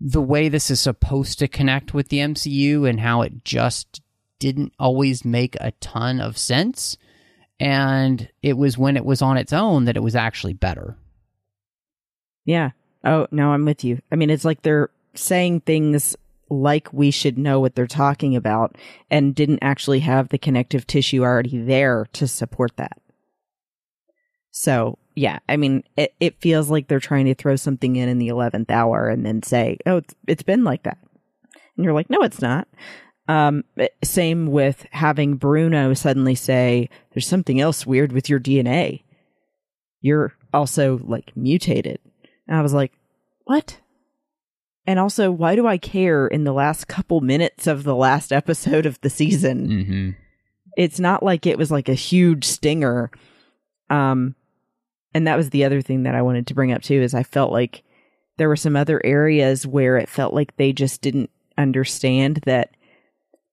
the 0.01 0.21
way 0.21 0.49
this 0.49 0.69
is 0.69 0.81
supposed 0.81 1.39
to 1.39 1.47
connect 1.47 1.93
with 1.93 2.09
the 2.09 2.17
MCU 2.17 2.89
and 2.89 2.99
how 2.99 3.21
it 3.21 3.45
just 3.45 4.01
didn't 4.39 4.73
always 4.77 5.23
make 5.23 5.55
a 5.61 5.71
ton 5.79 6.19
of 6.19 6.37
sense. 6.37 6.97
And 7.59 8.29
it 8.41 8.57
was 8.57 8.77
when 8.77 8.97
it 8.97 9.05
was 9.05 9.21
on 9.21 9.37
its 9.37 9.53
own 9.53 9.85
that 9.85 9.95
it 9.95 10.03
was 10.03 10.15
actually 10.15 10.53
better. 10.53 10.97
Yeah. 12.43 12.71
Oh, 13.03 13.27
no, 13.31 13.51
I'm 13.51 13.65
with 13.65 13.83
you. 13.83 14.01
I 14.11 14.15
mean, 14.15 14.29
it's 14.29 14.43
like 14.43 14.61
they're 14.61 14.89
saying 15.15 15.61
things 15.61 16.15
like 16.49 16.91
we 16.93 17.11
should 17.11 17.37
know 17.37 17.59
what 17.59 17.75
they're 17.75 17.87
talking 17.87 18.35
about 18.35 18.75
and 19.09 19.35
didn't 19.35 19.59
actually 19.61 19.99
have 20.01 20.29
the 20.29 20.37
connective 20.37 20.85
tissue 20.85 21.23
already 21.23 21.57
there 21.57 22.07
to 22.13 22.27
support 22.27 22.71
that. 22.77 22.99
So, 24.51 24.97
yeah, 25.15 25.39
I 25.49 25.57
mean, 25.57 25.83
it, 25.97 26.13
it 26.19 26.39
feels 26.41 26.69
like 26.69 26.87
they're 26.87 26.99
trying 26.99 27.25
to 27.25 27.35
throw 27.35 27.55
something 27.55 27.95
in 27.95 28.07
in 28.09 28.19
the 28.19 28.29
11th 28.29 28.69
hour 28.71 29.09
and 29.09 29.25
then 29.25 29.43
say, 29.43 29.77
oh, 29.85 29.97
it's, 29.97 30.15
it's 30.27 30.43
been 30.43 30.63
like 30.63 30.83
that. 30.83 30.97
And 31.75 31.83
you're 31.83 31.93
like, 31.93 32.09
no, 32.09 32.21
it's 32.21 32.41
not. 32.41 32.67
Um, 33.27 33.63
same 34.03 34.47
with 34.47 34.85
having 34.91 35.35
Bruno 35.35 35.93
suddenly 35.93 36.35
say, 36.35 36.89
there's 37.13 37.27
something 37.27 37.59
else 37.59 37.85
weird 37.85 38.11
with 38.11 38.29
your 38.29 38.39
DNA. 38.39 39.03
You're 39.99 40.33
also 40.53 40.99
like 41.03 41.35
mutated. 41.35 41.99
And 42.47 42.55
I 42.57 42.61
was 42.61 42.73
like, 42.73 42.93
what? 43.45 43.79
And 44.87 44.99
also, 44.99 45.31
why 45.31 45.55
do 45.55 45.65
I 45.65 45.77
care 45.77 46.27
in 46.27 46.43
the 46.43 46.53
last 46.53 46.87
couple 46.87 47.21
minutes 47.21 47.65
of 47.65 47.83
the 47.83 47.95
last 47.95 48.31
episode 48.31 48.85
of 48.85 48.99
the 49.01 49.09
season? 49.09 49.67
Mm-hmm. 49.67 50.09
It's 50.77 50.99
not 50.99 51.23
like 51.23 51.45
it 51.45 51.57
was 51.57 51.71
like 51.71 51.89
a 51.89 51.93
huge 51.93 52.45
stinger. 52.45 53.09
Um, 53.89 54.35
and 55.13 55.25
that 55.27 55.37
was 55.37 55.49
the 55.49 55.63
other 55.63 55.81
thing 55.81 56.03
that 56.03 56.15
I 56.15 56.21
wanted 56.21 56.47
to 56.47 56.53
bring 56.53 56.71
up 56.71 56.83
too, 56.83 57.01
is 57.01 57.13
I 57.13 57.23
felt 57.23 57.51
like 57.51 57.83
there 58.37 58.49
were 58.49 58.55
some 58.55 58.75
other 58.75 59.03
areas 59.03 59.65
where 59.65 59.97
it 59.97 60.09
felt 60.09 60.33
like 60.33 60.55
they 60.57 60.73
just 60.73 61.01
didn't 61.01 61.31
understand 61.57 62.41
that 62.45 62.75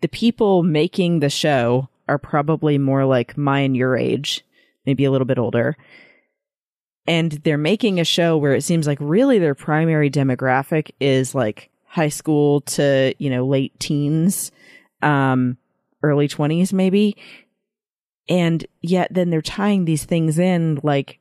the 0.01 0.09
people 0.09 0.62
making 0.62 1.20
the 1.20 1.30
show 1.30 1.89
are 2.09 2.18
probably 2.18 2.76
more 2.76 3.05
like 3.05 3.39
my 3.39 3.61
and 3.61 3.76
your 3.76 3.97
age, 3.97 4.45
maybe 4.85 5.05
a 5.05 5.11
little 5.11 5.24
bit 5.24 5.39
older 5.39 5.76
and 7.07 7.33
they're 7.45 7.59
making 7.59 7.99
a 7.99 8.05
show 8.05 8.37
where 8.37 8.55
it 8.55 8.63
seems 8.63 8.87
like 8.87 8.99
really 9.01 9.39
their 9.39 9.55
primary 9.55 10.11
demographic 10.11 10.91
is 11.01 11.35
like 11.35 11.71
high 11.85 12.09
school 12.09 12.63
to 12.63 13.15
you 13.19 13.29
know 13.29 13.45
late 13.47 13.79
teens 13.79 14.51
um 15.03 15.57
early 16.03 16.29
20s 16.29 16.73
maybe. 16.73 17.17
And 18.29 18.65
yet 18.81 19.09
then 19.13 19.31
they're 19.31 19.43
tying 19.43 19.85
these 19.85 20.05
things 20.05 20.39
in 20.39 20.81
like 20.83 21.19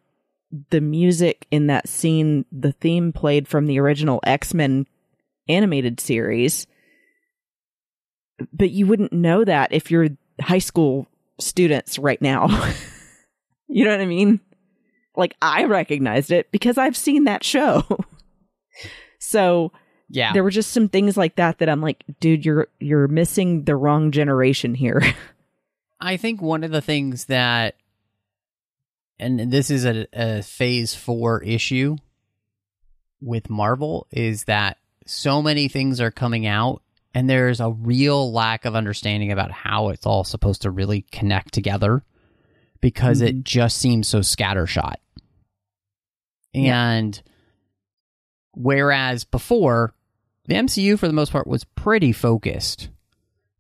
the 0.70 0.82
music 0.82 1.48
in 1.50 1.68
that 1.68 1.88
scene 1.88 2.46
the 2.52 2.74
theme 2.74 3.14
played 3.14 3.48
from 3.48 3.66
the 3.66 3.80
original 3.80 4.20
x-men 4.24 4.86
animated 5.48 6.00
series. 6.00 6.68
But 8.54 8.72
you 8.72 8.88
wouldn't 8.88 9.14
know 9.14 9.44
that 9.44 9.72
if 9.72 9.92
you're 9.92 10.10
high 10.40 10.60
school 10.60 11.08
students 11.40 11.98
right 12.00 12.22
now. 12.22 12.48
You 13.74 13.86
know 13.86 13.92
what 13.92 14.02
i 14.02 14.06
mean 14.06 14.42
like 15.16 15.36
I 15.42 15.66
recognized 15.66 16.32
it 16.32 16.52
because 16.52 16.78
I've 16.78 16.98
seen 16.98 17.26
that 17.26 17.44
show. 17.44 17.84
so 19.20 19.72
yeah. 20.14 20.34
There 20.34 20.44
were 20.44 20.52
just 20.52 20.74
some 20.74 20.90
things 20.90 21.16
like 21.16 21.38
that 21.38 21.60
that 21.60 21.70
I'm 21.70 21.82
like, 21.82 22.04
dude, 22.20 22.46
you're 22.46 22.68
you're 22.80 23.08
missing 23.08 23.64
the 23.64 23.78
wrong 23.78 24.12
generation 24.12 24.76
here. 24.76 25.02
I 26.02 26.18
think 26.18 26.42
one 26.42 26.64
of 26.64 26.72
the 26.72 26.82
things 26.82 27.26
that 27.26 27.76
and 29.20 29.52
this 29.52 29.70
is 29.70 29.86
a, 29.86 30.08
a 30.14 30.42
phase 30.42 30.96
4 30.96 31.44
issue 31.44 31.96
with 33.22 33.50
Marvel 33.50 34.08
is 34.12 34.46
that 34.46 34.78
so 35.06 35.42
many 35.42 35.68
things 35.68 36.02
are 36.02 36.12
coming 36.12 36.48
out 36.48 36.82
and 37.14 37.30
there's 37.30 37.60
a 37.60 37.70
real 37.70 38.34
lack 38.34 38.66
of 38.66 38.76
understanding 38.76 39.32
about 39.32 39.52
how 39.52 39.90
it's 39.90 40.06
all 40.06 40.24
supposed 40.24 40.64
to 40.64 40.72
really 40.72 41.04
connect 41.12 41.54
together 41.54 42.04
because 42.82 43.20
mm-hmm. 43.20 43.28
it 43.28 43.44
just 43.44 43.78
seems 43.78 44.08
so 44.08 44.20
scattershot. 44.20 44.96
And 46.54 47.16
yeah. 47.16 47.32
whereas 48.54 49.24
before, 49.24 49.94
the 50.46 50.56
MCU 50.56 50.98
for 50.98 51.08
the 51.08 51.14
most 51.14 51.32
part 51.32 51.48
was 51.48 51.64
pretty 51.64 52.12
focused. 52.12 52.90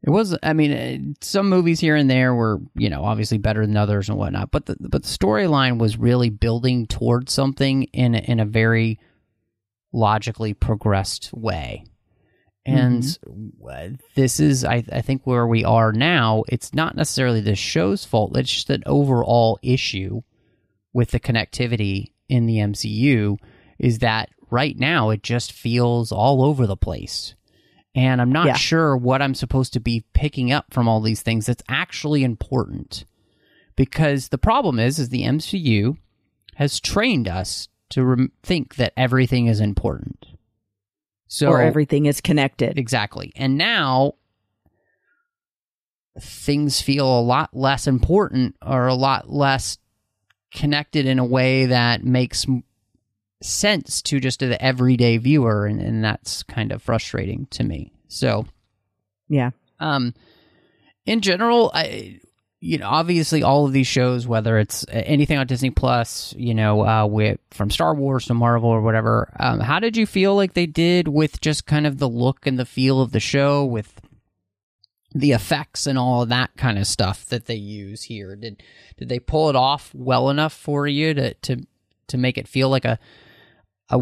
It 0.03 0.09
was, 0.09 0.35
I 0.41 0.53
mean, 0.53 0.71
uh, 0.71 1.13
some 1.21 1.47
movies 1.47 1.79
here 1.79 1.95
and 1.95 2.09
there 2.09 2.33
were, 2.33 2.59
you 2.75 2.89
know, 2.89 3.03
obviously 3.03 3.37
better 3.37 3.65
than 3.65 3.77
others 3.77 4.09
and 4.09 4.17
whatnot, 4.17 4.49
but 4.49 4.65
the 4.65 4.75
but 4.79 5.03
the 5.03 5.09
storyline 5.09 5.77
was 5.77 5.97
really 5.97 6.31
building 6.31 6.87
towards 6.87 7.31
something 7.31 7.83
in 7.83 8.15
in 8.15 8.39
a 8.39 8.45
very 8.45 8.99
logically 9.93 10.53
progressed 10.55 11.31
way. 11.33 11.85
And 12.65 13.01
mm-hmm. 13.03 13.95
this 14.15 14.39
is, 14.39 14.63
I, 14.63 14.83
I 14.91 15.01
think, 15.01 15.25
where 15.25 15.47
we 15.47 15.63
are 15.65 15.91
now. 15.91 16.43
It's 16.47 16.73
not 16.73 16.95
necessarily 16.95 17.41
the 17.41 17.55
show's 17.55 18.05
fault. 18.05 18.37
It's 18.37 18.53
just 18.53 18.69
an 18.69 18.83
overall 18.85 19.57
issue 19.63 20.21
with 20.93 21.11
the 21.11 21.19
connectivity 21.19 22.11
in 22.31 22.45
the 22.45 22.57
MCU 22.57 23.37
is 23.77 23.99
that 23.99 24.29
right 24.49 24.77
now 24.79 25.09
it 25.09 25.21
just 25.21 25.51
feels 25.51 26.11
all 26.11 26.43
over 26.43 26.65
the 26.65 26.77
place. 26.77 27.35
And 27.93 28.21
I'm 28.21 28.31
not 28.31 28.47
yeah. 28.47 28.53
sure 28.53 28.95
what 28.95 29.21
I'm 29.21 29.35
supposed 29.35 29.73
to 29.73 29.81
be 29.81 30.05
picking 30.13 30.51
up 30.51 30.73
from 30.73 30.87
all 30.87 31.01
these 31.01 31.21
things 31.21 31.45
that's 31.45 31.63
actually 31.67 32.23
important. 32.23 33.03
Because 33.75 34.29
the 34.29 34.37
problem 34.37 34.79
is 34.79 34.97
is 34.97 35.09
the 35.09 35.23
MCU 35.23 35.97
has 36.55 36.79
trained 36.79 37.27
us 37.27 37.67
to 37.89 38.05
rem- 38.05 38.31
think 38.43 38.75
that 38.75 38.93
everything 38.95 39.47
is 39.47 39.59
important. 39.59 40.25
So 41.27 41.49
or 41.49 41.61
everything 41.61 42.05
is 42.05 42.21
connected. 42.21 42.77
Exactly. 42.77 43.33
And 43.35 43.57
now 43.57 44.13
things 46.19 46.81
feel 46.81 47.07
a 47.07 47.21
lot 47.21 47.49
less 47.53 47.87
important 47.87 48.55
or 48.65 48.87
a 48.87 48.93
lot 48.93 49.29
less 49.29 49.77
connected 50.53 51.05
in 51.05 51.19
a 51.19 51.25
way 51.25 51.65
that 51.67 52.03
makes 52.03 52.45
sense 53.41 54.01
to 54.03 54.19
just 54.19 54.39
the 54.39 54.61
everyday 54.63 55.17
viewer, 55.17 55.65
and, 55.65 55.81
and 55.81 56.03
that's 56.03 56.43
kind 56.43 56.71
of 56.71 56.81
frustrating 56.81 57.47
to 57.51 57.63
me. 57.63 57.91
So, 58.07 58.45
Yeah. 59.27 59.51
um, 59.79 60.13
in 61.05 61.21
general, 61.21 61.71
I, 61.73 62.19
you 62.59 62.77
know, 62.77 62.87
obviously 62.87 63.41
all 63.41 63.65
of 63.65 63.73
these 63.73 63.87
shows, 63.87 64.27
whether 64.27 64.59
it's 64.59 64.85
anything 64.89 65.39
on 65.39 65.47
Disney 65.47 65.71
Plus, 65.71 66.35
you 66.37 66.53
know, 66.53 66.85
uh, 66.85 67.05
with 67.07 67.39
from 67.49 67.71
Star 67.71 67.95
Wars 67.95 68.25
to 68.27 68.35
Marvel 68.35 68.69
or 68.69 68.81
whatever, 68.81 69.33
um, 69.39 69.59
how 69.59 69.79
did 69.79 69.97
you 69.97 70.05
feel 70.05 70.35
like 70.35 70.53
they 70.53 70.67
did 70.67 71.07
with 71.07 71.41
just 71.41 71.65
kind 71.65 71.87
of 71.87 71.97
the 71.97 72.07
look 72.09 72.45
and 72.45 72.59
the 72.59 72.65
feel 72.65 73.01
of 73.01 73.11
the 73.13 73.19
show, 73.19 73.65
with 73.65 73.99
the 75.13 75.31
effects 75.31 75.87
and 75.87 75.97
all 75.97 76.23
of 76.23 76.29
that 76.29 76.51
kind 76.57 76.77
of 76.77 76.87
stuff 76.87 77.25
that 77.25 77.45
they 77.45 77.55
use 77.55 78.03
here? 78.03 78.35
Did 78.35 78.63
did 78.97 79.09
they 79.09 79.19
pull 79.19 79.49
it 79.49 79.55
off 79.55 79.91
well 79.93 80.29
enough 80.29 80.53
for 80.53 80.87
you 80.87 81.13
to 81.13 81.33
to 81.33 81.65
to 82.07 82.17
make 82.17 82.37
it 82.37 82.47
feel 82.47 82.69
like 82.69 82.85
a 82.85 82.99
a 83.89 84.01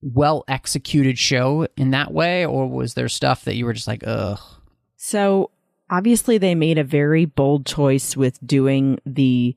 well 0.00 0.44
executed 0.48 1.18
show 1.18 1.66
in 1.76 1.90
that 1.90 2.12
way, 2.12 2.46
or 2.46 2.68
was 2.68 2.94
there 2.94 3.08
stuff 3.08 3.44
that 3.44 3.56
you 3.56 3.64
were 3.64 3.72
just 3.72 3.88
like, 3.88 4.04
ugh? 4.06 4.40
So 4.96 5.50
obviously 5.90 6.38
they 6.38 6.54
made 6.54 6.78
a 6.78 6.84
very 6.84 7.24
bold 7.24 7.66
choice 7.66 8.16
with 8.16 8.44
doing 8.46 8.98
the 9.04 9.56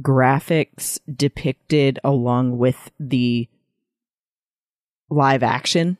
graphics 0.00 0.98
depicted 1.14 1.98
along 2.04 2.58
with 2.58 2.90
the 2.98 3.48
live 5.10 5.42
action. 5.42 5.98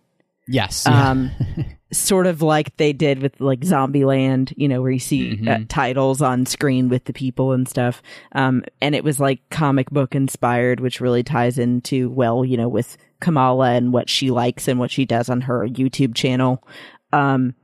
Yes. 0.48 0.86
Um, 0.86 1.30
sort 1.92 2.26
of 2.26 2.40
like 2.40 2.76
they 2.78 2.92
did 2.92 3.20
with 3.20 3.38
like 3.40 3.60
Zombieland, 3.60 4.52
you 4.56 4.66
know, 4.66 4.80
where 4.80 4.90
you 4.90 4.98
see 4.98 5.32
uh, 5.32 5.58
Mhm. 5.58 5.66
titles 5.68 6.22
on 6.22 6.46
screen 6.46 6.88
with 6.88 7.04
the 7.04 7.12
people 7.12 7.52
and 7.52 7.68
stuff. 7.68 8.02
Um, 8.32 8.64
and 8.80 8.94
it 8.94 9.04
was 9.04 9.20
like 9.20 9.40
comic 9.50 9.90
book 9.90 10.14
inspired, 10.14 10.80
which 10.80 11.00
really 11.02 11.22
ties 11.22 11.58
into 11.58 12.08
well, 12.10 12.44
you 12.44 12.56
know, 12.56 12.68
with 12.68 12.96
Kamala 13.20 13.72
and 13.72 13.92
what 13.92 14.08
she 14.08 14.30
likes 14.30 14.68
and 14.68 14.78
what 14.80 14.90
she 14.90 15.04
does 15.04 15.28
on 15.28 15.42
her 15.42 15.68
YouTube 15.68 16.14
channel. 16.14 16.66
Um, 17.12 17.54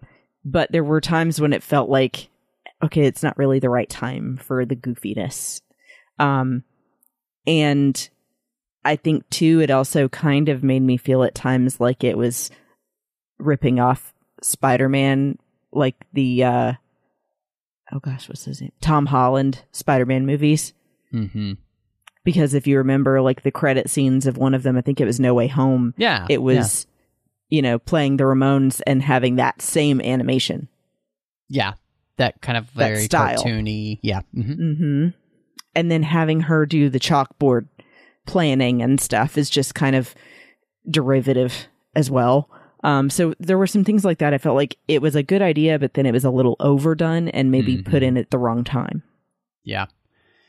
but 0.44 0.70
there 0.72 0.84
were 0.84 1.00
times 1.00 1.40
when 1.40 1.52
it 1.54 1.62
felt 1.62 1.88
like, 1.88 2.28
okay, 2.82 3.06
it's 3.06 3.22
not 3.22 3.36
really 3.38 3.58
the 3.58 3.70
right 3.70 3.88
time 3.88 4.36
for 4.36 4.64
the 4.66 4.76
goofiness. 4.76 5.62
Um, 6.18 6.64
and 7.46 8.08
I 8.84 8.96
think 8.96 9.28
too, 9.30 9.60
it 9.60 9.70
also 9.70 10.08
kind 10.08 10.48
of 10.48 10.62
made 10.62 10.82
me 10.82 10.96
feel 10.98 11.22
at 11.24 11.34
times 11.34 11.80
like 11.80 12.04
it 12.04 12.18
was 12.18 12.50
ripping 13.38 13.80
off 13.80 14.12
Spider-Man, 14.42 15.38
like 15.72 15.96
the, 16.12 16.44
uh, 16.44 16.72
oh 17.92 17.98
gosh, 18.00 18.28
what's 18.28 18.44
his 18.44 18.60
name? 18.60 18.72
Tom 18.80 19.06
Holland 19.06 19.62
Spider-Man 19.72 20.26
movies. 20.26 20.72
hmm 21.10 21.52
Because 22.24 22.54
if 22.54 22.66
you 22.66 22.78
remember, 22.78 23.20
like 23.20 23.42
the 23.42 23.50
credit 23.50 23.88
scenes 23.90 24.26
of 24.26 24.36
one 24.36 24.54
of 24.54 24.62
them, 24.62 24.76
I 24.76 24.80
think 24.82 25.00
it 25.00 25.04
was 25.06 25.20
No 25.20 25.34
Way 25.34 25.46
Home. 25.48 25.94
Yeah. 25.96 26.26
It 26.28 26.42
was, 26.42 26.86
you 27.48 27.62
know, 27.62 27.78
playing 27.78 28.16
the 28.18 28.24
Ramones 28.24 28.80
and 28.86 29.02
having 29.02 29.36
that 29.36 29.62
same 29.62 30.00
animation. 30.00 30.68
Yeah. 31.48 31.74
That 32.18 32.40
kind 32.42 32.58
of 32.58 32.66
very 32.70 33.04
style. 33.04 33.42
cartoony. 33.42 34.00
Yeah. 34.02 34.20
hmm 34.34 34.74
hmm 34.74 35.06
And 35.74 35.90
then 35.90 36.02
having 36.02 36.40
her 36.40 36.66
do 36.66 36.90
the 36.90 36.98
chalkboard 37.00 37.68
planning 38.26 38.82
and 38.82 39.00
stuff 39.00 39.38
is 39.38 39.48
just 39.48 39.74
kind 39.74 39.96
of 39.96 40.14
derivative 40.90 41.68
as 41.94 42.10
well. 42.10 42.50
Um, 42.84 43.10
so 43.10 43.34
there 43.40 43.58
were 43.58 43.66
some 43.66 43.84
things 43.84 44.04
like 44.04 44.18
that. 44.18 44.32
I 44.34 44.38
felt 44.38 44.56
like 44.56 44.76
it 44.86 45.02
was 45.02 45.16
a 45.16 45.22
good 45.22 45.42
idea, 45.42 45.78
but 45.78 45.94
then 45.94 46.06
it 46.06 46.12
was 46.12 46.24
a 46.24 46.30
little 46.30 46.56
overdone 46.60 47.28
and 47.28 47.50
maybe 47.50 47.82
put 47.82 48.02
in 48.02 48.16
at 48.16 48.30
the 48.30 48.38
wrong 48.38 48.64
time. 48.64 49.02
Yeah. 49.64 49.86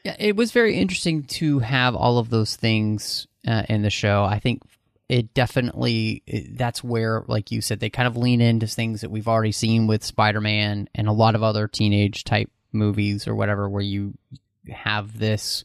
Yeah. 0.03 0.15
It 0.19 0.35
was 0.35 0.51
very 0.51 0.75
interesting 0.77 1.23
to 1.23 1.59
have 1.59 1.95
all 1.95 2.17
of 2.19 2.29
those 2.29 2.55
things 2.55 3.27
uh, 3.47 3.63
in 3.67 3.81
the 3.81 3.89
show. 3.89 4.23
I 4.23 4.39
think 4.39 4.61
it 5.09 5.33
definitely, 5.33 6.21
it- 6.27 6.57
that's 6.57 6.83
where, 6.83 7.23
like 7.27 7.51
you 7.51 7.61
said, 7.61 7.79
they 7.79 7.89
kind 7.89 8.07
of 8.07 8.15
lean 8.15 8.41
into 8.41 8.67
things 8.67 9.01
that 9.01 9.09
we've 9.11 9.27
already 9.27 9.51
seen 9.51 9.87
with 9.87 10.03
Spider 10.03 10.39
Man 10.41 10.87
and 10.95 11.07
a 11.07 11.11
lot 11.13 11.35
of 11.35 11.43
other 11.43 11.67
teenage 11.67 12.23
type 12.23 12.49
movies 12.71 13.27
or 13.27 13.35
whatever, 13.35 13.67
where 13.67 13.81
you 13.81 14.13
have 14.71 15.17
this 15.17 15.63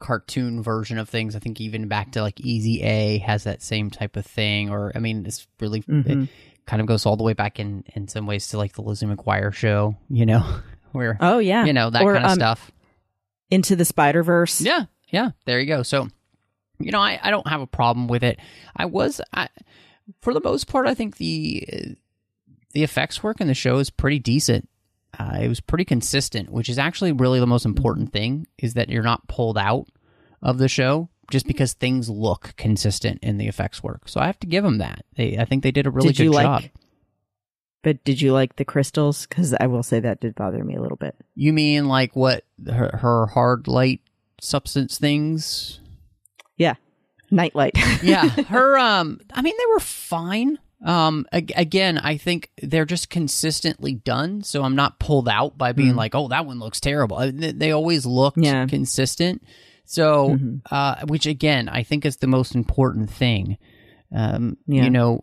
cartoon 0.00 0.62
version 0.62 0.98
of 0.98 1.08
things. 1.08 1.34
I 1.34 1.38
think 1.38 1.60
even 1.60 1.88
back 1.88 2.12
to 2.12 2.22
like 2.22 2.40
Easy 2.40 2.82
A 2.82 3.18
has 3.18 3.44
that 3.44 3.62
same 3.62 3.90
type 3.90 4.16
of 4.16 4.26
thing. 4.26 4.70
Or, 4.70 4.92
I 4.94 4.98
mean, 4.98 5.24
it's 5.26 5.46
really, 5.60 5.80
it 5.80 5.86
Mhm. 5.88 6.28
kind 6.66 6.80
of 6.80 6.86
goes 6.88 7.06
all 7.06 7.16
the 7.16 7.24
way 7.24 7.32
back 7.32 7.58
in, 7.60 7.84
in 7.94 8.08
some 8.08 8.26
ways 8.26 8.48
to 8.48 8.58
like 8.58 8.72
the 8.74 8.82
Lizzie 8.82 9.06
McGuire 9.06 9.52
show, 9.52 9.96
you 10.10 10.26
know, 10.26 10.44
where, 10.92 11.16
Oh 11.20 11.38
yeah, 11.38 11.64
you 11.64 11.72
know, 11.72 11.90
that 11.90 12.02
Or, 12.02 12.12
kind 12.14 12.24
of 12.24 12.30
um, 12.32 12.36
stuff. 12.36 12.70
Into 13.50 13.76
the 13.76 13.84
Spider 13.84 14.22
Verse. 14.22 14.60
Yeah, 14.60 14.84
yeah. 15.10 15.30
There 15.44 15.60
you 15.60 15.66
go. 15.66 15.82
So, 15.82 16.08
you 16.78 16.90
know, 16.90 17.00
I, 17.00 17.20
I 17.22 17.30
don't 17.30 17.46
have 17.48 17.60
a 17.60 17.66
problem 17.66 18.08
with 18.08 18.24
it. 18.24 18.38
I 18.76 18.86
was, 18.86 19.20
I, 19.32 19.48
for 20.22 20.34
the 20.34 20.40
most 20.42 20.66
part, 20.66 20.86
I 20.86 20.94
think 20.94 21.16
the 21.18 21.96
the 22.72 22.82
effects 22.82 23.22
work 23.22 23.40
in 23.40 23.46
the 23.46 23.54
show 23.54 23.78
is 23.78 23.88
pretty 23.90 24.18
decent. 24.18 24.68
Uh, 25.18 25.38
it 25.42 25.48
was 25.48 25.60
pretty 25.60 25.84
consistent, 25.84 26.50
which 26.50 26.68
is 26.68 26.78
actually 26.78 27.12
really 27.12 27.40
the 27.40 27.46
most 27.46 27.64
important 27.64 28.12
thing. 28.12 28.46
Is 28.58 28.74
that 28.74 28.88
you're 28.88 29.02
not 29.02 29.28
pulled 29.28 29.58
out 29.58 29.86
of 30.42 30.58
the 30.58 30.68
show 30.68 31.08
just 31.30 31.46
because 31.46 31.72
things 31.72 32.10
look 32.10 32.54
consistent 32.56 33.18
in 33.22 33.38
the 33.38 33.48
effects 33.48 33.82
work. 33.82 34.08
So 34.08 34.20
I 34.20 34.26
have 34.26 34.38
to 34.40 34.46
give 34.46 34.62
them 34.64 34.78
that. 34.78 35.04
They, 35.16 35.38
I 35.38 35.44
think 35.44 35.62
they 35.62 35.70
did 35.70 35.86
a 35.86 35.90
really 35.90 36.08
Did 36.08 36.18
good 36.18 36.24
you 36.24 36.32
job. 36.32 36.62
like? 36.62 36.72
But 37.82 38.02
did 38.04 38.20
you 38.20 38.32
like 38.32 38.56
the 38.56 38.64
crystals? 38.64 39.26
Because 39.26 39.54
I 39.54 39.66
will 39.66 39.82
say 39.82 40.00
that 40.00 40.20
did 40.20 40.34
bother 40.34 40.64
me 40.64 40.74
a 40.74 40.80
little 40.80 40.96
bit. 40.96 41.14
You 41.34 41.52
mean 41.52 41.86
like 41.86 42.16
what 42.16 42.44
her, 42.66 42.98
her 43.00 43.26
hard 43.26 43.68
light 43.68 44.00
substance 44.40 44.98
things? 44.98 45.80
Yeah, 46.56 46.74
nightlight. 47.30 47.76
yeah, 48.02 48.28
her 48.28 48.78
um 48.78 49.20
I 49.32 49.42
mean 49.42 49.54
they 49.58 49.72
were 49.72 49.80
fine. 49.80 50.58
Um 50.84 51.26
ag- 51.32 51.52
again, 51.56 51.96
I 51.98 52.18
think 52.18 52.50
they're 52.62 52.84
just 52.84 53.08
consistently 53.10 53.94
done, 53.94 54.42
so 54.42 54.62
I'm 54.62 54.76
not 54.76 55.00
pulled 55.00 55.28
out 55.28 55.56
by 55.58 55.72
being 55.72 55.94
Mm. 55.94 55.96
like, 55.96 56.14
"Oh, 56.14 56.28
that 56.28 56.44
one 56.46 56.58
looks 56.58 56.78
terrible." 56.78 57.16
Uh, 57.16 57.30
They, 57.34 57.72
always 57.72 58.04
looked 58.04 58.36
Yeah. 58.38 58.66
consistent. 58.66 59.42
So, 59.86 60.30
Mhm. 60.36 60.60
uh 60.70 60.96
which 61.08 61.26
again, 61.26 61.68
I 61.68 61.82
think 61.84 62.04
is 62.04 62.18
the 62.18 62.26
most 62.26 62.54
important 62.54 63.10
thing. 63.10 63.56
Um 64.14 64.58
Yeah. 64.66 64.84
you 64.84 64.90
know, 64.90 65.20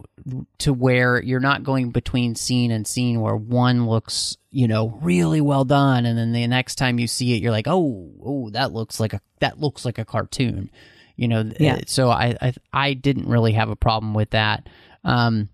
to 0.60 0.74
where 0.74 1.22
you're 1.22 1.40
not 1.40 1.64
going 1.64 1.92
between 1.92 2.36
scene 2.36 2.72
and 2.72 2.86
scene 2.88 3.22
where 3.22 3.36
one 3.36 3.88
looks, 3.88 4.38
you 4.52 4.68
know, 4.68 4.98
really 5.02 5.42
well 5.42 5.64
done 5.66 6.06
and 6.08 6.18
then 6.18 6.32
the 6.34 6.46
next 6.48 6.76
time 6.76 7.00
you 7.00 7.08
see 7.08 7.34
it 7.36 7.42
you're 7.42 7.52
like, 7.52 7.68
"Oh, 7.68 8.10
oh, 8.26 8.50
that 8.50 8.74
looks 8.74 9.00
like 9.00 9.14
a 9.14 9.22
that 9.42 9.60
looks 9.60 9.86
like 9.86 10.00
a 10.00 10.06
cartoon." 10.06 10.72
You 11.18 11.28
know, 11.28 11.52
Yeah. 11.60 11.82
so 11.86 12.10
I, 12.10 12.36
I 12.42 12.54
I 12.74 12.94
didn't 12.96 13.28
really 13.28 13.52
have 13.54 13.70
a 13.70 13.76
problem 13.76 14.16
with 14.16 14.32
that. 14.32 14.68
Um, 15.04 15.50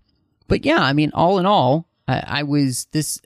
but 0.48 0.64
yeah, 0.64 0.80
I 0.80 0.92
mean, 0.92 1.10
all 1.14 1.38
in 1.38 1.46
all, 1.46 1.86
I, 2.08 2.22
I 2.26 2.42
was 2.42 2.86
this 2.92 3.20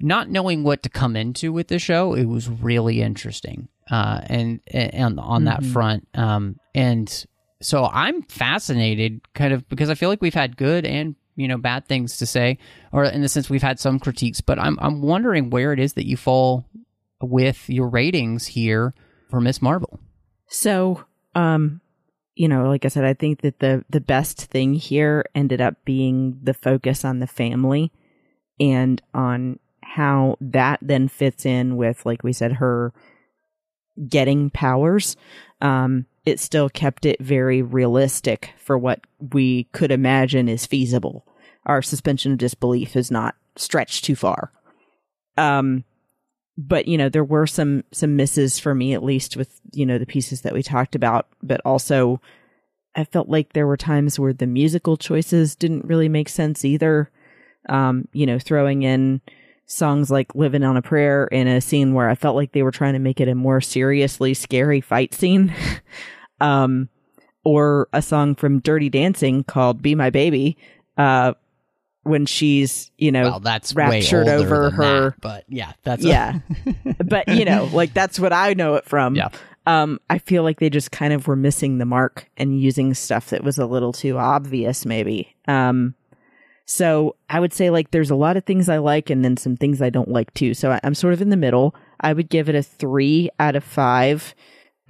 not 0.00 0.28
knowing 0.28 0.64
what 0.64 0.82
to 0.82 0.88
come 0.90 1.16
into 1.16 1.52
with 1.52 1.68
the 1.68 1.78
show. 1.78 2.14
It 2.14 2.24
was 2.26 2.48
really 2.48 3.00
interesting, 3.00 3.68
uh, 3.90 4.20
and, 4.26 4.60
and 4.68 5.18
on 5.20 5.44
that 5.44 5.60
Mhm. 5.60 5.72
front, 5.72 6.08
um, 6.14 6.58
and 6.74 7.26
so 7.62 7.86
I'm 7.86 8.22
fascinated, 8.22 9.20
kind 9.34 9.52
of 9.54 9.66
because 9.68 9.88
I 9.88 9.94
feel 9.94 10.08
like 10.10 10.20
we've 10.20 10.34
had 10.34 10.56
good 10.56 10.84
and 10.84 11.14
you 11.36 11.48
know 11.48 11.56
bad 11.58 11.86
things 11.86 12.18
to 12.18 12.26
say, 12.26 12.58
or 12.92 13.04
in 13.04 13.22
the 13.22 13.28
sense 13.28 13.48
we've 13.48 13.62
had 13.62 13.78
some 13.80 13.98
critiques. 13.98 14.40
But 14.40 14.58
I'm 14.58 14.78
I'm 14.82 15.00
wondering 15.02 15.50
where 15.50 15.72
it 15.72 15.78
is 15.78 15.94
that 15.94 16.06
you 16.06 16.16
fall 16.16 16.66
with 17.22 17.70
your 17.70 17.88
ratings 17.88 18.46
here 18.46 18.92
for 19.30 19.40
Ms. 19.40 19.62
Marvel. 19.62 19.98
So, 20.48 21.04
um, 21.34 21.80
you 22.34 22.48
know, 22.48 22.68
like 22.68 22.84
I 22.84 22.88
said, 22.88 23.04
I 23.04 23.14
think 23.14 23.42
that 23.42 23.60
the 23.60 23.84
the 23.88 24.00
best 24.00 24.46
thing 24.46 24.74
here 24.74 25.24
ended 25.34 25.60
up 25.60 25.76
being 25.84 26.38
the 26.42 26.54
focus 26.54 27.04
on 27.04 27.20
the 27.20 27.26
family 27.26 27.92
and 28.58 29.00
on 29.12 29.58
how 29.82 30.36
that 30.40 30.80
then 30.82 31.08
fits 31.08 31.46
in 31.46 31.76
with, 31.76 32.04
like 32.04 32.24
we 32.24 32.32
said, 32.32 32.54
her 32.54 32.92
getting 34.08 34.50
powers. 34.50 35.16
Um, 35.60 36.06
it 36.24 36.40
still 36.40 36.68
kept 36.68 37.06
it 37.06 37.20
very 37.20 37.62
realistic 37.62 38.50
for 38.58 38.76
what 38.76 39.00
we 39.32 39.64
could 39.72 39.92
imagine 39.92 40.48
is 40.48 40.66
feasible. 40.66 41.26
Our 41.66 41.82
suspension 41.82 42.32
of 42.32 42.38
disbelief 42.38 42.96
is 42.96 43.10
not 43.10 43.36
stretched 43.56 44.04
too 44.04 44.16
far. 44.16 44.52
Um, 45.36 45.84
but 46.56 46.86
you 46.86 46.96
know 46.96 47.08
there 47.08 47.24
were 47.24 47.46
some 47.46 47.84
some 47.92 48.16
misses 48.16 48.58
for 48.58 48.74
me 48.74 48.94
at 48.94 49.02
least 49.02 49.36
with 49.36 49.60
you 49.72 49.84
know 49.84 49.98
the 49.98 50.06
pieces 50.06 50.42
that 50.42 50.52
we 50.52 50.62
talked 50.62 50.94
about. 50.94 51.28
But 51.42 51.60
also 51.64 52.20
i 52.96 53.02
felt 53.04 53.28
like 53.28 53.52
there 53.52 53.66
were 53.66 53.76
times 53.76 54.20
where 54.20 54.32
the 54.32 54.46
musical 54.46 54.96
choices 54.96 55.56
didn't 55.56 55.84
really 55.84 56.08
make 56.08 56.28
sense 56.28 56.64
either. 56.64 57.10
Um 57.68 58.08
you 58.12 58.26
know 58.26 58.38
throwing 58.38 58.82
in 58.82 59.20
songs 59.66 60.10
like 60.10 60.34
living 60.34 60.62
on 60.62 60.76
a 60.76 60.82
prayer 60.82 61.26
in 61.28 61.48
a 61.48 61.60
scene 61.60 61.94
where 61.94 62.10
i 62.10 62.14
felt 62.14 62.36
like 62.36 62.52
they 62.52 62.62
were 62.62 62.70
trying 62.70 62.92
to 62.92 62.98
make 62.98 63.18
it 63.20 63.28
a 63.28 63.34
more 63.34 63.60
seriously 63.60 64.34
scary 64.34 64.80
fight 64.80 65.14
scene. 65.14 65.54
Um 66.40 66.88
or 67.44 67.88
a 67.92 68.02
song 68.02 68.34
from 68.34 68.58
dirty 68.58 68.90
dancing 68.90 69.44
called 69.44 69.80
be 69.80 69.94
my 69.94 70.10
baby 70.10 70.58
uh 70.98 71.32
when 72.04 72.26
she's 72.26 72.90
you 72.98 73.10
know 73.12 73.22
well, 73.24 73.40
that's 73.40 73.74
raptured 73.74 74.28
over 74.28 74.70
her- 74.70 75.10
that, 75.10 75.20
but 75.20 75.44
yeah, 75.48 75.72
that's 75.82 76.04
yeah 76.04 76.38
but 77.04 77.28
you 77.28 77.44
know 77.44 77.68
like 77.72 77.92
that's 77.94 78.18
what 78.20 78.32
i 78.32 78.54
know 78.54 78.74
it 78.76 78.84
from 78.84 79.14
Yeah. 79.16 79.28
um, 79.66 79.98
I 80.10 80.18
feel 80.18 80.42
like 80.42 80.60
they 80.60 80.70
just 80.70 80.90
kind 80.90 81.12
of 81.14 81.26
were 81.26 81.36
missing 81.36 81.78
the 81.78 81.86
mark 81.86 82.30
and 82.36 82.60
using 82.60 82.92
stuff 82.94 83.30
that 83.30 83.42
was 83.42 83.58
a 83.58 83.64
little 83.66 83.92
too 83.94 84.18
obvious, 84.18 84.84
maybe. 84.84 85.34
Um, 85.48 85.94
so 86.66 87.16
I 87.30 87.40
would 87.40 87.52
say 87.54 87.70
like 87.70 87.90
there's 87.90 88.10
a 88.10 88.14
lot 88.14 88.36
of 88.36 88.44
things 88.44 88.68
I 88.68 88.76
like 88.78 89.08
and 89.10 89.24
then 89.24 89.36
some 89.38 89.56
things 89.56 89.80
I 89.82 89.88
don't 89.90 90.08
like 90.10 90.32
too. 90.34 90.52
So 90.54 90.70
I, 90.72 90.80
I'm 90.84 90.94
sort 90.94 91.14
of 91.14 91.22
in 91.22 91.30
the 91.30 91.36
middle. 91.36 91.74
I 92.00 92.12
would 92.12 92.28
give 92.28 92.48
it 92.50 92.54
a 92.54 92.62
three 92.62 93.30
out 93.38 93.56
of 93.56 93.64
five 93.64 94.34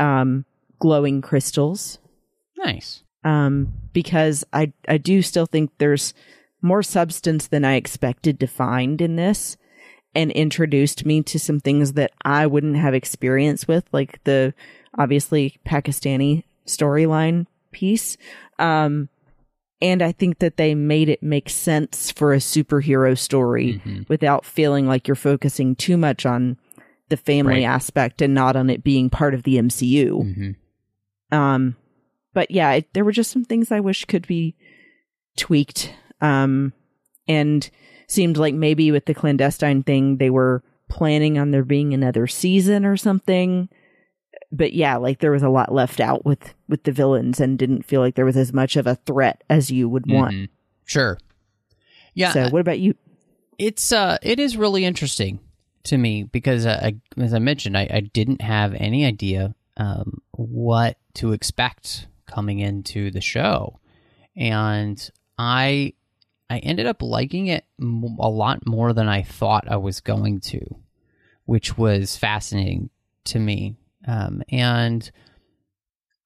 um, 0.00 0.44
glowing 0.80 1.20
crystals 1.22 1.98
Nice. 2.56 3.02
um, 3.24 3.72
because 3.92 4.44
I 4.52 4.72
I 4.88 4.98
do 4.98 5.22
still 5.22 5.46
think 5.46 5.70
there's 5.78 6.14
more 6.64 6.82
substance 6.82 7.46
than 7.46 7.64
I 7.64 7.74
expected 7.74 8.40
to 8.40 8.46
find 8.48 9.00
in 9.00 9.16
this, 9.16 9.56
and 10.14 10.30
introduced 10.32 11.04
me 11.04 11.22
to 11.22 11.38
some 11.38 11.60
things 11.60 11.92
that 11.92 12.12
I 12.24 12.46
wouldn't 12.46 12.76
have 12.76 12.94
experience 12.94 13.68
with, 13.68 13.84
like 13.92 14.22
the 14.24 14.54
obviously 14.96 15.58
Pakistani 15.66 16.44
storyline 16.66 17.46
piece. 17.72 18.16
Um, 18.58 19.08
and 19.82 20.00
I 20.02 20.12
think 20.12 20.38
that 20.38 20.56
they 20.56 20.74
made 20.74 21.08
it 21.08 21.22
make 21.22 21.50
sense 21.50 22.10
for 22.10 22.32
a 22.32 22.38
superhero 22.38 23.18
story 23.18 23.82
Mhm. 23.84 24.08
without 24.08 24.46
feeling 24.46 24.86
like 24.86 25.06
you're 25.06 25.14
focusing 25.16 25.74
too 25.74 25.96
much 25.96 26.24
on 26.24 26.56
the 27.10 27.16
family 27.18 27.56
Right. 27.56 27.64
aspect 27.64 28.22
and 28.22 28.32
not 28.32 28.56
on 28.56 28.70
it 28.70 28.82
being 28.82 29.10
part 29.10 29.34
of 29.34 29.42
the 29.42 29.58
MCU. 29.58 30.22
Mhm. 30.22 31.36
Um, 31.36 31.76
but 32.32 32.50
yeah, 32.50 32.72
it, 32.72 32.86
there 32.94 33.04
were 33.04 33.12
just 33.12 33.30
some 33.30 33.44
things 33.44 33.70
I 33.70 33.80
wish 33.80 34.04
could 34.06 34.26
be 34.26 34.54
tweaked. 35.36 35.92
Um, 36.24 36.72
and 37.28 37.68
seemed 38.06 38.36
like 38.36 38.54
maybe 38.54 38.90
with 38.90 39.06
the 39.06 39.14
clandestine 39.14 39.82
thing, 39.82 40.16
they 40.18 40.30
were 40.30 40.62
planning 40.88 41.38
on 41.38 41.50
there 41.50 41.64
being 41.64 41.92
another 41.94 42.26
season 42.26 42.84
or 42.84 42.96
something. 42.96 43.68
But 44.52 44.72
yeah, 44.72 44.96
like 44.96 45.20
there 45.20 45.30
was 45.32 45.42
a 45.42 45.48
lot 45.48 45.72
left 45.72 46.00
out 46.00 46.24
with 46.24 46.54
with 46.68 46.84
the 46.84 46.92
villains, 46.92 47.40
and 47.40 47.58
didn't 47.58 47.84
feel 47.84 48.00
like 48.00 48.14
there 48.14 48.24
was 48.24 48.36
as 48.36 48.52
much 48.52 48.76
of 48.76 48.86
a 48.86 48.94
threat 48.94 49.42
as 49.50 49.70
you 49.70 49.88
would 49.88 50.10
want. 50.10 50.34
Mhm. 50.34 50.48
Sure. 50.84 51.18
Yeah. 52.14 52.32
So, 52.32 52.48
what 52.50 52.60
about 52.60 52.78
you? 52.78 52.94
it's 53.56 53.92
uh 53.92 54.18
it 54.20 54.40
is 54.40 54.56
really 54.56 54.84
interesting 54.84 55.38
to 55.84 55.96
me 55.96 56.24
because 56.24 56.66
uh, 56.66 56.80
I, 56.82 56.96
as 57.22 57.32
I 57.32 57.38
mentioned, 57.38 57.76
I, 57.76 57.88
I 57.88 58.00
didn't 58.00 58.40
have 58.40 58.74
any 58.74 59.04
idea 59.04 59.54
um, 59.76 60.20
what 60.32 60.96
to 61.14 61.32
expect 61.32 62.08
coming 62.26 62.58
into 62.58 63.10
the 63.10 63.20
show, 63.20 63.78
and 64.36 65.10
I 65.38 65.94
I 66.51 66.59
ended 66.59 66.86
up 66.86 67.03
liking 67.03 67.47
it 67.49 67.64
a 67.80 68.28
lot 68.28 68.66
more 68.66 68.92
than 68.92 69.09
I 69.09 69.22
thought 69.22 69.70
I 69.70 69.76
was 69.76 70.01
going 70.01 70.40
to, 70.40 70.61
which 71.47 71.78
was 71.78 72.16
fascinating 72.16 72.90
to 73.24 73.38
me. 73.38 73.76
Um, 74.07 74.42
and 74.51 75.11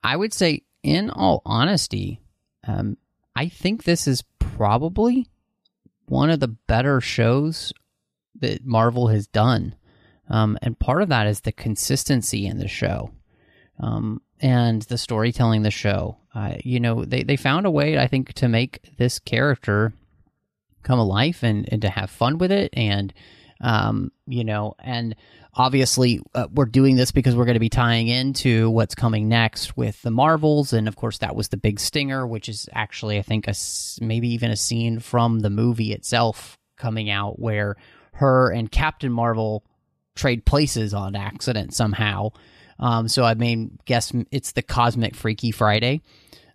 I 0.02 0.16
would 0.16 0.32
say, 0.32 0.62
in 0.82 1.10
all 1.10 1.42
honesty, 1.44 2.20
um, 2.66 2.96
I 3.36 3.48
think 3.48 3.84
this 3.84 4.06
is 4.06 4.24
probably 4.38 5.28
one 6.06 6.30
of 6.30 6.40
the 6.40 6.48
better 6.48 7.00
shows 7.00 7.72
that 8.40 8.64
Marvel 8.64 9.08
has 9.08 9.26
done. 9.26 9.74
Um, 10.28 10.58
and 10.62 10.78
part 10.78 11.02
of 11.02 11.08
that 11.08 11.26
is 11.26 11.40
the 11.40 11.52
consistency 11.52 12.46
in 12.46 12.58
the 12.58 12.68
show 12.68 13.12
um, 13.80 14.20
and 14.40 14.82
the 14.82 14.98
storytelling 14.98 15.58
in 15.58 15.62
the 15.62 15.70
show. 15.70 16.18
Uh, 16.34 16.54
you 16.64 16.80
know, 16.80 17.04
they, 17.04 17.22
they 17.22 17.36
found 17.36 17.66
a 17.66 17.70
way, 17.70 17.98
I 17.98 18.06
think, 18.06 18.32
to 18.34 18.48
make 18.48 18.80
this 18.98 19.18
character 19.18 19.92
come 20.88 20.98
alive 20.98 21.38
and, 21.42 21.68
and 21.70 21.82
to 21.82 21.90
have 21.90 22.10
fun 22.10 22.38
with 22.38 22.50
it. 22.50 22.70
And, 22.72 23.12
um, 23.60 24.10
you 24.26 24.42
know, 24.42 24.74
and 24.78 25.14
obviously 25.54 26.22
uh, 26.34 26.48
we're 26.50 26.64
doing 26.64 26.96
this 26.96 27.12
because 27.12 27.36
we're 27.36 27.44
going 27.44 27.56
to 27.56 27.60
be 27.60 27.68
tying 27.68 28.08
into 28.08 28.70
what's 28.70 28.94
coming 28.94 29.28
next 29.28 29.76
with 29.76 30.00
the 30.00 30.10
Marvels. 30.10 30.72
And 30.72 30.88
of 30.88 30.96
course, 30.96 31.18
that 31.18 31.36
was 31.36 31.48
the 31.48 31.58
big 31.58 31.78
stinger, 31.78 32.26
which 32.26 32.48
is 32.48 32.70
actually, 32.72 33.18
I 33.18 33.22
think, 33.22 33.46
a, 33.46 33.54
maybe 34.00 34.32
even 34.32 34.50
a 34.50 34.56
scene 34.56 34.98
from 34.98 35.40
the 35.40 35.50
movie 35.50 35.92
itself 35.92 36.56
coming 36.78 37.10
out 37.10 37.38
where 37.38 37.76
her 38.14 38.50
and 38.50 38.72
Captain 38.72 39.12
Marvel 39.12 39.64
trade 40.14 40.46
places 40.46 40.94
on 40.94 41.14
accident 41.14 41.74
somehow. 41.74 42.30
Um, 42.78 43.08
so 43.08 43.24
I 43.24 43.34
mean, 43.34 43.78
guess 43.84 44.10
it's 44.30 44.52
the 44.52 44.62
Cosmic 44.62 45.14
Freaky 45.14 45.50
Friday. 45.50 46.00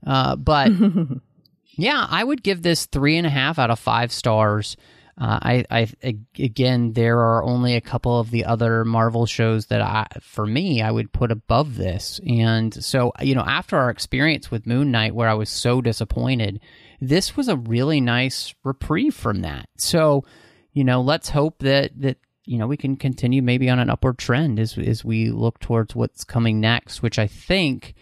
Uh, 0.06 0.36
but 0.38 0.72
yeah, 1.76 2.06
I 2.10 2.24
would 2.24 2.44
give 2.44 2.62
this 2.62 2.86
three 2.86 3.18
and 3.18 3.28
a 3.28 3.32
half 3.32 3.60
out 3.60 3.72
of 3.72 3.80
five 3.80 4.12
stars. 4.12 4.78
Uh, 5.16 5.40
I, 5.70 5.88
I, 6.04 6.18
again, 6.40 6.94
there 6.94 7.20
are 7.20 7.44
only 7.44 7.76
a 7.76 7.82
couple 7.82 8.20
of 8.20 8.32
the 8.32 8.46
other 8.46 8.84
Marvel 8.84 9.28
shows 9.28 9.68
that 9.68 9.82
I, 9.82 10.08
for 10.22 10.46
me, 10.46 10.82
I 10.82 10.90
would 10.90 11.12
put 11.12 11.32
above 11.32 11.76
this. 11.76 12.20
And 12.28 12.74
so, 12.84 13.12
you 13.22 13.36
know, 13.36 13.44
after 13.46 13.78
our 13.78 13.92
experience 13.92 14.50
with 14.50 14.66
Moon 14.66 14.90
Knight, 14.90 15.14
where 15.14 15.30
I 15.30 15.36
was 15.36 15.50
so 15.50 15.82
disappointed, 15.82 16.60
this 17.00 17.38
was 17.38 17.48
a 17.48 17.58
really 17.58 18.02
nice 18.02 18.56
reprieve 18.64 19.14
from 19.14 19.42
that. 19.42 19.68
So, 19.78 20.24
you 20.72 20.84
know, 20.84 21.02
let's 21.02 21.30
hope 21.30 21.60
that 21.60 21.92
that 22.02 22.18
you 22.46 22.58
know 22.58 22.68
we 22.68 22.78
can 22.78 22.98
continue 22.98 23.42
maybe 23.42 23.70
on 23.70 23.80
an 23.80 23.90
upward 23.90 24.18
trend 24.18 24.60
as 24.60 24.78
as 24.78 25.06
we 25.06 25.30
look 25.30 25.60
towards 25.60 25.96
what's 25.96 26.24
coming 26.24 26.60
next, 26.60 27.04
which 27.04 27.20
I 27.20 27.28
think 27.28 27.94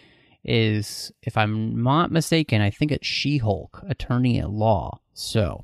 is, 0.43 1.11
if 1.21 1.37
I'm 1.37 1.83
not 1.83 2.11
mistaken, 2.11 2.61
I 2.61 2.69
think 2.69 2.91
it's 2.91 3.07
She-Hulk, 3.07 3.83
Attorney 3.87 4.39
at 4.39 4.49
Law. 4.49 4.99
So, 5.13 5.63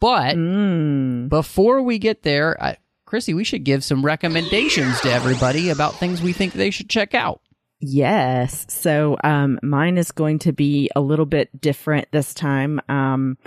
but 0.00 0.36
Mm. 0.36 1.28
before 1.28 1.82
we 1.82 1.98
get 1.98 2.22
there, 2.22 2.62
I, 2.62 2.76
Chrissy, 3.06 3.34
we 3.34 3.44
should 3.44 3.64
give 3.64 3.82
some 3.82 4.04
recommendations 4.04 5.00
to 5.00 5.10
everybody 5.12 5.68
about 5.70 5.96
things 5.96 6.22
we 6.22 6.32
think 6.32 6.52
they 6.52 6.70
should 6.70 6.88
check 6.88 7.14
out. 7.14 7.40
Yes. 7.80 8.66
So 8.68 9.16
um 9.24 9.58
mine 9.62 9.96
is 9.98 10.12
going 10.12 10.38
to 10.40 10.52
be 10.52 10.90
a 10.94 11.00
little 11.00 11.24
bit 11.26 11.60
different 11.60 12.08
this 12.12 12.34
time. 12.34 12.78
Um 12.90 13.38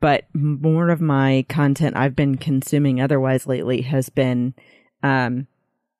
but 0.00 0.24
more 0.34 0.90
of 0.90 1.00
my 1.00 1.46
content 1.48 1.96
I've 1.96 2.14
been 2.14 2.36
consuming 2.36 3.00
otherwise 3.00 3.46
lately 3.46 3.80
has 3.82 4.10
been 4.10 4.52
um 5.02 5.46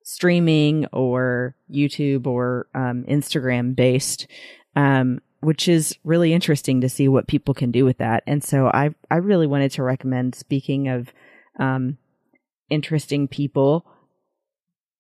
streaming 0.09 0.87
or 0.87 1.55
YouTube 1.71 2.27
or 2.27 2.67
um 2.75 3.05
Instagram 3.09 3.75
based. 3.75 4.27
Um 4.75 5.21
which 5.41 5.69
is 5.69 5.97
really 6.03 6.33
interesting 6.33 6.81
to 6.81 6.89
see 6.89 7.07
what 7.07 7.29
people 7.29 7.55
can 7.55 7.71
do 7.71 7.85
with 7.85 7.99
that. 7.99 8.23
And 8.27 8.43
so 8.43 8.69
I 8.69 8.91
I 9.11 9.17
really 9.17 9.47
wanted 9.47 9.71
to 9.73 9.83
recommend 9.83 10.35
speaking 10.35 10.89
of 10.89 11.13
um 11.59 11.99
interesting 12.71 13.29
people 13.29 13.87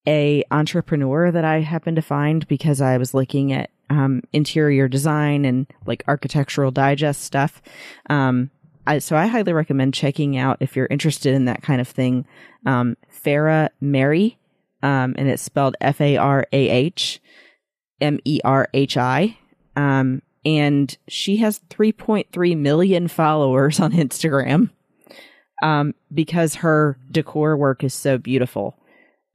a 0.06 0.42
entrepreneur 0.50 1.30
that 1.30 1.44
I 1.44 1.60
happened 1.60 1.96
to 1.96 2.02
find 2.02 2.48
because 2.48 2.80
I 2.80 2.96
was 2.96 3.12
looking 3.12 3.52
at 3.52 3.70
um, 3.90 4.22
interior 4.32 4.88
design 4.88 5.44
and 5.44 5.66
like 5.86 6.02
architectural 6.08 6.70
digest 6.70 7.22
stuff. 7.22 7.60
Um, 8.08 8.50
I, 8.86 8.98
so 9.00 9.16
I 9.16 9.26
highly 9.26 9.52
recommend 9.52 9.92
checking 9.92 10.38
out 10.38 10.56
if 10.60 10.76
you're 10.76 10.86
interested 10.86 11.34
in 11.34 11.44
that 11.44 11.62
kind 11.62 11.80
of 11.80 11.88
thing. 11.88 12.26
Um, 12.64 12.96
Farah 13.12 13.68
Merhi, 13.82 14.36
um, 14.82 15.14
and 15.18 15.28
it's 15.28 15.42
spelled 15.42 15.76
F 15.80 16.00
A 16.00 16.16
R 16.16 16.46
A 16.52 16.68
H 16.68 17.20
M 18.00 18.18
E 18.24 18.40
R 18.44 18.68
H 18.74 18.96
I. 18.96 19.36
Um, 19.76 20.22
and 20.44 20.96
she 21.08 21.36
has 21.38 21.60
3.3 21.70 22.56
million 22.56 23.08
followers 23.08 23.80
on 23.80 23.92
Instagram 23.92 24.70
um, 25.62 25.94
because 26.12 26.56
her 26.56 26.98
decor 27.10 27.56
work 27.56 27.84
is 27.84 27.94
so 27.94 28.18
beautiful. 28.18 28.76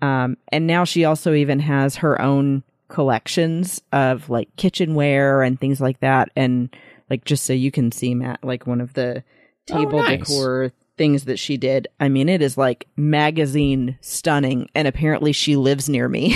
Um, 0.01 0.37
and 0.49 0.67
now 0.67 0.83
she 0.83 1.05
also 1.05 1.33
even 1.33 1.59
has 1.59 1.97
her 1.97 2.21
own 2.21 2.63
collections 2.89 3.81
of 3.91 4.29
like 4.29 4.53
kitchenware 4.57 5.41
and 5.43 5.59
things 5.59 5.79
like 5.81 5.99
that. 6.01 6.29
And 6.35 6.75
like, 7.09 7.25
just 7.25 7.45
so 7.45 7.53
you 7.53 7.71
can 7.71 7.91
see, 7.91 8.15
Matt, 8.15 8.43
like 8.43 8.65
one 8.67 8.81
of 8.81 8.93
the 8.93 9.23
Oh, 9.71 9.77
table 9.77 9.99
nice. 9.99 10.19
decor 10.19 10.73
things 10.97 11.25
that 11.25 11.39
she 11.39 11.57
did. 11.57 11.87
I 11.99 12.09
mean, 12.09 12.29
it 12.29 12.41
is 12.41 12.57
like 12.57 12.87
magazine 12.95 13.97
stunning. 14.01 14.69
And 14.75 14.87
apparently 14.87 15.31
she 15.31 15.55
lives 15.55 15.89
near 15.89 16.07
me. 16.07 16.35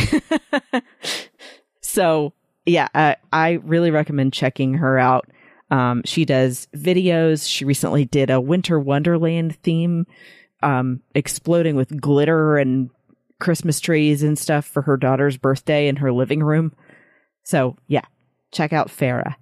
so 1.82 2.34
yeah, 2.66 2.88
I, 2.93 3.16
I 3.32 3.51
really 3.64 3.91
recommend 3.91 4.34
checking 4.34 4.76
her 4.76 4.97
out. 4.97 5.30
Um, 5.70 6.01
she 6.05 6.26
does 6.26 6.68
videos. 6.76 7.47
She 7.49 7.66
recently 7.66 8.05
did 8.05 8.30
a 8.30 8.41
winter 8.41 8.80
wonderland 8.80 9.58
theme, 9.64 10.05
um, 10.64 11.01
exploding 11.14 11.76
with 11.76 11.99
glitter 11.99 12.58
and 12.58 12.89
Christmas 13.39 13.80
trees 13.80 14.24
and 14.24 14.38
stuff 14.38 14.66
for 14.66 14.82
her 14.84 14.97
daughter's 14.97 15.38
birthday 15.38 15.88
in 15.88 15.97
her 15.97 16.12
living 16.12 16.43
room. 16.43 16.74
So 17.43 17.78
yeah, 17.88 18.05
check 18.51 18.74
out 18.74 18.88
Farah. 18.88 19.36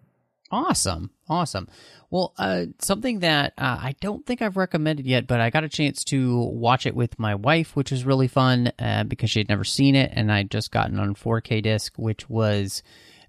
Awesome. 0.52 1.12
Awesome. 1.28 1.68
Well, 2.12 2.34
uh, 2.38 2.66
something 2.80 3.20
that 3.20 3.54
uh, 3.58 3.80
I 3.82 3.96
don't 4.00 4.26
think 4.26 4.42
I've 4.42 4.58
recommended 4.58 5.08
yet, 5.08 5.26
but 5.26 5.42
I 5.42 5.50
got 5.50 5.64
a 5.64 5.70
chance 5.70 6.04
to 6.06 6.38
watch 6.40 6.86
it 6.86 6.96
with 6.96 7.18
my 7.18 7.34
wife, 7.34 7.76
which 7.76 7.92
was 7.92 8.06
really 8.06 8.28
fun 8.28 8.72
uh, 8.78 9.06
because 9.06 9.32
she 9.32 9.40
had 9.40 9.50
never 9.50 9.64
seen 9.64 9.96
it, 9.96 10.12
and 10.14 10.32
I'd 10.32 10.52
just 10.52 10.72
gotten 10.72 11.00
on 11.00 11.16
4K 11.16 11.64
disc, 11.64 11.94
which 11.98 12.30
was 12.30 12.84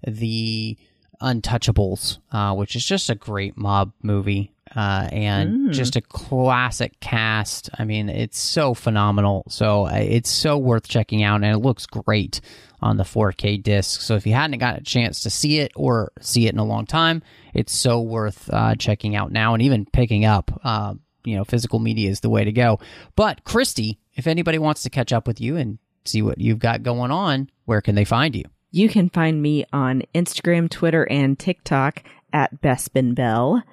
the 0.05 0.77
Untouchables, 1.21 2.19
uh, 2.31 2.53
which 2.53 2.75
is 2.75 2.85
just 2.85 3.09
a 3.09 3.15
great 3.15 3.57
mob 3.57 3.93
movie. 4.03 4.51
Uh, 4.77 5.09
and 5.11 5.73
just 5.73 5.95
a 5.95 6.01
classic 6.01 6.99
cast. 6.99 7.67
I 7.79 7.83
mean, 7.83 8.09
it's 8.09 8.37
so 8.37 8.75
phenomenal. 8.75 9.43
So 9.49 9.87
it's 9.87 10.29
so 10.29 10.59
worth 10.59 10.87
checking 10.87 11.23
out, 11.23 11.37
and 11.37 11.45
it 11.45 11.57
looks 11.57 11.87
great 11.87 12.41
on 12.79 12.97
the 12.97 13.03
4K 13.03 13.63
disc. 13.63 14.01
So 14.01 14.13
if 14.13 14.27
you 14.27 14.33
hadn't 14.33 14.59
got 14.59 14.77
a 14.77 14.83
chance 14.83 15.21
to 15.21 15.31
see 15.31 15.57
it 15.57 15.71
or 15.75 16.11
see 16.21 16.45
it 16.45 16.53
in 16.53 16.59
a 16.59 16.63
long 16.63 16.85
time, 16.85 17.23
it's 17.55 17.73
so 17.73 17.99
worth 18.01 18.51
uh, 18.53 18.75
checking 18.75 19.15
out 19.15 19.31
now, 19.31 19.55
and 19.55 19.63
even 19.63 19.87
picking 19.87 20.25
up. 20.25 20.61
Uh, 20.63 20.93
you 21.25 21.35
know, 21.35 21.43
physical 21.43 21.79
media 21.79 22.11
is 22.11 22.19
the 22.19 22.29
way 22.29 22.45
to 22.45 22.51
go. 22.51 22.79
But 23.15 23.43
Christy, 23.43 23.97
if 24.13 24.27
anybody 24.27 24.59
wants 24.59 24.83
to 24.83 24.91
catch 24.91 25.11
up 25.11 25.25
with 25.25 25.41
you 25.41 25.57
and 25.57 25.79
see 26.05 26.21
what 26.21 26.37
you've 26.37 26.59
got 26.59 26.83
going 26.83 27.09
on, 27.09 27.49
where 27.65 27.81
can 27.81 27.95
they 27.95 28.05
find 28.05 28.35
you? 28.35 28.43
You 28.71 28.89
can 28.89 29.09
find 29.09 29.41
me 29.41 29.65
on 29.73 30.03
Instagram, 30.13 30.69
Twitter, 30.69 31.05
and 31.09 31.37
TikTok 31.39 32.03
at 32.33 32.61
Bespin 32.61 33.15
Bell. 33.15 33.63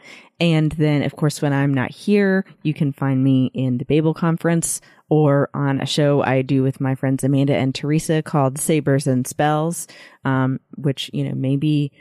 And 0.40 0.72
then, 0.72 1.02
of 1.02 1.16
course, 1.16 1.40
when 1.40 1.52
I'm 1.52 1.72
not 1.72 1.90
here, 1.90 2.44
you 2.62 2.74
can 2.74 2.92
find 2.92 3.22
me 3.22 3.50
in 3.54 3.78
the 3.78 3.84
Babel 3.84 4.14
Conference 4.14 4.80
or 5.08 5.48
on 5.54 5.80
a 5.80 5.86
show 5.86 6.22
I 6.22 6.42
do 6.42 6.62
with 6.62 6.80
my 6.80 6.94
friends 6.94 7.22
Amanda 7.22 7.54
and 7.54 7.74
Teresa 7.74 8.22
called 8.22 8.58
Sabers 8.58 9.06
and 9.06 9.26
Spells, 9.26 9.86
um, 10.24 10.60
which, 10.76 11.10
you 11.12 11.24
know, 11.24 11.34
maybe 11.34 11.92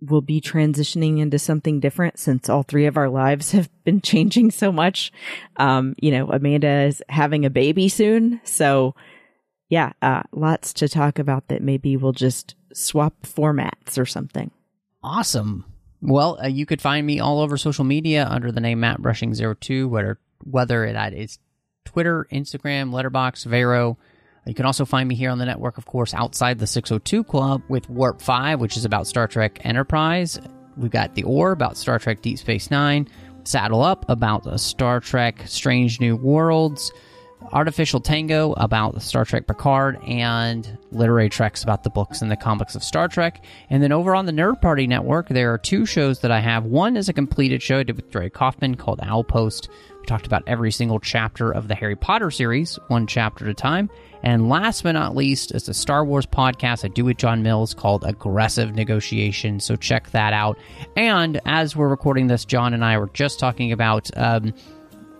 will 0.00 0.20
be 0.20 0.40
transitioning 0.40 1.20
into 1.20 1.38
something 1.38 1.78
different 1.78 2.18
since 2.18 2.48
all 2.48 2.62
three 2.62 2.86
of 2.86 2.96
our 2.96 3.08
lives 3.08 3.52
have 3.52 3.68
been 3.84 4.00
changing 4.02 4.50
so 4.50 4.72
much. 4.72 5.12
Um, 5.56 5.94
you 6.00 6.10
know, 6.10 6.30
Amanda 6.30 6.82
is 6.82 7.02
having 7.08 7.44
a 7.44 7.50
baby 7.50 7.88
soon. 7.88 8.40
So, 8.44 8.94
yeah, 9.68 9.92
uh, 10.02 10.22
lots 10.32 10.72
to 10.74 10.88
talk 10.88 11.18
about 11.18 11.48
that 11.48 11.62
maybe 11.62 11.96
we'll 11.96 12.12
just 12.12 12.54
swap 12.72 13.14
formats 13.22 13.98
or 13.98 14.06
something. 14.06 14.50
Awesome. 15.02 15.64
Well, 16.00 16.38
uh, 16.42 16.48
you 16.48 16.66
could 16.66 16.82
find 16.82 17.06
me 17.06 17.20
all 17.20 17.40
over 17.40 17.56
social 17.56 17.84
media 17.84 18.26
under 18.28 18.50
the 18.50 18.60
name 18.60 18.80
Matt 18.80 19.00
Rushing02, 19.00 19.88
whether 19.88 20.18
whether 20.44 20.92
that 20.92 21.12
is 21.12 21.38
Twitter, 21.84 22.26
Instagram, 22.32 22.90
Letterboxd, 22.90 23.46
Vero. 23.46 23.98
You 24.46 24.54
can 24.54 24.66
also 24.66 24.84
find 24.84 25.08
me 25.08 25.14
here 25.14 25.30
on 25.30 25.38
the 25.38 25.44
network, 25.46 25.78
of 25.78 25.86
course, 25.86 26.12
outside 26.14 26.58
the 26.58 26.66
602 26.66 27.22
Club 27.24 27.62
with 27.68 27.88
Warp 27.88 28.20
5, 28.20 28.60
which 28.60 28.76
is 28.76 28.84
about 28.84 29.06
Star 29.06 29.28
Trek 29.28 29.60
Enterprise. 29.64 30.40
We've 30.76 30.90
got 30.90 31.14
The 31.14 31.22
Orb 31.22 31.58
about 31.58 31.76
Star 31.76 32.00
Trek 32.00 32.22
Deep 32.22 32.38
Space 32.38 32.68
Nine, 32.68 33.08
Saddle 33.44 33.82
Up 33.82 34.04
about 34.08 34.58
Star 34.58 34.98
Trek 34.98 35.44
Strange 35.46 36.00
New 36.00 36.16
Worlds, 36.16 36.90
Artificial 37.52 38.00
Tango 38.00 38.52
about 38.54 38.94
the 38.94 39.00
Star 39.00 39.24
Trek 39.24 39.46
Picard, 39.46 39.98
and 40.06 40.78
Literary 40.90 41.28
Treks 41.28 41.62
about 41.62 41.82
the 41.82 41.90
books 41.90 42.22
and 42.22 42.30
the 42.30 42.36
comics 42.36 42.74
of 42.74 42.84
Star 42.84 43.08
Trek. 43.08 43.44
And 43.70 43.82
then 43.82 43.92
over 43.92 44.14
on 44.14 44.26
the 44.26 44.32
Nerd 44.32 44.60
Party 44.60 44.86
Network, 44.86 45.28
there 45.28 45.52
are 45.52 45.58
two 45.58 45.86
shows 45.86 46.20
that 46.20 46.30
I 46.30 46.40
have. 46.40 46.64
One 46.64 46.96
is 46.96 47.08
a 47.08 47.12
completed 47.12 47.62
show 47.62 47.78
I 47.78 47.82
did 47.82 47.96
with 47.96 48.10
Dre 48.10 48.28
Kaufman 48.28 48.76
called 48.76 49.00
Owl 49.02 49.24
Post. 49.24 49.68
We 50.00 50.06
talked 50.06 50.26
about 50.26 50.42
every 50.46 50.72
single 50.72 50.98
chapter 50.98 51.52
of 51.52 51.68
the 51.68 51.74
Harry 51.76 51.94
Potter 51.94 52.30
series, 52.30 52.78
one 52.88 53.06
chapter 53.06 53.44
at 53.44 53.50
a 53.50 53.54
time. 53.54 53.88
And 54.24 54.48
last 54.48 54.82
but 54.82 54.92
not 54.92 55.16
least, 55.16 55.52
is 55.54 55.68
a 55.68 55.74
Star 55.74 56.04
Wars 56.04 56.26
podcast 56.26 56.84
I 56.84 56.88
do 56.88 57.04
with 57.04 57.16
John 57.16 57.42
Mills 57.42 57.74
called 57.74 58.04
Aggressive 58.04 58.74
Negotiation. 58.74 59.60
So 59.60 59.76
check 59.76 60.10
that 60.10 60.32
out. 60.32 60.58
And 60.96 61.40
as 61.44 61.74
we're 61.74 61.88
recording 61.88 62.28
this, 62.28 62.44
John 62.44 62.74
and 62.74 62.84
I 62.84 62.98
were 62.98 63.10
just 63.14 63.38
talking 63.38 63.72
about 63.72 64.10
um, 64.16 64.54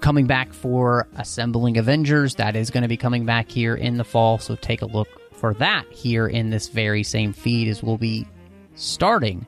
coming 0.03 0.26
back 0.26 0.53
for 0.53 1.09
Assembling 1.16 1.78
Avengers. 1.78 2.34
That 2.34 2.57
is 2.57 2.70
going 2.70 2.82
to 2.82 2.88
be 2.88 2.98
coming 2.98 3.24
back 3.24 3.48
here 3.48 3.74
in 3.74 3.96
the 3.96 4.05
fall. 4.05 4.36
So 4.38 4.57
take 4.57 4.82
a 4.82 4.86
look 4.86 5.09
for 5.32 5.55
that 5.55 5.90
here 5.90 6.26
in 6.26 6.50
this 6.50 6.68
very 6.68 7.03
same 7.03 7.32
feed 7.32 7.68
as 7.68 7.82
we'll 7.82 7.96
be 7.96 8.26
starting 8.74 9.46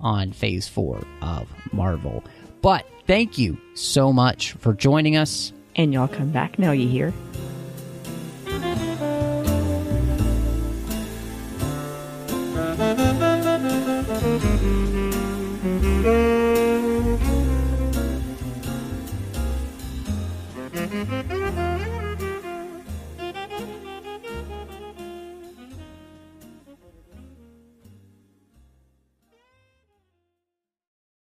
on 0.00 0.32
phase 0.32 0.68
four 0.68 1.00
of 1.22 1.48
Marvel. 1.72 2.22
But 2.60 2.86
thank 3.06 3.38
you 3.38 3.58
so 3.74 4.12
much 4.12 4.52
for 4.52 4.74
joining 4.74 5.16
us. 5.16 5.52
And 5.76 5.94
y'all 5.94 6.08
come 6.08 6.32
back 6.32 6.58
now, 6.58 6.72
you 6.72 6.88
hear? 6.88 7.12